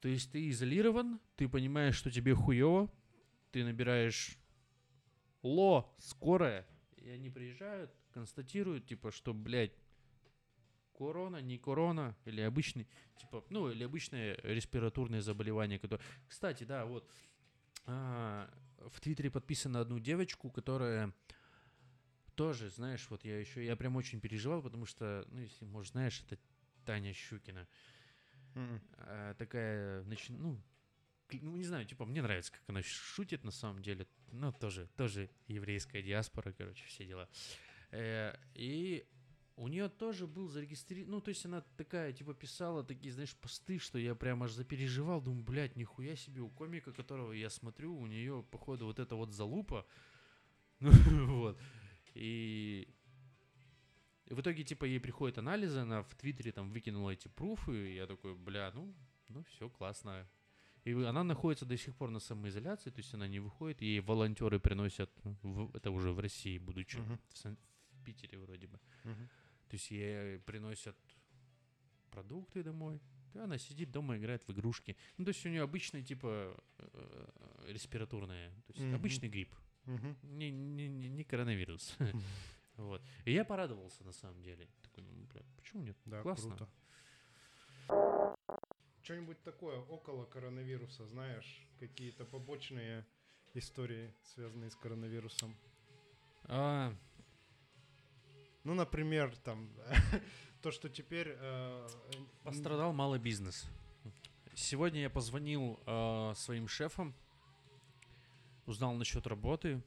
То 0.00 0.08
есть 0.08 0.32
ты 0.32 0.48
изолирован, 0.50 1.20
ты 1.36 1.48
понимаешь, 1.48 1.94
что 1.94 2.10
тебе 2.10 2.34
хуево, 2.34 2.90
ты 3.52 3.64
набираешь 3.64 4.36
ло, 5.42 5.94
скорая, 5.98 6.66
и 6.96 7.08
они 7.10 7.30
приезжают, 7.30 7.90
констатируют, 8.10 8.86
типа, 8.86 9.10
что, 9.12 9.32
блядь, 9.34 9.72
корона, 11.00 11.40
не 11.40 11.56
корона, 11.56 12.14
или 12.26 12.42
обычный, 12.42 12.86
типа, 13.18 13.42
ну, 13.48 13.70
или 13.70 13.84
обычное 13.84 14.38
респираторное 14.42 15.22
заболевание, 15.22 15.78
которое... 15.78 16.04
Кстати, 16.28 16.64
да, 16.64 16.84
вот, 16.84 17.10
а, 17.86 18.52
в 18.86 19.00
Твиттере 19.00 19.30
подписано 19.30 19.80
одну 19.80 19.98
девочку, 19.98 20.50
которая 20.50 21.14
тоже, 22.34 22.68
знаешь, 22.68 23.06
вот 23.08 23.24
я 23.24 23.40
еще, 23.40 23.64
я 23.64 23.76
прям 23.76 23.96
очень 23.96 24.20
переживал, 24.20 24.60
потому 24.60 24.84
что, 24.84 25.24
ну, 25.30 25.40
если, 25.40 25.64
может, 25.64 25.92
знаешь, 25.92 26.22
это 26.26 26.38
Таня 26.84 27.14
Щукина. 27.14 27.66
Мгм. 28.54 28.82
А, 28.98 29.34
такая, 29.34 30.02
начи- 30.02 30.36
ну, 30.36 30.60
ну, 31.32 31.56
не 31.56 31.64
знаю, 31.64 31.86
типа, 31.86 32.04
мне 32.04 32.20
нравится, 32.20 32.52
как 32.52 32.62
она 32.66 32.82
шутит 32.82 33.42
на 33.42 33.52
самом 33.52 33.80
деле. 33.80 34.06
Ну, 34.32 34.52
тоже, 34.52 34.86
тоже 34.98 35.30
еврейская 35.46 36.02
диаспора, 36.02 36.52
короче, 36.52 36.84
все 36.88 37.06
дела. 37.06 37.26
Э, 37.90 38.34
и 38.54 39.06
у 39.62 39.68
нее 39.68 39.88
тоже 39.88 40.26
был 40.26 40.48
зарегистрирован, 40.48 41.10
ну, 41.10 41.20
то 41.20 41.28
есть 41.28 41.44
она 41.46 41.60
такая, 41.76 42.12
типа, 42.12 42.34
писала 42.34 42.82
такие, 42.82 43.12
знаешь, 43.12 43.34
посты, 43.36 43.78
что 43.78 43.98
я 43.98 44.14
прям 44.14 44.42
аж 44.42 44.52
запереживал, 44.52 45.20
думаю, 45.20 45.44
блядь, 45.44 45.76
нихуя 45.76 46.16
себе, 46.16 46.40
у 46.40 46.48
комика, 46.48 46.92
которого 46.92 47.32
я 47.32 47.50
смотрю, 47.50 47.94
у 47.96 48.06
нее, 48.06 48.42
походу, 48.50 48.86
вот 48.86 48.98
эта 48.98 49.16
вот 49.16 49.32
залупа, 49.32 49.86
ну, 50.80 50.90
вот, 51.40 51.58
и 52.14 52.88
и 54.26 54.34
в 54.34 54.40
итоге, 54.40 54.62
типа, 54.64 54.84
ей 54.84 55.00
приходят 55.00 55.38
анализы, 55.38 55.80
она 55.80 56.02
в 56.02 56.14
Твиттере 56.14 56.52
там 56.52 56.70
выкинула 56.70 57.10
эти 57.10 57.28
пруфы, 57.28 57.90
и 57.90 57.94
я 57.96 58.06
такой, 58.06 58.34
бля, 58.36 58.70
ну, 58.74 58.94
ну 59.28 59.42
все, 59.42 59.68
классно. 59.68 60.26
И 60.84 60.92
она 60.92 61.24
находится 61.24 61.66
до 61.66 61.76
сих 61.76 61.94
пор 61.96 62.10
на 62.10 62.20
самоизоляции, 62.20 62.90
то 62.90 63.00
есть 63.00 63.12
она 63.12 63.28
не 63.28 63.40
выходит, 63.40 63.82
ей 63.82 64.00
волонтеры 64.00 64.58
приносят, 64.60 65.10
в- 65.42 65.74
это 65.76 65.90
уже 65.90 66.12
в 66.12 66.20
России, 66.20 66.58
будучи 66.58 66.96
Мгм. 66.98 67.18
в, 67.28 67.36
Сан- 67.36 67.58
в 67.90 68.04
Питере 68.04 68.38
вроде 68.38 68.66
бы. 68.68 68.78
Мгм. 69.04 69.28
То 69.70 69.74
есть 69.76 69.90
ей 69.92 70.38
приносят 70.40 70.96
продукты 72.10 72.64
домой, 72.64 73.00
она 73.34 73.56
сидит 73.56 73.92
дома, 73.92 74.16
играет 74.16 74.42
в 74.48 74.50
игрушки. 74.52 74.96
Ну, 75.16 75.24
то 75.24 75.28
есть 75.28 75.46
у 75.46 75.48
нее 75.48 75.62
обычная, 75.62 76.02
типа, 76.02 76.56
э, 76.78 77.28
респираторная, 77.68 78.50
то 78.66 78.72
есть 78.72 78.84
Мгм. 78.84 78.94
обычный 78.96 79.28
грипп, 79.28 79.54
Мгм. 79.84 80.16
не, 80.22 80.50
не, 80.50 80.88
не- 80.88 81.24
коронавирус. 81.24 81.96
Мгм. 81.98 82.10
Вот. 82.76 83.02
И 83.26 83.32
я 83.32 83.44
порадовался 83.44 84.02
на 84.04 84.12
самом 84.12 84.42
деле. 84.42 84.66
Такой, 84.82 85.04
ну, 85.04 85.26
бля, 85.26 85.42
почему 85.56 85.82
нет? 85.82 85.96
Да, 86.06 86.22
Классно. 86.22 86.56
круто. 86.56 86.70
Что-нибудь 89.02 89.42
такое 89.42 89.78
около 89.80 90.24
коронавируса, 90.24 91.06
знаешь? 91.06 91.68
Какие-то 91.78 92.24
побочные 92.24 93.04
истории, 93.54 94.14
связанные 94.22 94.70
с 94.70 94.76
коронавирусом? 94.76 95.54
А, 96.44 96.94
Ну, 98.64 98.74
например, 98.74 99.34
там, 99.38 99.70
то, 100.62 100.70
что 100.70 100.88
теперь... 100.88 101.34
э, 101.38 101.88
пострадал 102.44 102.92
малый 102.92 103.18
бизнес. 103.18 103.66
Сегодня 104.54 105.02
я 105.02 105.10
позвонил 105.10 105.80
а, 105.86 106.34
своим 106.34 106.68
шефам, 106.68 107.14
узнал 108.66 108.94
насчет 108.94 109.26
работы. 109.26 109.82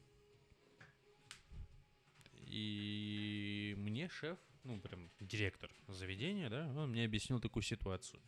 И 2.46 3.74
мне 3.78 4.08
шеф, 4.08 4.38
ну, 4.64 4.80
прям 4.80 5.10
директор 5.20 5.70
заведения, 5.88 6.48
да, 6.48 6.66
он 6.76 6.90
мне 6.90 7.04
объяснил 7.04 7.40
такую 7.40 7.62
ситуацию. 7.62 8.20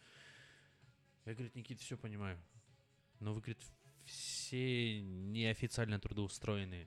Я, 1.24 1.34
говорит, 1.34 1.54
Никита, 1.56 1.82
все 1.82 1.96
понимаю. 1.96 2.38
Но 3.18 3.34
вы, 3.34 3.40
говорит, 3.40 3.62
все 4.04 5.00
неофициально 5.00 5.98
трудоустроенные. 5.98 6.86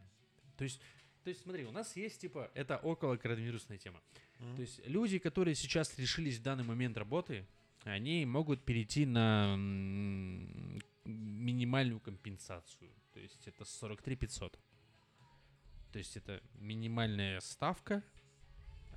То 0.58 0.64
есть, 0.64 0.82
то 1.24 1.30
есть, 1.30 1.42
смотри, 1.42 1.66
у 1.66 1.72
нас 1.72 1.96
есть, 1.96 2.22
типа, 2.22 2.50
это 2.54 2.78
около 2.78 3.18
коронавирусная 3.18 3.78
тема. 3.78 4.02
Мгм. 4.40 4.56
То 4.56 4.62
есть 4.62 4.82
люди, 4.88 5.20
которые 5.20 5.56
сейчас 5.56 5.98
решились 6.00 6.38
в 6.38 6.42
данный 6.44 6.64
момент 6.64 6.98
работы, 6.98 7.46
они 7.84 8.26
могут 8.26 8.64
перейти 8.64 9.06
на 9.06 9.56
минимальную 11.06 12.00
компенсацию. 12.00 12.92
То 13.14 13.20
есть 13.20 13.48
это 13.48 13.66
43 13.66 14.16
500. 14.16 14.60
То 15.92 16.00
есть 16.00 16.16
это 16.18 16.42
минимальная 16.56 17.40
ставка 17.40 18.04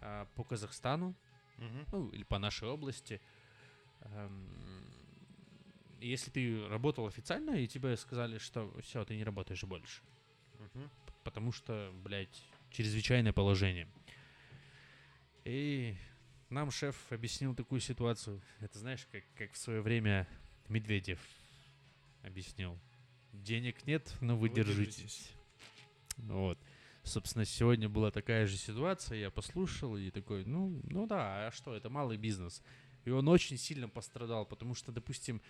а, 0.00 0.26
по 0.36 0.44
Казахстану, 0.44 1.14
Мгм. 1.58 1.86
ну 1.92 2.08
или 2.10 2.24
по 2.24 2.38
нашей 2.38 2.68
области. 2.68 3.20
Эм, 4.00 4.84
Если 6.00 6.30
ты 6.32 6.66
работал 6.68 7.06
официально, 7.06 7.52
и 7.52 7.68
тебе 7.68 7.96
сказали, 7.96 8.38
что 8.38 8.72
все, 8.80 9.04
ты 9.04 9.14
не 9.16 9.22
работаешь 9.22 9.62
больше. 9.62 10.02
Мгм. 10.58 10.90
Потому 11.24 11.52
что, 11.52 11.90
блядь, 12.02 12.42
чрезвычайное 12.70 13.32
положение. 13.32 13.88
И 15.44 15.96
нам 16.50 16.70
шеф 16.70 16.96
объяснил 17.10 17.54
такую 17.54 17.80
ситуацию. 17.80 18.40
Это 18.60 18.78
знаешь, 18.78 19.06
как, 19.10 19.24
как 19.36 19.52
в 19.52 19.56
свое 19.58 19.80
время 19.80 20.28
Медведев 20.68 21.18
объяснил. 22.22 22.78
Денег 23.32 23.86
нет, 23.86 24.14
но 24.20 24.36
вы, 24.36 24.48
Вы 24.48 24.54
держитесь. 24.54 24.96
держитесь. 24.96 25.32
Вот. 26.18 26.58
Собственно, 27.02 27.44
сегодня 27.44 27.88
была 27.88 28.10
такая 28.10 28.46
же 28.46 28.56
ситуация, 28.56 29.18
я 29.18 29.30
послушал 29.30 29.96
и 29.96 30.10
такой, 30.10 30.44
ну, 30.44 30.80
ну 30.84 31.06
да, 31.06 31.48
а 31.48 31.50
что, 31.50 31.74
это 31.74 31.90
малый 31.90 32.16
бизнес. 32.16 32.62
И 33.04 33.10
он 33.10 33.26
очень 33.26 33.58
сильно 33.58 33.88
пострадал, 33.88 34.46
потому 34.46 34.74
что, 34.74 34.92
допустим, 34.92 35.42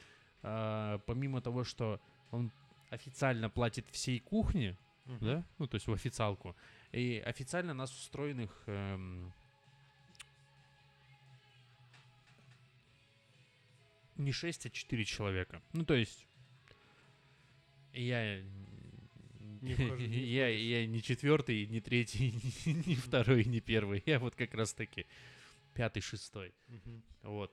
а, 0.43 0.99
помимо 1.07 1.43
того, 1.43 1.65
что 1.65 2.01
он 2.31 2.51
официально 2.89 3.51
платит 3.51 3.87
всей 3.91 4.19
кухне, 4.19 4.79
Мгм. 5.07 5.19
да, 5.21 5.45
ну, 5.59 5.67
то 5.67 5.75
есть 5.77 5.87
в 5.87 5.93
официалку, 5.93 6.57
и 6.93 7.23
официально 7.25 7.75
нас 7.75 7.93
устроенных 7.93 8.63
эм, 8.67 9.33
не 14.17 14.33
6, 14.33 14.67
а 14.67 14.71
4 14.71 15.05
человека. 15.05 15.63
Ну, 15.73 15.85
то 15.85 15.95
есть 15.95 16.27
я 17.93 18.43
Не 19.61 19.75
вхожу, 19.75 20.03
не 20.03 20.19
я, 20.27 20.49
я 20.49 20.87
не 20.87 21.03
четвертый, 21.03 21.67
не 21.67 21.81
третий, 21.81 22.35
не 22.87 22.97
второй, 22.97 23.45
не 23.45 23.61
первый. 23.61 24.03
Я 24.07 24.19
вот 24.19 24.35
как 24.35 24.55
раз 24.55 24.73
таки 24.73 25.07
пятый, 25.75 26.01
шестой. 26.01 26.55
Мгм. 26.69 27.03
Вот. 27.23 27.53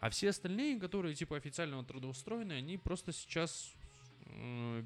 А 0.00 0.10
все 0.10 0.28
остальные, 0.28 0.78
которые 0.78 1.14
типа 1.14 1.36
официально 1.36 1.82
трудоустроены, 1.84 2.52
они 2.52 2.78
просто 2.78 3.12
сейчас 3.12 3.74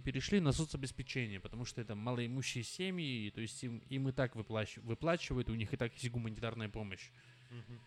перешли 0.05 0.41
на 0.41 0.53
соцобеспечение, 0.53 1.41
потому 1.41 1.65
что 1.65 1.81
это 1.81 1.95
малоимущие 1.95 2.65
семьи, 2.65 3.31
то 3.31 3.41
есть 3.41 3.63
им, 3.63 3.79
им 3.89 4.09
и 4.09 4.13
так 4.13 4.37
выплач- 4.37 4.81
выплачивают, 4.81 5.49
у 5.49 5.55
них 5.55 5.73
и 5.73 5.77
так 5.77 5.93
есть 5.95 6.11
гуманитарная 6.11 6.69
помощь. 6.69 7.11
Мгм. 7.51 7.81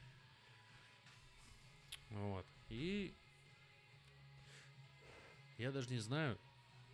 Вот. 2.09 2.45
И 2.69 3.13
я 5.57 5.71
даже 5.71 5.89
не 5.89 5.99
знаю, 5.99 6.37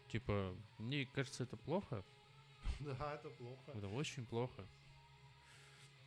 типа, 0.10 0.56
мне 0.78 1.06
кажется, 1.06 1.44
это 1.44 1.58
плохо. 1.58 2.04
Да, 2.80 3.16
это 3.16 3.30
плохо. 3.30 3.72
Это 3.74 3.88
очень 3.88 4.26
плохо. 4.26 4.66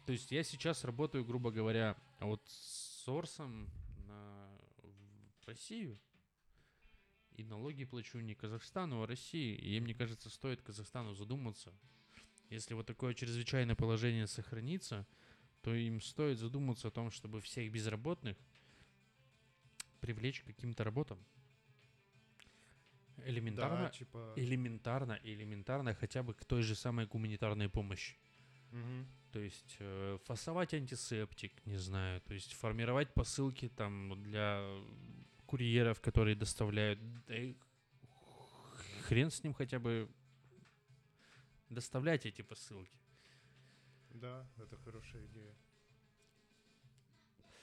То 0.06 0.12
есть 0.12 0.30
я 0.32 0.42
сейчас 0.42 0.84
работаю, 0.84 1.24
грубо 1.24 1.50
говоря, 1.50 1.96
вот 2.20 2.42
с 2.46 3.02
сорсом 3.04 3.68
на 4.06 4.48
в 5.42 5.48
Россию. 5.48 5.98
И 7.36 7.44
налоги 7.44 7.84
плачу 7.84 8.20
не 8.20 8.34
Казахстану, 8.34 9.02
а 9.02 9.06
России. 9.06 9.54
И 9.56 9.80
мне 9.80 9.94
кажется, 9.94 10.30
стоит 10.30 10.62
Казахстану 10.62 11.14
задуматься. 11.14 11.72
Если 12.50 12.74
вот 12.74 12.86
такое 12.86 13.14
чрезвычайное 13.14 13.74
положение 13.74 14.26
сохранится, 14.26 15.06
то 15.62 15.74
им 15.74 16.00
стоит 16.00 16.38
задуматься 16.38 16.88
о 16.88 16.90
том, 16.90 17.10
чтобы 17.10 17.40
всех 17.40 17.72
безработных 17.72 18.36
привлечь 20.00 20.40
к 20.40 20.46
каким-то 20.46 20.84
работам. 20.84 21.18
Элементарно, 23.24 23.84
Да, 23.84 23.88
типа... 23.90 24.32
элементарно, 24.36 25.18
элементарно 25.22 25.94
хотя 25.94 26.22
бы 26.22 26.34
к 26.34 26.44
той 26.44 26.62
же 26.62 26.74
самой 26.74 27.06
гуманитарной 27.06 27.68
помощи. 27.68 28.16
Мгм. 28.72 29.06
То 29.32 29.38
есть 29.38 29.76
э, 29.78 30.18
фасовать 30.24 30.74
антисептик, 30.74 31.64
не 31.66 31.76
знаю, 31.76 32.20
то 32.20 32.34
есть 32.34 32.52
формировать 32.52 33.14
посылки 33.14 33.68
там 33.68 34.22
для 34.22 34.62
курьеров, 35.52 36.00
которые 36.00 36.34
доставляют. 36.34 36.98
Да 37.26 37.34
хрен 39.02 39.30
с 39.30 39.44
ним 39.44 39.52
хотя 39.52 39.78
бы 39.78 40.08
доставлять 41.68 42.24
эти 42.24 42.40
посылки. 42.40 42.98
Да, 44.14 44.46
это 44.56 44.78
хорошая 44.78 45.26
идея. 45.26 45.54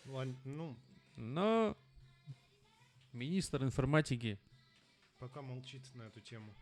Лань, 0.06 0.38
ну, 0.46 0.78
Но 1.16 1.76
министр 3.12 3.64
информатики 3.64 4.38
пока 5.18 5.42
молчит 5.42 5.82
на 5.96 6.04
эту 6.04 6.22
тему. 6.22 6.54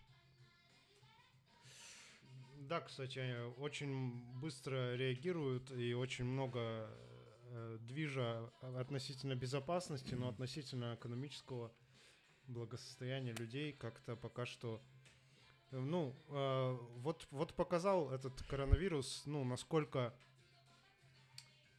Да, 2.55 2.79
кстати, 2.79 3.19
они 3.19 3.53
очень 3.57 4.23
быстро 4.39 4.95
реагируют 4.95 5.71
и 5.71 5.93
очень 5.93 6.23
много 6.23 6.59
э, 6.59 7.16
движа 7.81 8.49
относительно 8.61 9.35
безопасности, 9.35 10.13
но 10.15 10.29
относительно 10.29 10.95
экономического 10.95 11.71
благосостояния 12.47 13.33
людей 13.33 13.73
как-то 13.73 14.15
пока 14.15 14.45
что... 14.45 14.81
э, 15.71 15.77
Ну, 15.79 16.15
э, 16.29 16.77
вот, 16.97 17.27
вот 17.31 17.53
показал 17.53 18.11
этот 18.11 18.41
коронавирус, 18.43 19.23
ну, 19.25 19.43
насколько 19.43 20.13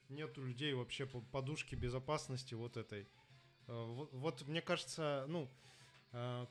нет 0.08 0.36
у 0.38 0.44
людей 0.44 0.72
вообще 0.74 1.06
по- 1.06 1.20
подушки 1.20 1.74
безопасности 1.74 2.54
вот 2.54 2.76
этой. 2.76 3.02
Э, 3.66 3.84
Вот, 3.84 4.12
вот 4.12 4.42
мне 4.48 4.60
кажется, 4.62 5.24
ну, 5.28 5.48
э, 6.12 6.46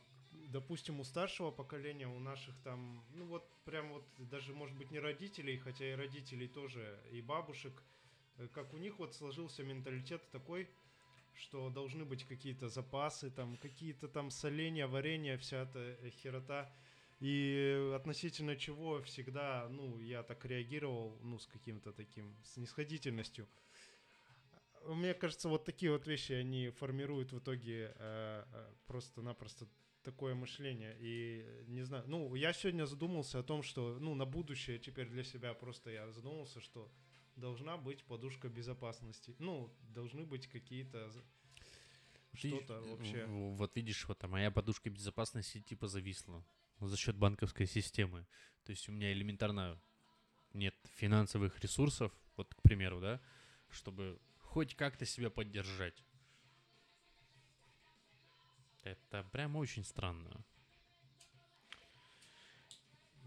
допустим, 0.49 0.99
у 0.99 1.03
старшего 1.03 1.51
поколения, 1.51 2.07
у 2.07 2.20
наших 2.20 2.55
там, 2.63 3.03
ну 3.13 3.26
вот 3.26 3.49
прям 3.65 3.91
вот 3.93 4.03
даже, 4.18 4.53
может 4.53 4.78
быть, 4.78 4.91
не 4.91 4.99
родителей, 4.99 5.57
хотя 5.57 5.86
и 5.91 5.95
родителей 5.95 6.47
тоже, 6.47 6.99
и 7.11 7.22
бабушек, 7.22 7.74
э, 7.82 7.96
как 8.53 8.73
у 8.73 8.77
них 8.77 8.99
вот 8.99 9.15
сложился 9.15 9.63
менталитет 9.63 10.29
такой, 10.31 10.69
что 11.33 11.69
должны 11.69 12.05
быть 12.05 12.23
какие-то 12.23 12.69
запасы, 12.69 13.29
там 13.29 13.57
какие-то 13.57 14.07
там 14.07 14.31
соления, 14.31 14.88
варенья, 14.88 15.38
вся 15.38 15.63
эта 15.63 15.79
э, 15.79 16.09
херота. 16.09 16.71
И 17.19 17.91
относительно 17.95 18.55
чего 18.55 19.01
всегда, 19.01 19.67
ну, 19.69 19.99
я 19.99 20.21
так 20.21 20.45
реагировал, 20.45 21.17
ну, 21.23 21.39
с 21.39 21.47
каким-то 21.47 21.91
таким 21.91 22.35
снисходительностью. 22.43 23.47
Мне 24.85 25.13
кажется, 25.13 25.49
вот 25.49 25.65
такие 25.65 25.91
вот 25.91 26.05
вещи, 26.07 26.33
они 26.33 26.69
формируют 26.69 27.31
в 27.31 27.39
итоге 27.39 27.93
э, 27.95 28.43
э, 28.53 28.73
просто-напросто 28.85 29.67
такое 30.03 30.35
мышление. 30.35 30.95
И 30.99 31.43
э, 31.43 31.63
не 31.67 31.81
знаю, 31.81 32.03
ну, 32.07 32.35
я 32.35 32.53
сегодня 32.53 32.85
задумался 32.85 33.39
о 33.39 33.43
том, 33.43 33.63
что, 33.63 33.97
ну, 33.99 34.15
на 34.15 34.25
будущее 34.25 34.77
теперь 34.77 35.07
для 35.09 35.23
себя 35.23 35.53
просто 35.53 35.89
я 35.89 36.11
задумался, 36.11 36.61
что 36.61 36.89
должна 37.38 37.77
быть 37.77 38.03
подушка 38.03 38.49
безопасности. 38.49 39.35
Ну, 39.39 39.73
должны 39.93 40.25
быть 40.25 40.47
какие-то 40.47 41.11
что-то 42.33 42.81
вообще. 42.81 43.25
Вот 43.25 43.75
видишь, 43.75 44.07
вот 44.07 44.23
а 44.23 44.27
моя 44.27 44.51
подушка 44.51 44.89
безопасности 44.89 45.61
типа 45.61 45.88
зависла 45.88 46.43
за 46.79 46.97
счет 46.97 47.15
банковской 47.15 47.65
системы. 47.65 48.27
То 48.63 48.71
есть 48.71 48.89
у 48.89 48.91
меня 48.91 49.11
элементарно 49.13 49.81
нет 50.53 50.75
финансовых 50.95 51.59
ресурсов, 51.61 52.11
вот, 52.35 52.53
к 52.53 52.61
примеру, 52.61 52.99
да, 52.99 53.21
чтобы 53.69 54.19
хоть 54.39 54.75
как-то 54.75 55.05
себя 55.05 55.29
поддержать. 55.29 56.03
Это 58.83 59.23
прям 59.31 59.55
очень 59.55 59.83
странно. 59.83 60.43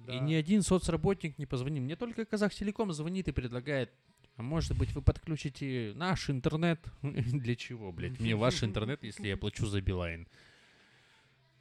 Да. 0.07 0.14
И 0.16 0.20
ни 0.20 0.34
один 0.34 0.62
соцработник 0.62 1.38
не 1.38 1.46
позвонил. 1.46 1.82
Мне 1.82 1.96
только 1.96 2.24
Казахтелеком 2.24 2.92
звонит 2.92 3.28
и 3.28 3.32
предлагает, 3.32 3.92
а 4.36 4.42
может 4.42 4.76
быть 4.76 4.92
вы 4.94 5.03
подключите 5.03 5.92
наш 5.94 6.30
интернет? 6.30 6.80
Для 7.03 7.55
чего, 7.57 7.92
блядь? 7.92 8.18
Мне 8.20 8.34
ваш 8.34 8.62
интернет, 8.64 9.03
если 9.05 9.28
я 9.28 9.36
плачу 9.36 9.66
за 9.66 9.80
Билайн. 9.80 10.26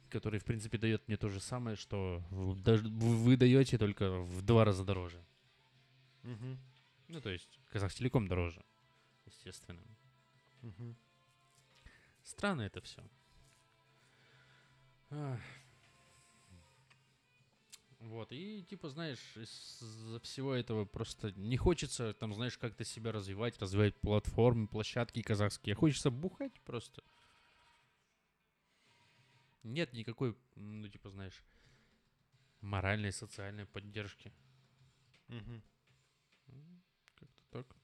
Который, 0.08 0.40
в 0.40 0.44
принципе, 0.44 0.78
дает 0.78 1.06
мне 1.06 1.16
то 1.16 1.28
же 1.28 1.40
самое, 1.40 1.76
что 1.76 2.22
вы 2.30 3.36
даете 3.36 3.78
только 3.78 4.10
в 4.20 4.42
два 4.42 4.64
раза 4.64 4.84
дороже. 4.84 5.22
Мгм, 6.22 6.58
Ну, 7.08 7.20
то 7.20 7.30
есть 7.30 7.60
Казахтелеком 7.70 8.26
дороже, 8.26 8.62
естественно. 9.26 9.80
мгм. 10.62 10.96
Странно 12.24 12.62
это 12.62 12.80
все. 12.80 13.02
Вот, 18.00 18.32
и 18.32 18.62
типа, 18.62 18.88
знаешь, 18.88 19.36
из-за 19.36 20.20
всего 20.20 20.54
этого 20.54 20.86
просто 20.86 21.32
не 21.32 21.58
хочется, 21.58 22.14
там, 22.14 22.32
знаешь, 22.34 22.56
как-то 22.56 22.82
себя 22.82 23.12
развивать, 23.12 23.58
развивать 23.58 23.94
платформы, 24.00 24.66
площадки 24.68 25.20
казахские. 25.20 25.74
Хочется 25.74 26.10
бухать 26.10 26.58
просто. 26.62 27.02
Нет 29.62 29.92
никакой, 29.92 30.34
ну, 30.56 30.88
типа, 30.88 31.10
знаешь, 31.10 31.44
моральной, 32.62 33.12
социальной 33.12 33.66
поддержки. 33.66 34.32
М, 35.28 35.62
Как-то 37.14 37.26
так. 37.50 37.76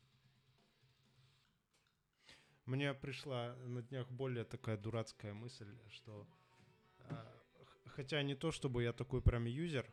Мне 2.64 2.94
пришла 2.94 3.54
на 3.66 3.82
днях 3.82 4.10
более 4.10 4.44
такая 4.44 4.76
дурацкая 4.76 5.34
мысль, 5.34 5.72
что 5.90 6.26
а, 7.00 7.32
хотя 7.86 8.22
не 8.22 8.34
то, 8.34 8.50
чтобы 8.50 8.82
я 8.82 8.92
такой 8.92 9.22
прям 9.22 9.44
юзер, 9.44 9.86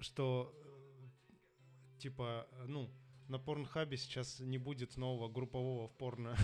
что 0.00 0.54
э, 0.54 1.98
типа, 1.98 2.46
ну, 2.66 2.90
на 3.28 3.38
порнхабе 3.38 3.96
сейчас 3.96 4.40
не 4.40 4.58
будет 4.58 4.96
нового 4.96 5.28
группового 5.28 5.88
в 5.88 5.96
порно. 5.96 6.36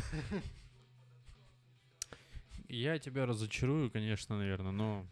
Я 2.68 2.98
тебя 2.98 3.26
разочарую, 3.26 3.90
конечно, 3.90 4.36
наверное, 4.36 4.72
но 4.72 5.06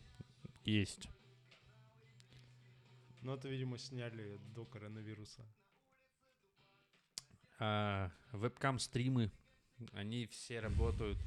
Есть. 0.64 1.08
Но 3.20 3.34
это, 3.34 3.48
видимо, 3.48 3.78
сняли 3.78 4.38
до 4.54 4.64
коронавируса. 4.64 5.44
А 7.58 8.10
вебкам-стримы, 8.32 9.30
они 9.92 10.26
все 10.26 10.60
работают. 10.60 11.18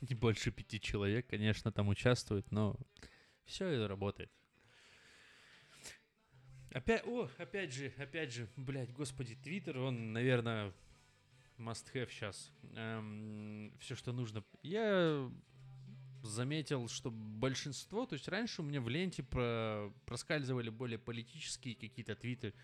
Не 0.00 0.14
больше 0.14 0.50
пяти 0.50 0.80
человек, 0.80 1.28
конечно, 1.28 1.70
там 1.70 1.88
участвуют, 1.88 2.50
но 2.50 2.76
все 3.44 3.66
это 3.66 3.88
работает. 3.88 4.32
Опять, 6.78 7.04
о, 7.08 7.28
опять 7.38 7.72
же, 7.72 7.92
опять 7.98 8.32
же, 8.32 8.48
блядь, 8.54 8.92
господи, 8.92 9.34
Твиттер, 9.34 9.78
он, 9.78 10.12
наверное, 10.12 10.72
must 11.56 11.92
have 11.92 12.08
сейчас. 12.08 12.52
все, 13.80 13.96
что 13.96 14.12
нужно. 14.12 14.44
Я 14.62 15.28
заметил, 16.22 16.86
что 16.86 17.10
большинство, 17.10 18.06
то 18.06 18.12
есть 18.12 18.28
раньше 18.28 18.62
у 18.62 18.64
меня 18.64 18.80
в 18.80 18.88
ленте 18.88 19.24
про, 19.24 19.92
проскальзывали 20.06 20.70
более 20.70 21.00
политические 21.00 21.74
какие-то 21.74 22.14
твиты, 22.14 22.54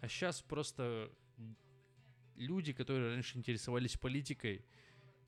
а 0.00 0.08
сейчас 0.08 0.40
просто 0.40 1.12
люди, 2.36 2.72
которые 2.72 3.12
раньше 3.12 3.36
интересовались 3.36 3.98
политикой, 3.98 4.64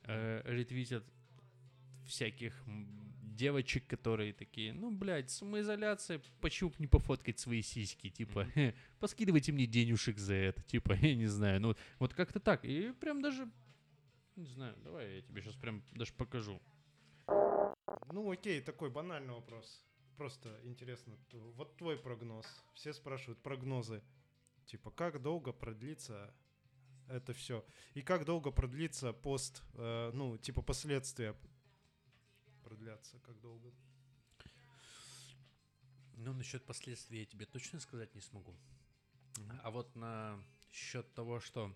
э, 0.05 0.41
ретвитят 0.45 1.05
всяких 2.07 2.59
девочек, 3.39 3.87
которые 3.87 4.33
такие, 4.33 4.73
ну, 4.73 4.91
блядь, 4.91 5.29
самоизоляция, 5.29 6.21
почему 6.41 6.71
бы 6.71 6.75
не 6.79 6.87
пофоткать 6.87 7.39
свои 7.39 7.61
сиськи, 7.61 8.09
типа, 8.09 8.45
«Хе, 8.53 8.75
поскидывайте 8.99 9.53
мне 9.53 9.65
денежек 9.65 10.17
за 10.17 10.33
это, 10.33 10.61
типа, 10.63 10.93
я 11.01 11.15
не 11.15 11.27
знаю, 11.27 11.61
ну, 11.61 11.75
вот 11.99 12.13
как-то 12.13 12.41
так, 12.41 12.65
и 12.65 12.91
прям 12.91 13.21
даже, 13.21 13.49
не 14.35 14.45
знаю, 14.47 14.75
давай 14.83 15.15
я 15.15 15.21
тебе 15.21 15.41
сейчас 15.41 15.55
прям 15.55 15.83
даже 15.91 16.13
покажу. 16.13 16.61
Ну, 18.11 18.29
окей, 18.29 18.61
такой 18.61 18.89
банальный 18.89 19.33
вопрос. 19.33 19.85
Просто 20.17 20.59
интересно. 20.63 21.15
Вот 21.31 21.77
твой 21.77 21.97
прогноз. 21.97 22.45
Все 22.73 22.91
спрашивают 22.91 23.41
прогнозы. 23.41 24.01
Типа, 24.65 24.91
как 24.91 25.21
долго 25.21 25.53
продлится 25.53 26.33
это 27.07 27.33
все? 27.33 27.63
И 27.93 28.01
как 28.01 28.25
долго 28.25 28.51
продлится 28.51 29.13
пост, 29.13 29.63
э, 29.75 30.11
ну, 30.13 30.37
типа, 30.37 30.61
последствия 30.61 31.35
продлятся, 32.69 33.19
как 33.19 33.39
долго? 33.41 33.73
Ну, 36.17 36.33
насчет 36.33 36.63
последствий 36.65 37.19
я 37.21 37.25
тебе 37.25 37.45
точно 37.47 37.79
сказать 37.79 38.13
не 38.13 38.21
смогу. 38.21 38.55
А 39.63 39.71
вот 39.71 39.95
на 39.95 40.39
счет 40.71 41.11
того, 41.15 41.39
что 41.39 41.75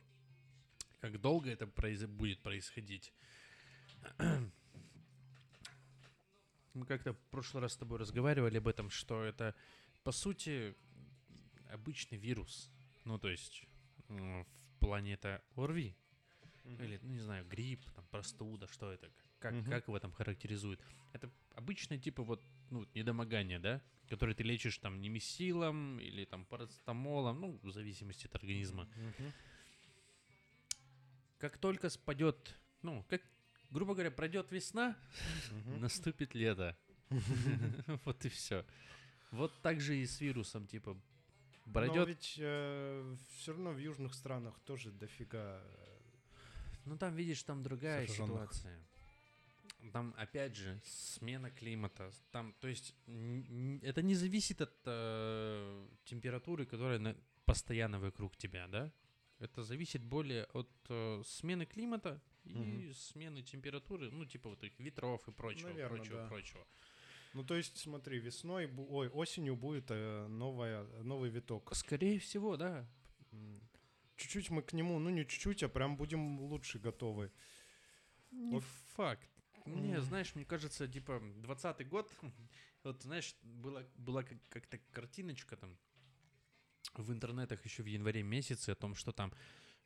как 0.99 1.19
долго 1.19 1.49
это 1.49 1.65
произ- 1.65 2.05
будет 2.07 2.43
происходить. 2.43 3.11
Мы 6.73 6.85
как-то 6.85 7.13
в 7.13 7.19
прошлый 7.31 7.61
раз 7.61 7.73
с 7.73 7.77
тобой 7.77 7.97
разговаривали 7.99 8.57
об 8.57 8.67
этом, 8.67 8.89
что 8.89 9.23
это, 9.23 9.55
по 10.03 10.11
сути, 10.11 10.75
обычный 11.71 12.17
вирус. 12.19 12.69
Ну, 13.05 13.17
то 13.17 13.29
есть, 13.29 13.65
м, 14.09 14.45
в 14.45 14.79
плане 14.79 15.13
это 15.13 15.41
ОРВИ. 15.55 15.95
Или, 16.65 16.99
ну, 17.01 17.13
не 17.13 17.19
знаю, 17.19 17.45
грипп, 17.45 17.83
там, 17.91 18.05
простуда, 18.11 18.67
что 18.67 18.91
это? 18.91 19.09
Как, 19.09 19.25
Мгм. 19.51 19.69
как 19.69 19.87
его 19.87 19.99
там 19.99 20.11
характеризуют? 20.11 20.79
Это 21.13 21.29
обычное, 21.55 21.97
типа, 21.99 22.23
вот, 22.23 22.41
ну, 22.69 22.87
недомогание, 22.93 23.59
да? 23.59 23.81
Которое 24.09 24.33
ты 24.35 24.43
лечишь 24.43 24.77
там 24.77 25.01
немесилом 25.01 25.99
или 25.99 26.25
там 26.25 26.45
парацетамолом, 26.45 27.41
ну, 27.41 27.59
в 27.63 27.71
зависимости 27.71 28.27
от 28.27 28.35
организма. 28.35 28.87
Мгм. 28.95 29.33
Как 31.39 31.57
только 31.57 31.89
спадет, 31.89 32.55
ну, 32.81 33.03
как, 33.09 33.21
грубо 33.71 33.93
говоря, 33.93 34.11
пройдет 34.11 34.51
весна, 34.51 34.95
Мгм. 35.51 35.81
наступит 35.81 36.33
лето. 36.35 36.77
Вот 38.05 38.25
и 38.25 38.29
все. 38.29 38.65
Вот 39.31 39.51
так 39.61 39.81
же 39.81 39.95
и 39.97 40.05
с 40.05 40.21
вирусом, 40.21 40.67
типа, 40.67 40.93
Но 41.65 41.73
пройдет 41.73 42.07
ведь 42.07 42.25
все 42.25 43.51
равно 43.51 43.71
в 43.71 43.77
южных 43.79 44.13
странах 44.13 44.59
тоже 44.65 44.91
дофига. 44.91 45.61
э, 45.63 45.99
Ну 46.85 46.97
там, 46.97 47.15
видишь, 47.15 47.43
там 47.43 47.63
другая 47.63 48.05
Зараженных. 48.07 48.53
ситуация. 48.53 48.79
Там, 49.91 50.13
опять 50.17 50.55
же, 50.55 50.79
смена 50.83 51.51
климата. 51.51 52.11
Там, 52.31 52.53
то 52.59 52.67
есть, 52.67 52.95
это 53.81 54.01
не 54.01 54.15
зависит 54.15 54.61
от 54.61 54.73
э, 54.85 55.87
температуры, 56.05 56.65
которая 56.65 56.99
на- 56.99 57.15
постоянно 57.45 57.99
вокруг 57.99 58.35
тебя, 58.37 58.67
да? 58.67 58.91
Это 59.39 59.63
зависит 59.63 60.03
более 60.03 60.45
от 60.53 60.69
э, 60.89 61.21
смены 61.25 61.65
климата 61.65 62.21
и 62.45 62.53
Мгм. 62.57 62.93
смены 62.93 63.41
температуры, 63.43 64.09
ну, 64.11 64.25
типа 64.25 64.49
вот 64.49 64.63
этих 64.63 64.79
ветров 64.79 65.27
и 65.27 65.31
прочего, 65.31 65.67
Наверно, 65.69 65.97
прочего, 65.97 66.17
да. 66.21 66.27
прочего. 66.27 66.67
Ну, 67.33 67.43
то 67.43 67.55
есть, 67.55 67.77
смотри, 67.77 68.19
весной, 68.19 68.69
ой, 68.77 69.09
осенью 69.09 69.55
будет 69.55 69.85
э, 69.89 70.27
новая, 70.27 70.83
новый 71.03 71.29
виток. 71.29 71.75
Скорее 71.75 72.19
всего, 72.19 72.57
да. 72.57 72.87
Чуть-чуть 74.15 74.49
мы 74.51 74.61
к 74.61 74.73
нему, 74.73 74.99
ну 74.99 75.09
не 75.09 75.25
чуть-чуть, 75.25 75.63
а 75.63 75.69
прям 75.69 75.97
будем 75.97 76.39
лучше 76.39 76.79
готовы. 76.79 77.31
Не 78.31 78.51
Вот. 78.55 78.63
факт. 78.95 79.29
Не, 79.65 80.01
знаешь, 80.01 80.35
мне 80.35 80.45
кажется, 80.45 80.87
типа, 80.87 81.21
20 81.37 81.87
год, 81.87 82.11
вот, 82.83 83.01
знаешь, 83.03 83.35
была, 83.43 83.83
была 83.97 84.23
как- 84.23 84.43
как-то 84.49 84.77
картиночка 84.91 85.55
там 85.55 85.77
в 86.95 87.11
интернетах 87.11 87.63
еще 87.65 87.81
в 87.83 87.87
январе 87.87 88.23
месяце 88.23 88.71
о 88.71 88.75
том, 88.75 88.93
что 88.95 89.11
там 89.11 89.33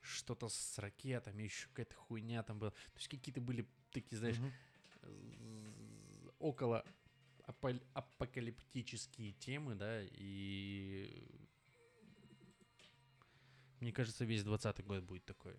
что-то 0.01 0.49
с 0.49 0.77
ракетами, 0.79 1.43
еще 1.43 1.67
какая-то 1.69 1.95
хуйня 1.95 2.43
там 2.43 2.59
была. 2.59 2.71
То 2.71 2.95
есть 2.95 3.07
какие-то 3.07 3.39
были 3.41 3.65
такие, 3.91 4.17
знаешь, 4.17 4.37
з- 5.03 6.31
около 6.39 6.83
апо- 7.47 7.81
апокалиптические 7.93 9.33
темы, 9.33 9.75
да, 9.75 10.01
и 10.03 11.27
мне 13.79 13.91
кажется, 13.91 14.25
весь 14.25 14.43
20 14.43 14.81
год 14.83 15.03
будет 15.03 15.25
такой. 15.25 15.55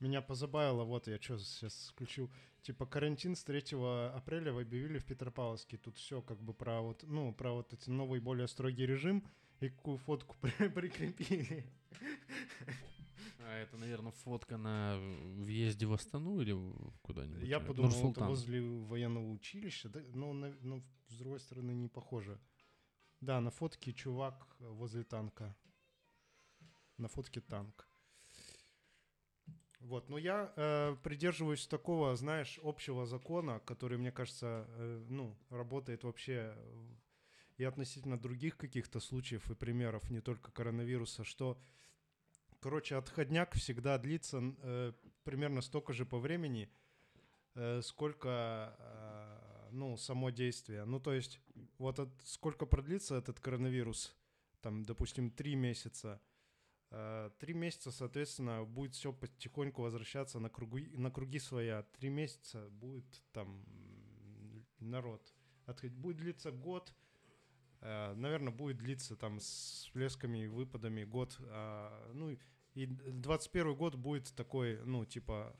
Меня 0.00 0.20
позабавило, 0.20 0.84
вот 0.84 1.06
я 1.08 1.20
что 1.20 1.38
сейчас 1.38 1.88
включил. 1.88 2.30
Типа 2.62 2.84
карантин 2.86 3.34
с 3.34 3.44
3 3.44 3.76
апреля 4.14 4.52
вы 4.52 4.62
объявили 4.62 4.98
в 4.98 5.04
Петропавловске. 5.06 5.78
Тут 5.78 5.96
все 5.96 6.20
как 6.20 6.42
бы 6.42 6.52
про 6.52 6.82
вот, 6.82 7.02
ну, 7.04 7.32
про 7.32 7.52
вот 7.52 7.72
эти 7.72 7.88
новый 7.90 8.20
более 8.20 8.46
строгий 8.48 8.84
режим. 8.86 9.24
И 9.60 9.70
какую 9.70 9.96
фотку 9.96 10.36
при- 10.42 10.68
прикрепили. 10.68 11.64
А 13.38 13.54
это, 13.58 13.76
наверное, 13.78 14.12
фотка 14.12 14.58
на 14.58 14.98
въезде 14.98 15.86
в 15.86 15.92
Астану 15.92 16.40
или 16.40 16.52
куда-нибудь? 17.02 17.48
Я 17.48 17.60
подумал, 17.60 17.88
это 18.10 18.24
возле 18.28 18.60
военного 18.60 19.30
училища. 19.30 19.88
Да, 19.88 20.00
ну, 20.12 20.32
на- 20.34 20.56
ну, 20.60 20.82
с 21.08 21.16
другой 21.16 21.40
стороны, 21.40 21.70
не 21.72 21.88
похоже. 21.88 22.38
Да, 23.20 23.40
на 23.40 23.50
фотке 23.50 23.92
чувак 23.94 24.46
возле 24.58 25.04
танка. 25.04 25.56
На 26.98 27.08
фотке 27.08 27.40
танк. 27.40 27.88
Вот, 29.86 30.08
но 30.08 30.18
я 30.18 30.52
э, 30.56 30.96
придерживаюсь 31.04 31.64
такого, 31.68 32.16
знаешь, 32.16 32.58
общего 32.64 33.06
закона, 33.06 33.60
который, 33.60 33.98
мне 33.98 34.10
кажется, 34.10 34.66
э, 34.68 35.04
ну, 35.08 35.36
работает 35.48 36.02
вообще 36.02 36.56
и 37.56 37.62
относительно 37.62 38.18
других 38.18 38.56
каких-то 38.56 38.98
случаев 38.98 39.48
и 39.48 39.54
примеров, 39.54 40.10
не 40.10 40.20
только 40.20 40.50
коронавируса, 40.50 41.22
что, 41.22 41.56
короче, 42.60 42.96
отходняк 42.96 43.54
всегда 43.54 43.96
длится 43.98 44.42
э, 44.62 44.92
примерно 45.22 45.60
столько 45.60 45.92
же 45.92 46.04
по 46.04 46.18
времени, 46.18 46.68
э, 47.54 47.80
сколько, 47.82 48.76
э, 48.78 49.68
ну, 49.72 49.96
само 49.96 50.30
действие. 50.30 50.84
Ну, 50.84 51.00
то 51.00 51.12
есть, 51.12 51.40
вот 51.78 51.98
от- 52.00 52.22
сколько 52.24 52.66
продлится 52.66 53.16
этот 53.16 53.40
коронавирус, 53.40 54.16
там, 54.62 54.84
допустим, 54.84 55.30
три 55.30 55.54
месяца, 55.54 56.20
Три 57.38 57.52
месяца, 57.54 57.90
соответственно, 57.90 58.64
будет 58.64 58.94
все 58.94 59.12
потихоньку 59.12 59.82
возвращаться 59.82 60.38
на 60.38 60.48
круги, 60.48 60.88
на 60.96 61.10
круги 61.10 61.38
своя. 61.38 61.82
Три 61.98 62.08
месяца 62.08 62.68
будет 62.70 63.22
там 63.32 63.64
народ. 64.78 65.34
Отходить. 65.66 65.96
Будет 65.96 66.18
длиться 66.18 66.50
год. 66.52 66.92
наверное, 67.82 68.52
будет 68.52 68.78
длиться 68.78 69.16
там 69.16 69.38
с 69.38 69.44
всплесками 69.84 70.44
и 70.44 70.46
выпадами 70.48 71.04
год. 71.04 71.36
а, 71.40 72.10
ну 72.14 72.30
и- 72.30 72.38
и 72.74 72.86
21 72.86 73.74
год 73.74 73.94
будет 73.94 74.34
такой, 74.34 74.82
ну, 74.84 75.04
типа, 75.04 75.54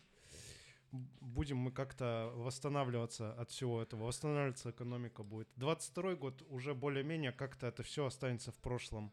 будем 1.20 1.58
мы 1.58 1.72
как-то 1.72 2.32
восстанавливаться 2.36 3.32
от 3.34 3.50
всего 3.50 3.82
этого. 3.82 4.04
Восстанавливаться 4.04 4.70
экономика 4.70 5.22
будет. 5.22 5.48
22 5.56 6.14
год 6.16 6.42
уже 6.48 6.74
более-менее 6.74 7.32
как-то 7.32 7.66
это 7.66 7.82
все 7.82 8.06
останется 8.06 8.50
в 8.52 8.56
прошлом. 8.58 9.12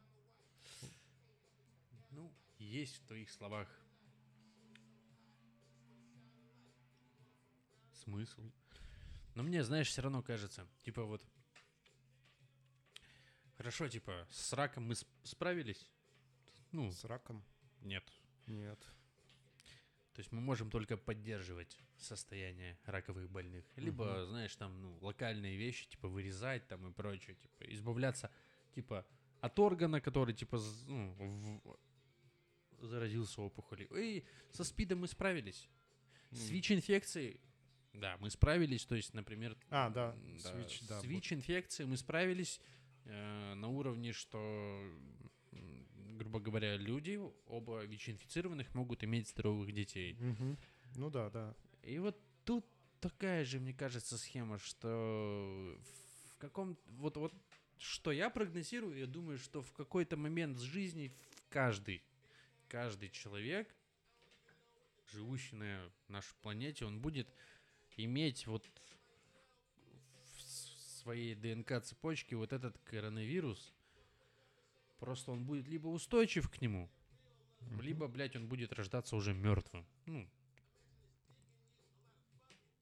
Есть 2.74 2.96
в 2.96 3.06
твоих 3.06 3.30
словах 3.30 3.68
смысл. 7.92 8.42
Но 9.36 9.44
мне, 9.44 9.64
знаешь, 9.64 9.90
все 9.90 10.02
равно 10.02 10.24
кажется, 10.24 10.68
типа 10.82 11.04
вот... 11.04 11.24
Хорошо, 13.58 13.88
типа, 13.88 14.26
с 14.32 14.54
раком 14.54 14.86
мы 14.88 14.94
сп- 14.96 15.08
справились? 15.24 15.88
Ну, 16.72 16.92
С 16.92 17.04
раком? 17.06 17.44
нет. 17.82 18.12
Нет. 18.48 18.80
То 20.14 20.20
есть 20.22 20.32
мы 20.32 20.42
можем 20.42 20.72
только 20.72 20.98
поддерживать 20.98 21.78
состояние 21.98 22.80
раковых 22.86 23.30
больных. 23.30 23.66
Либо, 23.76 24.04
Мгм. 24.06 24.26
знаешь, 24.30 24.56
там, 24.56 24.82
ну, 24.82 24.98
локальные 25.00 25.58
вещи, 25.58 25.88
типа, 25.88 26.08
вырезать 26.08 26.68
там 26.68 26.88
и 26.88 26.92
прочее, 26.92 27.36
типа, 27.36 27.66
избавляться, 27.72 28.32
типа, 28.74 29.06
от 29.42 29.60
органа, 29.60 30.02
который, 30.02 30.34
типа, 30.34 30.58
ну, 30.88 31.62
в- 31.64 31.80
заразился 32.88 33.42
опухолью. 33.42 33.88
И 33.96 34.24
со 34.52 34.64
СПИДом 34.64 35.00
мы 35.00 35.08
справились. 35.08 35.70
С. 36.32 36.50
ВИЧ-инфекцией, 36.50 37.40
да, 37.94 38.18
мы 38.20 38.30
справились. 38.30 38.86
То 38.86 38.96
есть, 38.96 39.14
например, 39.14 39.56
А, 39.70 39.90
да, 39.90 40.16
м, 40.16 40.40
с 40.40 40.52
ВИЧ, 40.52 40.88
да, 40.88 41.00
с. 41.00 41.04
ВИЧ-инфекцией 41.04 41.88
мы 41.88 41.98
справились 41.98 42.60
э, 43.06 43.54
на 43.56 43.68
уровне, 43.68 44.14
что, 44.14 44.82
грубо 46.18 46.40
говоря, 46.40 46.78
люди, 46.78 47.20
оба 47.48 47.84
ВИЧ-инфицированных, 47.86 48.74
могут 48.74 49.04
иметь 49.04 49.28
здоровых 49.28 49.72
детей. 49.74 50.16
Мгм. 50.20 50.58
Ну 50.96 51.10
да, 51.10 51.30
да. 51.30 51.56
И 51.84 52.00
вот 52.00 52.20
тут 52.46 52.66
такая 53.00 53.44
же, 53.46 53.60
мне 53.60 53.74
кажется, 53.74 54.18
схема, 54.18 54.58
что 54.58 55.78
в 56.32 56.38
каком... 56.38 56.78
Вот, 56.88 57.18
вот 57.18 57.34
что 57.78 58.12
я 58.12 58.30
прогнозирую, 58.30 58.98
я 58.98 59.06
думаю, 59.08 59.38
что 59.38 59.62
в 59.62 59.74
какой-то 59.74 60.16
момент 60.16 60.58
с 60.58 60.62
жизни 60.62 61.14
в 61.36 61.50
каждый, 61.50 62.02
каждый 62.74 63.10
человек, 63.10 63.72
живущий 65.12 65.56
на 65.56 65.92
нашей 66.08 66.34
планете, 66.42 66.86
он 66.86 67.00
будет 67.00 67.28
иметь 67.98 68.48
вот 68.48 68.68
в 70.34 70.42
своей 70.42 71.36
ДНК-цепочке 71.36 72.36
вот 72.36 72.52
этот 72.52 72.76
коронавирус. 72.80 73.72
Просто 74.98 75.32
он 75.32 75.46
будет 75.46 75.68
либо 75.68 75.88
устойчив 75.88 76.50
к 76.50 76.62
нему, 76.62 76.90
Мгм. 77.60 77.82
либо, 77.82 78.08
блядь, 78.08 78.36
он 78.36 78.48
будет 78.48 78.74
рождаться 78.74 79.16
уже 79.16 79.36
мертвым. 79.36 79.86
Ну, 80.08 80.28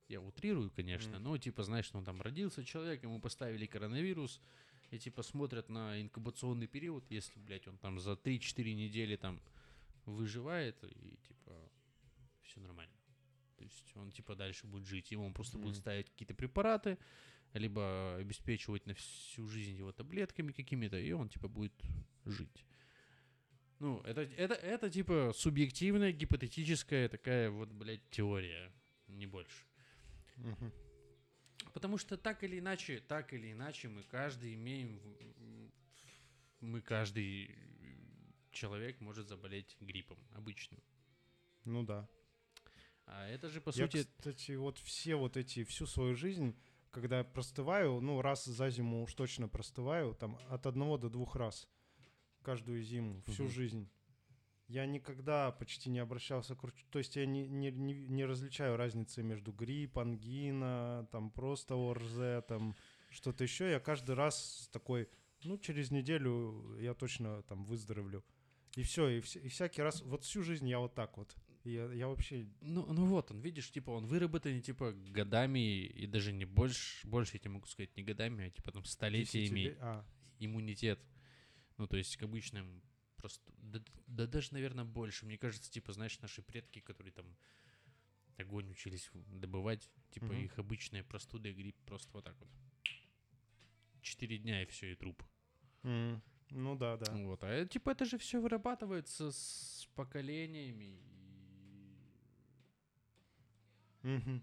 я 0.08 0.22
утрирую, 0.22 0.72
конечно, 0.72 1.16
Мгм. 1.16 1.24
но, 1.24 1.38
типа, 1.38 1.64
знаешь, 1.64 1.92
ну, 1.92 2.02
там 2.02 2.22
родился 2.22 2.64
человек, 2.64 3.04
ему 3.04 3.20
поставили 3.20 3.66
коронавирус, 3.66 4.40
и, 4.90 5.00
типа, 5.00 5.22
смотрят 5.22 5.68
на 5.68 6.02
инкубационный 6.02 6.68
период, 6.68 7.04
если, 7.12 7.38
блядь, 7.40 7.68
он 7.68 7.78
там 7.78 8.00
за 8.00 8.16
3-4 8.16 8.74
недели 8.74 9.18
там 9.18 9.42
выживает, 10.06 10.84
и, 10.84 11.18
типа, 11.28 11.72
все 12.42 12.60
нормально. 12.60 12.96
То 13.58 13.64
есть 13.64 13.96
он, 13.96 14.12
типа, 14.12 14.36
дальше 14.36 14.68
будет 14.68 14.86
жить. 14.86 15.12
Ему 15.12 15.34
просто 15.34 15.58
будут 15.58 15.76
Мгм. 15.76 15.82
ставить 15.82 16.10
какие-то 16.10 16.34
препараты, 16.34 16.98
либо 17.54 18.16
обеспечивать 18.16 18.86
на 18.88 18.94
всю 18.94 19.48
жизнь 19.48 19.78
его 19.78 19.92
таблетками 19.92 20.52
какими-то, 20.52 20.98
и 20.98 21.12
он, 21.12 21.30
типа, 21.30 21.48
будет 21.48 21.74
жить. 22.26 22.66
Ну, 23.80 24.00
это, 24.02 24.22
это, 24.22 24.54
это 24.54 24.90
типа 24.92 25.32
субъективная, 25.36 26.12
гипотетическая 26.12 27.10
такая 27.10 27.50
вот, 27.50 27.72
блядь, 27.72 28.08
теория, 28.12 28.72
не 29.08 29.26
больше. 29.26 29.66
Мгм. 30.38 30.72
Потому 31.74 31.98
что 31.98 32.18
так 32.18 32.44
или 32.44 32.60
иначе, 32.60 33.00
так 33.00 33.34
или 33.34 33.52
иначе, 33.52 33.88
мы 33.88 34.04
каждый 34.04 34.54
имеем, 34.54 35.00
мы 36.60 36.82
каждый 36.82 37.56
человек 38.52 39.00
может 39.02 39.28
заболеть 39.28 39.78
гриппом 39.80 40.18
обычным. 40.32 40.82
Ну 41.66 41.84
да. 41.84 42.08
А 43.06 43.28
это 43.28 43.50
же, 43.50 43.62
по 43.62 43.70
Я, 43.70 43.86
сути, 43.88 44.06
кстати, 44.18 44.54
вот 44.54 44.78
все 44.78 45.16
вот 45.16 45.38
эти, 45.38 45.64
всю 45.64 45.86
свою 45.86 46.16
жизнь, 46.16 46.56
когда 46.92 47.20
я 47.20 47.24
простываю, 47.24 48.00
ну, 48.02 48.22
раз 48.22 48.46
за 48.46 48.70
зиму 48.70 49.04
уж 49.04 49.14
точно 49.14 49.48
простываю, 49.48 50.14
там, 50.16 50.38
от 50.50 50.66
одного 50.66 50.98
до 50.98 51.10
двух 51.10 51.36
раз 51.36 51.68
каждую 52.42 52.82
зиму, 52.82 53.22
всю 53.28 53.44
Мгм. 53.44 53.52
жизнь. 53.52 53.90
Я 54.68 54.86
никогда 54.86 55.52
почти 55.52 55.90
не 55.90 56.00
обращался 56.00 56.56
к. 56.56 56.72
То 56.92 57.00
есть 57.00 57.18
я 57.18 57.26
не, 57.26 57.48
не, 57.48 57.72
не, 57.72 57.94
не 57.94 58.26
различаю 58.26 58.78
разницы 58.78 59.22
между 59.22 59.52
грипп, 59.52 59.98
ангина, 60.00 61.08
там 61.12 61.30
просто 61.30 61.76
ОРЗ, 61.76 62.46
там 62.48 62.76
что-то 63.10 63.44
еще. 63.44 63.70
Я 63.70 63.82
каждый 63.82 64.16
раз 64.16 64.70
такой, 64.72 65.10
ну, 65.44 65.58
через 65.58 65.92
неделю 65.92 66.78
я 66.80 66.94
точно 66.94 67.44
там 67.44 67.66
выздоровлю. 67.66 68.24
И 68.76 68.84
все, 68.84 69.10
и, 69.10 69.18
и 69.20 69.48
всякий 69.50 69.82
раз, 69.82 70.02
вот 70.02 70.24
всю 70.24 70.44
жизнь 70.44 70.68
я 70.68 70.80
вот 70.80 70.96
так 70.96 71.18
вот. 71.18 71.36
Я, 71.64 71.92
я 71.94 72.08
вообще 72.08 72.48
ну, 72.62 72.86
ну 72.92 73.06
вот, 73.06 73.30
он, 73.32 73.40
видишь, 73.42 73.70
типа, 73.72 73.92
он 73.92 74.06
выработан, 74.08 74.62
типа, 74.62 74.94
годами, 74.94 75.60
и 75.86 76.08
даже 76.08 76.32
не 76.32 76.46
больше, 76.46 77.06
больше, 77.08 77.36
я 77.36 77.40
тебе 77.40 77.52
могу 77.52 77.68
сказать, 77.68 77.96
не 77.98 78.04
годами, 78.04 78.46
а, 78.46 78.50
типа, 78.50 78.72
там, 78.72 78.84
столетиями 78.86 79.60
десятиле- 79.60 79.78
А, 79.80 80.06
иммунитет. 80.40 81.00
Ну, 81.78 81.88
то 81.88 81.98
есть 81.98 82.18
к 82.18 82.24
обычным 82.24 82.82
просто... 83.18 83.52
Да, 83.58 83.80
да 84.08 84.26
даже, 84.26 84.54
наверное, 84.54 84.86
больше. 84.86 85.26
Мне 85.26 85.38
кажется, 85.38 85.72
типа, 85.72 85.94
знаешь, 85.94 86.20
наши 86.22 86.42
предки, 86.42 86.80
которые 86.80 87.12
там 87.12 87.38
огонь 88.38 88.72
учились 88.72 89.10
добывать, 89.28 89.88
типа, 90.10 90.26
Мгм. 90.34 90.46
их 90.46 90.58
обычная 90.58 91.04
простуда 91.04 91.50
и 91.50 91.54
грипп 91.54 91.78
просто 91.86 92.10
вот 92.14 92.26
так 92.26 92.36
вот. 92.40 92.50
Четыре 94.02 94.40
дня 94.40 94.64
и 94.64 94.66
все, 94.66 94.92
и 94.92 94.96
труп. 94.96 95.24
м, 95.84 96.22
ну 96.52 96.76
да, 96.76 96.98
да. 96.98 97.12
Вот. 97.14 97.44
А 97.44 97.66
типа 97.66 97.90
это 97.92 98.06
же 98.06 98.18
все 98.18 98.40
вырабатывается 98.40 99.32
с 99.32 99.88
поколениями. 99.96 100.84
и- 104.04 104.08
Мгм. 104.08 104.42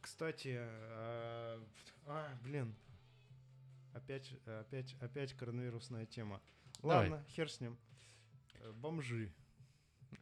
Кстати, 0.00 0.56
а, 0.58 1.60
а, 2.06 2.38
блин, 2.42 2.74
опять, 3.92 4.32
опять, 4.46 4.94
опять 5.00 5.32
коронавирусная 5.34 6.06
тема. 6.06 6.40
Давай. 6.80 7.10
Ладно, 7.10 7.24
хер 7.30 7.50
с 7.50 7.60
ним. 7.60 7.76
Э, 8.54 8.72
Бомжи. 8.72 9.32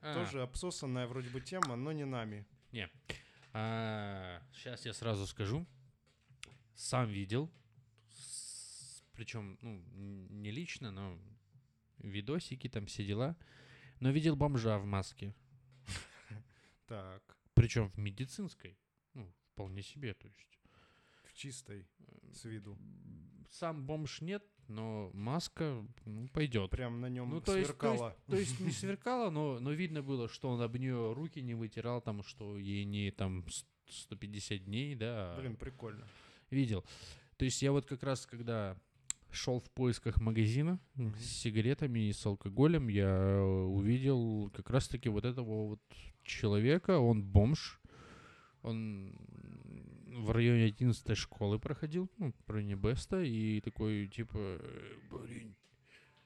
А, 0.01 0.15
Тоже 0.15 0.43
обсосанная 0.43 1.07
вроде 1.07 1.29
бы 1.31 1.41
тема, 1.41 1.77
но 1.77 1.93
не 1.93 2.05
нами. 2.07 2.47
сейчас 3.53 4.85
я 4.87 4.93
сразу 4.95 5.27
скажу. 5.27 5.67
Сам 6.75 7.09
видел. 7.09 7.51
Причем, 9.15 9.59
ну, 9.63 9.83
не 10.31 10.51
лично, 10.51 10.91
но 10.91 11.19
видосики, 11.99 12.69
там 12.69 12.87
все 12.87 13.05
дела. 13.05 13.37
Но 14.01 14.11
видел 14.11 14.37
бомжа 14.37 14.79
в 14.79 14.85
маске. 14.85 15.35
Так, 16.87 17.23
Причем 17.55 17.89
в 17.89 17.99
медицинской. 17.99 18.77
Ну, 19.15 19.33
вполне 19.53 19.83
себе, 19.83 20.15
то 20.15 20.27
есть. 20.29 20.59
в 21.25 21.33
чистой, 21.33 21.87
э, 21.99 22.33
с 22.33 22.45
виду. 22.45 22.77
Сам 23.51 23.87
бомж 23.87 24.21
нет, 24.21 24.45
но 24.69 25.11
маска, 25.15 25.87
ну, 26.05 26.29
пойдет. 26.29 26.71
Прям 26.71 27.01
на 27.01 27.09
нем 27.09 27.31
Ну, 27.31 27.41
то 27.41 27.57
есть, 27.57 27.79
то 27.79 27.93
есть, 27.93 28.17
то 28.27 28.37
есть 28.37 28.61
не 28.61 28.71
сверкало, 28.73 29.31
но, 29.31 29.59
но 29.61 29.73
видно 29.73 30.03
было, 30.03 30.29
что 30.29 30.51
он 30.51 30.61
об 30.61 30.77
нее 30.77 31.13
руки 31.15 31.41
не 31.41 31.55
вытирал, 31.55 32.03
там, 32.03 32.23
что 32.23 32.59
ей 32.59 32.85
не 32.85 33.11
там 33.13 33.49
с- 33.49 33.65
150 33.89 34.65
дней, 34.65 34.95
да, 34.95 35.35
а 35.35 35.41
Блин, 35.41 35.57
прикольно. 35.57 36.07
видел. 36.51 36.85
То 37.37 37.45
есть 37.45 37.63
я 37.63 37.73
вот 37.73 37.87
как 37.87 38.03
раз, 38.03 38.27
когда 38.27 38.77
шел 39.35 39.61
в 39.61 39.71
поисках 39.71 40.21
магазина 40.21 40.81
с 40.97 41.25
сигаретами 41.25 42.09
и 42.09 42.13
с 42.13 42.25
алкоголем, 42.27 42.89
я 42.89 43.09
э, 43.09 43.41
увидел 43.41 44.51
как 44.55 44.71
раз-таки 44.71 45.09
вот 45.09 45.25
этого 45.25 45.69
вот 45.69 45.81
человека, 46.23 46.99
он 46.99 47.23
бомж, 47.23 47.81
он 48.63 49.17
в 50.07 50.31
районе 50.31 50.67
11 50.67 51.17
школы 51.17 51.59
проходил, 51.59 52.11
ну, 52.19 52.33
в 52.47 52.51
районе 52.51 52.77
Беста, 52.77 53.23
и 53.23 53.61
такой, 53.61 54.09
типа, 54.09 54.37
«Э, 54.37 54.95
парень, 55.11 55.55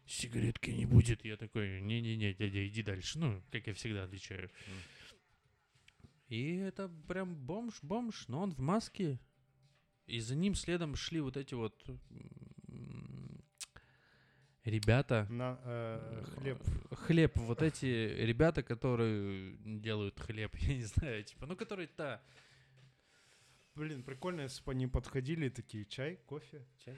сигаретки 0.09 0.71
не 0.71 0.87
будет. 0.87 1.25
Я 1.25 1.37
такой, 1.37 1.81
не-не-не, 1.81 2.35
дядя, 2.35 2.67
иди 2.67 2.83
дальше. 2.83 3.19
Ну, 3.19 3.43
как 3.51 3.67
я 3.67 3.75
всегда 3.75 4.05
отвечаю. 4.05 4.51
И 6.29 6.57
это 6.57 6.89
прям 7.07 7.35
бомж-бомж, 7.35 8.25
но 8.29 8.43
он 8.43 8.53
в 8.53 8.59
маске. 8.59 9.19
И 10.07 10.21
за 10.21 10.35
ним 10.35 10.55
следом 10.55 10.95
шли 10.95 11.21
вот 11.21 11.37
эти 11.37 11.55
вот 11.55 11.75
ребята. 14.71 15.27
На 15.31 15.59
э, 15.65 16.25
хлеб. 16.37 16.59
Хлеб, 16.93 17.37
вот 17.39 17.63
эти 17.63 17.87
ребята, 17.87 18.63
которые 18.63 19.57
делают 19.65 20.19
хлеб, 20.21 20.55
я 20.61 20.75
не 20.75 20.85
знаю, 20.85 21.25
типа, 21.25 21.47
ну, 21.47 21.57
которые-то... 21.57 22.23
Блин, 23.75 24.03
прикольно, 24.03 24.43
если 24.43 24.65
бы 24.65 24.73
они 24.73 24.89
подходили 24.89 25.49
такие, 25.49 25.85
чай, 25.85 26.17
кофе, 26.27 26.67
Чай, 26.85 26.97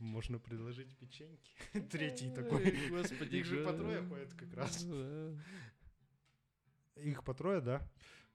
можно 0.00 0.38
предложить 0.38 0.96
печеньки. 0.96 1.52
Третий 1.90 2.28
Ой, 2.28 2.34
такой. 2.34 2.88
господи, 2.88 3.36
Их 3.36 3.46
же 3.46 3.64
по 3.64 3.72
трое 3.72 4.02
ходят 4.02 4.34
как 4.34 4.52
раз. 4.54 4.84
Да. 4.84 5.34
Их 6.96 7.22
по 7.22 7.32
трое, 7.34 7.60
да? 7.60 7.88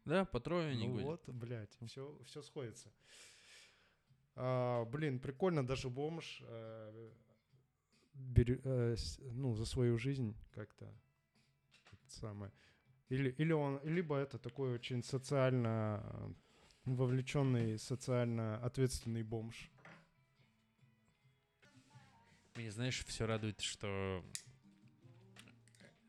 Да, 0.06 0.24
по 0.26 0.40
трое 0.40 0.72
они 0.72 0.88
Ну 0.88 1.00
вот, 1.00 1.28
блядь, 1.28 1.76
все, 1.88 2.18
все 2.26 2.42
сходится. 2.44 2.94
А, 4.36 4.86
блин, 4.86 5.20
прикольно, 5.20 5.66
даже 5.66 5.90
бомж 5.90 6.42
э, 6.46 7.12
берё- 8.16 8.62
э, 8.64 8.96
ну, 9.32 9.56
за 9.56 9.66
свою 9.66 9.98
жизнь 9.98 10.36
как-то 10.54 10.92
самое. 12.08 12.52
Или, 13.10 13.30
или 13.32 13.54
он, 13.54 13.80
либо 13.84 14.18
это 14.18 14.40
такой 14.40 14.74
очень 14.74 15.04
социально 15.04 16.02
э, 16.04 16.34
вовлеченный, 16.86 17.78
социально 17.78 18.58
ответственный 18.58 19.24
бомж. 19.24 19.70
Меня, 22.56 22.72
знаешь, 22.72 23.04
все 23.06 23.26
радует, 23.26 23.62
что 23.62 24.24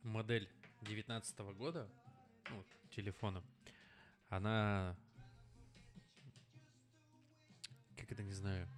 модель 0.02 0.48
19 0.82 1.38
года, 1.54 1.88
ну, 2.50 2.64
телефона, 2.90 3.42
она, 4.28 4.96
как 7.96 8.12
это 8.12 8.22
не 8.22 8.32
знаю, 8.32 8.68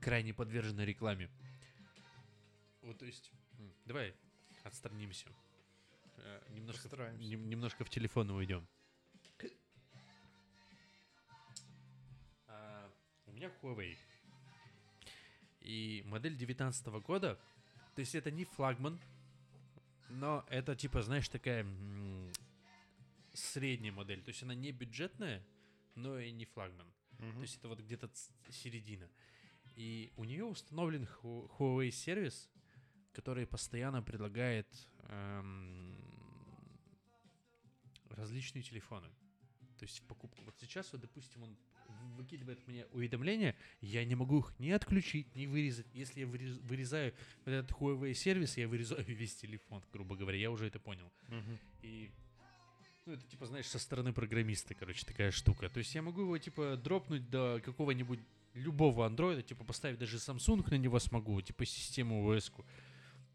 крайне 0.00 0.32
подвержена 0.32 0.84
рекламе. 0.84 1.30
Вот, 2.88 2.96
то 2.96 3.04
есть, 3.04 3.30
давай 3.84 4.14
отстранимся. 4.64 5.26
Э, 6.16 6.40
Немножко, 6.54 6.88
нем- 7.18 7.46
немножко 7.50 7.84
в 7.84 7.90
телефон 7.90 8.30
уйдем. 8.30 8.66
А, 12.46 12.90
у 13.26 13.32
меня 13.32 13.52
Huawei. 13.60 13.94
И 15.60 16.02
модель 16.06 16.34
19 16.34 16.86
года, 17.02 17.38
то 17.94 18.00
есть 18.00 18.14
это 18.14 18.30
не 18.30 18.46
флагман, 18.46 18.98
но 20.08 20.46
это 20.48 20.74
типа, 20.74 21.02
знаешь, 21.02 21.28
такая 21.28 21.66
средняя 23.34 23.92
модель. 23.92 24.22
То 24.22 24.30
есть 24.30 24.42
она 24.42 24.54
не 24.54 24.72
бюджетная, 24.72 25.44
но 25.94 26.18
и 26.18 26.30
не 26.30 26.46
флагман. 26.46 26.90
Мгм. 27.18 27.34
То 27.34 27.42
есть 27.42 27.58
это 27.58 27.68
вот 27.68 27.80
где-то 27.80 28.10
середина. 28.50 29.10
И 29.76 30.10
у 30.16 30.24
нее 30.24 30.46
установлен 30.46 31.06
Hu- 31.22 31.50
Huawei 31.58 31.90
сервис, 31.90 32.48
который 33.18 33.48
постоянно 33.48 34.00
предлагает 34.00 34.68
эм, 35.08 35.92
различные 38.10 38.62
телефоны. 38.62 39.08
То 39.76 39.84
есть 39.86 39.98
в 39.98 40.02
покупку. 40.04 40.40
Вот 40.44 40.54
сейчас, 40.60 40.92
вот, 40.92 41.00
допустим, 41.00 41.42
он 41.42 41.56
выкидывает 42.16 42.64
мне 42.68 42.86
уведомления, 42.92 43.56
я 43.80 44.04
не 44.04 44.14
могу 44.14 44.38
их 44.38 44.54
ни 44.60 44.70
отключить, 44.70 45.34
ни 45.34 45.46
вырезать. 45.46 45.88
Если 45.94 46.20
я 46.20 46.26
вырез- 46.26 46.60
вырезаю 46.60 47.12
вот 47.44 47.50
этот 47.50 47.72
Huawei 47.72 48.14
сервис, 48.14 48.56
я 48.56 48.68
вырезаю 48.68 49.04
весь 49.08 49.34
телефон, 49.34 49.82
грубо 49.92 50.14
говоря. 50.14 50.38
Я 50.38 50.52
уже 50.52 50.68
это 50.68 50.78
понял. 50.78 51.10
Мгм. 51.26 51.58
И 51.82 52.12
ну, 53.04 53.14
это 53.14 53.26
типа, 53.26 53.46
знаешь, 53.46 53.66
со 53.66 53.80
стороны 53.80 54.12
программиста, 54.12 54.74
короче, 54.74 55.04
такая 55.04 55.32
штука. 55.32 55.68
То 55.68 55.78
есть 55.78 55.92
я 55.92 56.02
могу 56.02 56.20
его, 56.20 56.38
типа, 56.38 56.76
дропнуть 56.76 57.28
до 57.28 57.60
какого-нибудь 57.64 58.20
любого 58.54 59.06
андроида, 59.06 59.42
типа, 59.42 59.64
поставить 59.64 59.98
даже 59.98 60.18
Samsung 60.18 60.70
на 60.70 60.76
него 60.76 61.00
смогу, 61.00 61.40
типа, 61.40 61.64
систему 61.64 62.24
os 62.24 62.52
-ку. 62.52 62.64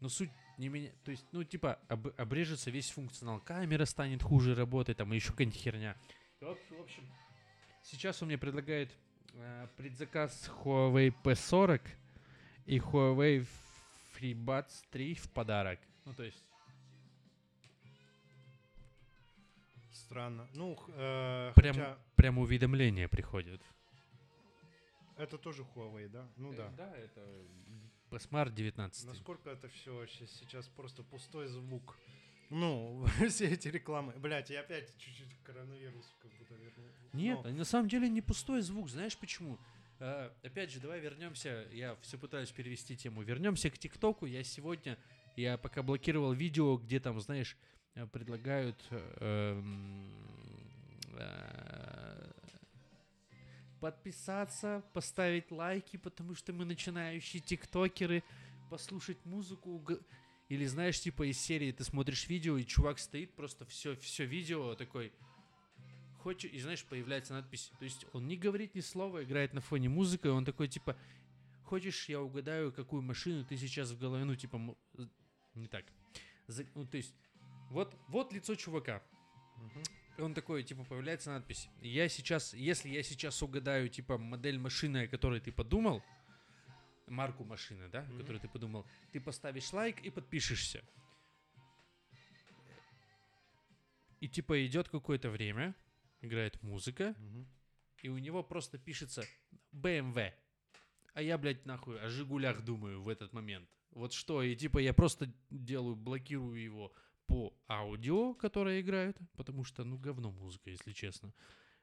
Но 0.04 0.10
суть 0.10 0.28
не 0.58 0.68
меня... 0.68 0.90
То 1.02 1.12
есть, 1.12 1.24
ну, 1.32 1.42
типа, 1.44 1.78
об- 1.88 2.12
обрежется 2.20 2.70
весь 2.70 2.90
функционал. 2.90 3.40
Камера 3.40 3.86
станет 3.86 4.22
хуже 4.22 4.54
работать, 4.54 4.98
там, 4.98 5.10
и 5.14 5.16
еще 5.16 5.30
какая-нибудь 5.30 5.58
херня. 5.58 5.96
В 6.42 6.50
общем, 6.78 7.02
сейчас 7.82 8.20
он 8.20 8.28
мне 8.28 8.36
предлагает 8.36 8.94
э, 9.32 9.66
предзаказ 9.78 10.50
Huawei 10.62 11.10
P40 11.22 11.80
и 12.66 12.78
Huawei 12.80 13.46
FreeBuds 14.14 14.84
3 14.90 15.14
в 15.14 15.30
подарок. 15.30 15.80
Ну, 16.04 16.12
то 16.12 16.22
есть, 16.22 16.44
Странно. 19.90 20.46
Ну, 20.52 20.78
э, 20.88 21.52
Прям- 21.54 21.74
хотя 21.74 21.98
прямо 22.14 22.42
уведомления 22.42 23.08
приходят. 23.08 23.62
это 25.16 25.38
тоже 25.38 25.62
Huawei, 25.74 26.08
да? 26.08 26.28
Ну 26.36 26.52
да. 26.52 26.68
Да, 26.76 26.94
это 26.94 27.22
Smart 28.16 28.52
19. 28.52 29.06
Насколько 29.06 29.50
это 29.50 29.68
все 29.68 30.06
сейчас 30.06 30.68
просто 30.68 31.02
пустой 31.02 31.48
звук. 31.48 31.96
Ну, 32.50 33.06
все 33.28 33.46
эти 33.48 33.68
рекламы. 33.68 34.12
Блять, 34.16 34.50
я 34.50 34.60
опять 34.60 34.96
чуть-чуть 34.98 35.34
к 35.34 35.46
коронавирусу 35.46 36.10
как 36.20 36.30
будто 36.38 36.54
вернул. 36.54 36.90
Нет, 37.12 37.38
Но- 37.44 37.50
на 37.50 37.64
самом 37.64 37.88
деле 37.88 38.08
не 38.08 38.20
пустой 38.20 38.60
звук. 38.62 38.88
Знаешь 38.90 39.16
почему? 39.16 39.58
Э, 40.00 40.30
опять 40.42 40.70
же, 40.70 40.80
давай 40.80 41.00
вернемся. 41.00 41.66
Я 41.72 41.96
все 42.02 42.18
пытаюсь 42.18 42.50
перевести 42.50 42.96
тему. 42.96 43.22
Вернемся 43.22 43.70
к 43.70 43.78
ТикТоку. 43.78 44.26
Я 44.26 44.42
сегодня, 44.44 44.98
я 45.36 45.56
пока 45.56 45.82
блокировал 45.82 46.32
видео, 46.32 46.76
где 46.76 47.00
там, 47.00 47.20
знаешь, 47.20 47.56
предлагают 48.12 48.76
э, 48.90 49.62
э, 51.16 51.93
подписаться, 53.84 54.82
поставить 54.94 55.50
лайки, 55.50 55.98
потому 55.98 56.34
что 56.34 56.54
мы 56.54 56.64
начинающие 56.64 57.42
тиктокеры, 57.42 58.22
послушать 58.70 59.18
музыку. 59.26 59.84
Или 60.48 60.64
знаешь, 60.64 60.98
типа 60.98 61.30
из 61.30 61.38
серии 61.38 61.70
ты 61.70 61.84
смотришь 61.84 62.26
видео, 62.28 62.56
и 62.56 62.64
чувак 62.64 62.98
стоит, 62.98 63.34
просто 63.34 63.66
все, 63.66 63.94
все 63.96 64.24
видео 64.24 64.74
такой, 64.74 65.12
хочет, 66.22 66.50
и 66.54 66.60
знаешь, 66.60 66.82
появляется 66.86 67.34
надпись. 67.34 67.72
То 67.78 67.84
есть 67.84 68.06
он 68.14 68.26
не 68.26 68.38
говорит 68.38 68.74
ни 68.74 68.80
слова, 68.80 69.22
играет 69.22 69.52
на 69.52 69.60
фоне 69.60 69.90
музыка, 69.90 70.28
и 70.28 70.30
он 70.30 70.46
такой, 70.46 70.68
типа, 70.68 70.96
хочешь, 71.64 72.08
я 72.08 72.22
угадаю, 72.22 72.72
какую 72.72 73.02
машину 73.02 73.44
ты 73.44 73.58
сейчас 73.58 73.90
в 73.90 73.98
голове, 73.98 74.24
ну, 74.24 74.34
типа, 74.34 74.58
з- 74.94 75.10
не 75.54 75.68
так. 75.68 75.84
За- 76.46 76.64
ну, 76.74 76.86
то 76.86 76.96
есть, 76.96 77.14
вот, 77.70 77.94
вот 78.08 78.32
лицо 78.32 78.54
чувака. 78.54 79.02
Мгм. 79.58 79.82
И 80.16 80.20
он 80.22 80.32
такой, 80.34 80.62
типа, 80.62 80.84
появляется 80.84 81.30
надпись. 81.30 81.68
Я 81.82 82.08
сейчас, 82.08 82.54
если 82.54 82.88
я 82.88 83.02
сейчас 83.02 83.42
угадаю, 83.42 83.88
типа, 83.88 84.16
модель 84.16 84.58
машины, 84.58 85.04
о 85.04 85.08
которой 85.08 85.40
ты 85.40 85.50
подумал, 85.50 86.02
марку 87.08 87.44
машины, 87.44 87.88
да, 87.88 88.00
о 88.00 88.04
Мгм. 88.04 88.18
которой 88.20 88.38
ты 88.38 88.48
подумал, 88.48 88.86
ты 89.12 89.20
поставишь 89.20 89.72
лайк 89.72 90.00
и 90.02 90.10
подпишешься. 90.10 90.82
И, 94.20 94.28
типа, 94.28 94.64
идет 94.66 94.88
какое-то 94.88 95.30
время, 95.30 95.74
играет 96.20 96.62
музыка, 96.62 97.14
Мгм. 97.18 97.46
и 98.02 98.08
у 98.08 98.18
него 98.18 98.42
просто 98.42 98.78
пишется 98.78 99.24
BMW. 99.72 100.32
А 101.12 101.22
я, 101.22 101.36
блядь, 101.38 101.66
нахуй 101.66 102.00
о 102.00 102.08
Жигулях 102.08 102.62
думаю 102.64 103.02
в 103.02 103.08
этот 103.08 103.32
момент. 103.32 103.68
Вот 103.90 104.12
что, 104.12 104.42
и 104.42 104.56
типа 104.56 104.78
я 104.78 104.92
просто 104.92 105.32
делаю, 105.50 105.94
блокирую 105.94 106.60
его 106.60 106.92
по 107.26 107.52
аудио, 107.68 108.34
которое 108.34 108.80
играют, 108.80 109.18
потому 109.36 109.64
что, 109.64 109.84
ну, 109.84 109.98
говно 109.98 110.30
музыка, 110.30 110.70
если 110.70 110.92
честно. 110.92 111.32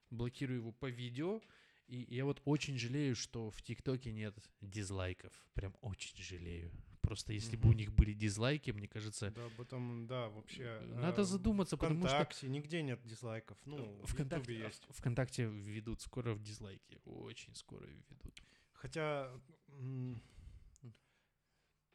Блокирую 0.09 0.59
его 0.59 0.71
по 0.71 0.89
видео, 0.89 1.41
и 1.87 2.05
я 2.09 2.25
вот 2.25 2.41
очень 2.45 2.77
жалею, 2.77 3.15
что 3.15 3.49
в 3.49 3.61
ТикТоке 3.61 4.11
нет 4.11 4.35
дизлайков. 4.61 5.33
Прям 5.53 5.75
очень 5.81 6.15
жалею. 6.17 6.71
Просто 7.01 7.33
если 7.33 7.57
бы 7.57 7.69
у 7.69 7.73
них 7.73 7.91
были 7.91 8.13
дизлайки, 8.13 8.71
мне 8.71 8.87
кажется, 8.87 9.31
Да, 9.31 9.49
потом, 9.57 10.07
да, 10.07 10.29
вообще. 10.29 10.79
надо 10.85 11.23
э, 11.23 11.25
задуматься, 11.25 11.75
потому 11.75 11.99
что 12.01 12.07
ВКонтакте 12.09 12.47
нигде 12.47 12.81
нет 12.83 13.01
дизлайков. 13.03 13.57
Ну, 13.65 13.77
в 14.03 14.13
ВКонтакте, 14.13 14.53
Ютубе 14.53 14.67
есть. 14.67 14.85
ВКонтакте 14.89 15.45
введут 15.45 16.01
скоро 16.01 16.33
в 16.33 16.41
дизлайки. 16.41 16.99
Очень 17.03 17.55
скоро 17.55 17.85
введут. 17.85 18.41
Хотя, 18.73 19.29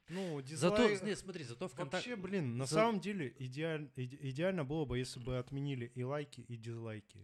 ну, 0.08 0.40
Зато, 0.46 0.76
дизлайк... 0.76 1.02
нет, 1.02 1.18
смотри, 1.18 1.44
зато 1.44 1.68
ВКонтакте... 1.68 2.10
Вообще, 2.10 2.16
блин, 2.22 2.56
на 2.56 2.66
За- 2.66 2.74
самом 2.74 3.00
деле 3.00 3.34
идеаль- 3.38 3.90
иде- 3.96 4.18
идеально 4.30 4.64
было 4.64 4.84
бы, 4.84 4.98
если 4.98 5.20
бы 5.20 5.38
отменили 5.38 5.90
и 5.94 6.02
лайки, 6.04 6.40
и 6.42 6.56
дизлайки. 6.56 7.22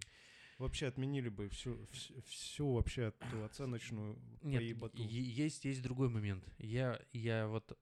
Вообще 0.58 0.86
отменили 0.86 1.28
бы 1.28 1.48
всю, 1.48 1.84
всю, 1.92 2.20
всю 2.22 2.72
вообще 2.74 3.12
эту 3.20 3.44
оценочную 3.44 4.18
Нет, 4.42 4.60
поеботу. 4.60 5.02
есть, 5.02 5.64
есть 5.64 5.82
другой 5.82 6.08
момент. 6.08 6.44
Я, 6.58 7.00
я 7.12 7.48
вот 7.48 7.76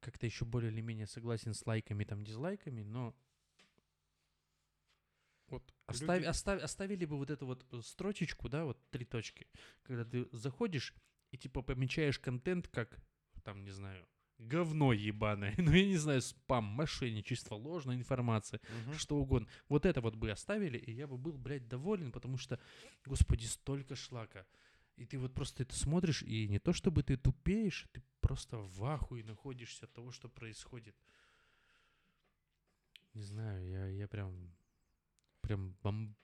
как-то 0.00 0.26
еще 0.26 0.44
более 0.44 0.70
или 0.72 0.80
менее 0.80 1.06
согласен 1.06 1.52
с 1.54 1.64
лайками, 1.66 2.04
там, 2.04 2.24
дизлайками, 2.24 2.82
но 2.82 3.14
вот 5.48 5.72
оставь- 5.86 6.18
Люди- 6.20 6.28
оставь- 6.28 6.62
оставили 6.62 7.04
бы 7.04 7.16
вот 7.18 7.30
эту 7.30 7.46
вот 7.46 7.64
строчечку, 7.84 8.48
да, 8.48 8.64
вот 8.64 8.78
три 8.90 9.04
точки, 9.04 9.46
когда 9.82 10.04
ты 10.04 10.28
заходишь 10.32 10.94
и 11.30 11.38
типа 11.38 11.62
помечаешь 11.62 12.18
контент 12.18 12.66
как, 12.68 12.98
там, 13.46 13.62
не 13.62 13.70
знаю, 13.70 14.04
говно 14.38 14.92
ебаное, 14.92 15.54
ну 15.58 15.70
я 15.72 15.86
не 15.86 15.96
знаю, 15.96 16.20
спам, 16.20 16.64
мошенничество, 16.64 17.54
ложная 17.54 17.94
информация, 17.96 18.60
Мгм. 18.68 18.94
что 18.94 19.16
угодно. 19.16 19.48
Вот 19.68 19.86
это 19.86 20.00
вот 20.00 20.16
бы 20.16 20.32
оставили, 20.32 20.78
и 20.78 20.90
я 20.90 21.06
бы 21.06 21.16
был, 21.16 21.38
блядь, 21.38 21.68
доволен, 21.68 22.10
потому 22.10 22.38
что, 22.38 22.58
господи, 23.04 23.46
столько 23.46 23.94
шлака. 23.94 24.44
И 24.96 25.06
ты 25.06 25.18
вот 25.18 25.32
просто 25.32 25.62
это 25.62 25.76
смотришь, 25.76 26.22
и 26.22 26.48
не 26.48 26.58
то 26.58 26.72
чтобы 26.72 27.02
ты 27.04 27.16
тупеешь, 27.16 27.86
ты 27.92 28.02
просто 28.20 28.58
в 28.58 28.84
ахуе 28.84 29.22
находишься 29.22 29.84
от 29.84 29.92
того, 29.92 30.10
что 30.10 30.28
происходит. 30.28 30.96
Не 33.14 33.22
знаю, 33.22 33.68
я, 33.68 33.86
я 33.86 34.08
прям, 34.08 34.52
прям 35.40 35.76
бом... 35.82 36.16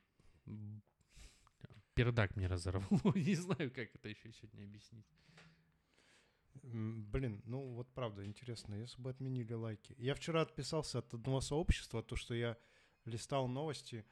пердак 1.95 2.35
мне 2.37 2.49
разорвало. 2.49 2.89
Не 3.15 3.35
знаю, 3.37 3.71
как 3.71 3.95
это 3.95 4.09
еще 4.09 4.33
сегодня 4.33 4.65
объяснить. 4.65 5.07
Блин, 6.63 7.43
ну 7.45 7.75
вот 7.75 7.93
правда 7.93 8.25
интересно, 8.25 8.75
если 8.75 9.01
бы 9.03 9.11
отменили 9.11 9.53
лайки. 9.53 9.95
Я 9.99 10.15
вчера 10.15 10.43
отписался 10.43 11.01
от 11.01 11.13
одного 11.13 11.41
сообщества, 11.41 12.03
то 12.03 12.15
что 12.15 12.35
я 12.35 12.57
листал 13.05 13.49
новости, 13.49 14.05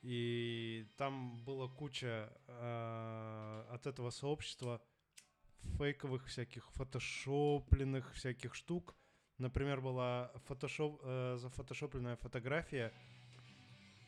и 0.00 0.86
там 0.96 1.44
была 1.44 1.68
куча 1.68 2.32
э, 2.46 3.66
от 3.70 3.86
этого 3.86 4.10
сообщества 4.10 4.82
фейковых 5.78 6.26
всяких 6.26 6.70
фотошопленных 6.72 8.14
всяких 8.14 8.54
штук. 8.54 8.96
Например, 9.38 9.80
была 9.80 10.30
фотошоп, 10.46 11.00
э, 11.02 11.36
зафотошопленная 11.38 12.16
фотография, 12.16 12.92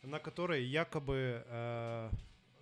на 0.03 0.19
которой 0.19 0.65
якобы, 0.65 1.45
э, 1.47 2.11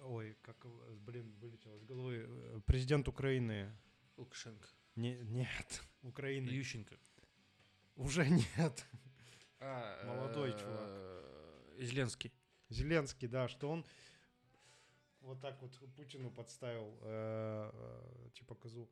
ой, 0.02 0.36
как, 0.42 0.66
блин, 1.06 1.34
вылетело 1.40 1.76
из 1.76 1.84
головы, 1.84 2.26
э, 2.26 2.60
президент 2.66 3.06
Украины 3.08 3.70
Лукашенко. 4.16 4.68
Не, 4.96 5.16
нет, 5.24 5.82
Украины. 6.02 6.48
Ющенко. 6.48 6.96
Уже 7.96 8.28
нет. 8.28 8.84
Молодой 9.60 10.50
чувак. 10.52 10.60
чувак. 10.60 11.80
Зеленский. 11.80 12.32
Зеленский, 12.68 13.28
да, 13.28 13.48
что 13.48 13.70
он 13.70 13.84
вот 15.20 15.40
так 15.40 15.60
вот 15.62 15.78
Путину 15.96 16.30
подставил, 16.30 16.98
э, 17.02 17.70
э, 17.72 18.30
типа 18.34 18.54
козу. 18.54 18.88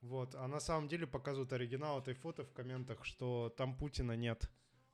Вот, 0.00 0.34
а 0.34 0.46
на 0.46 0.60
самом 0.60 0.86
деле 0.88 1.06
показывают 1.06 1.52
оригинал 1.52 1.98
этой 2.00 2.14
фото 2.14 2.44
в 2.44 2.52
комментах, 2.52 3.04
что 3.04 3.52
там 3.56 3.76
Путина 3.76 4.12
нет 4.16 4.48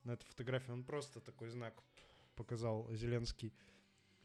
на 0.05 0.13
этой 0.13 0.25
фотографии. 0.25 0.73
Он 0.73 0.85
просто 0.85 1.21
такой 1.21 1.51
знак 1.51 1.75
показал 2.35 2.91
Зеленский. 2.95 3.53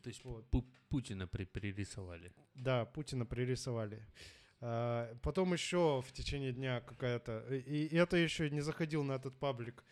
То 0.01 0.09
есть 0.09 0.23
Вот. 0.23 0.45
Пу- 0.49 0.65
Путина 0.87 1.27
при- 1.27 1.45
пририсовали. 1.45 2.31
Да, 2.55 2.85
Путина 2.85 3.25
пририсовали. 3.25 4.05
А, 4.61 5.15
Потом 5.21 5.53
еще 5.53 6.01
в 6.05 6.11
течение 6.11 6.51
дня 6.51 6.81
какая-то... 6.81 7.45
И 7.53 7.95
это 7.95 8.17
еще 8.17 8.49
не 8.49 8.61
заходил 8.61 9.03
на 9.03 9.13
этот 9.13 9.35
паблик. 9.37 9.83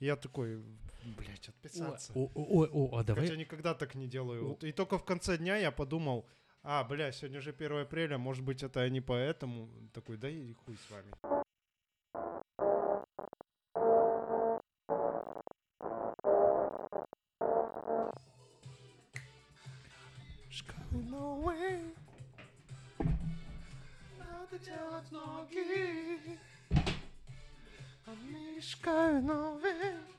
Я 0.00 0.16
такой, 0.16 0.62
блядь, 1.16 1.48
отписаться. 1.48 2.12
О, 2.14 2.30
о, 2.34 2.64
о, 2.64 2.68
о, 2.72 2.98
а 2.98 3.04
давай... 3.04 3.26
Хотя 3.26 3.36
никогда 3.36 3.74
так 3.74 3.94
не 3.94 4.06
делаю. 4.06 4.58
И 4.62 4.72
только 4.72 4.98
в 4.98 5.04
конце 5.04 5.38
дня 5.38 5.56
я 5.56 5.70
подумал, 5.70 6.26
а, 6.62 6.82
бля, 6.84 7.12
сегодня 7.12 7.40
же 7.40 7.50
1 7.50 7.82
апреля, 7.82 8.18
может 8.18 8.44
быть, 8.44 8.62
это 8.62 8.80
они 8.80 9.00
поэтому. 9.00 9.68
Такой, 9.92 10.16
да 10.16 10.28
и 10.28 10.54
хуй 10.54 10.76
с 10.76 10.90
вами. 10.90 11.12
Надо 24.54 24.64
делать 24.66 25.10
ноги. 25.10 26.38
А 28.06 28.14
мешкаю 28.22 29.20
новые. 29.22 30.13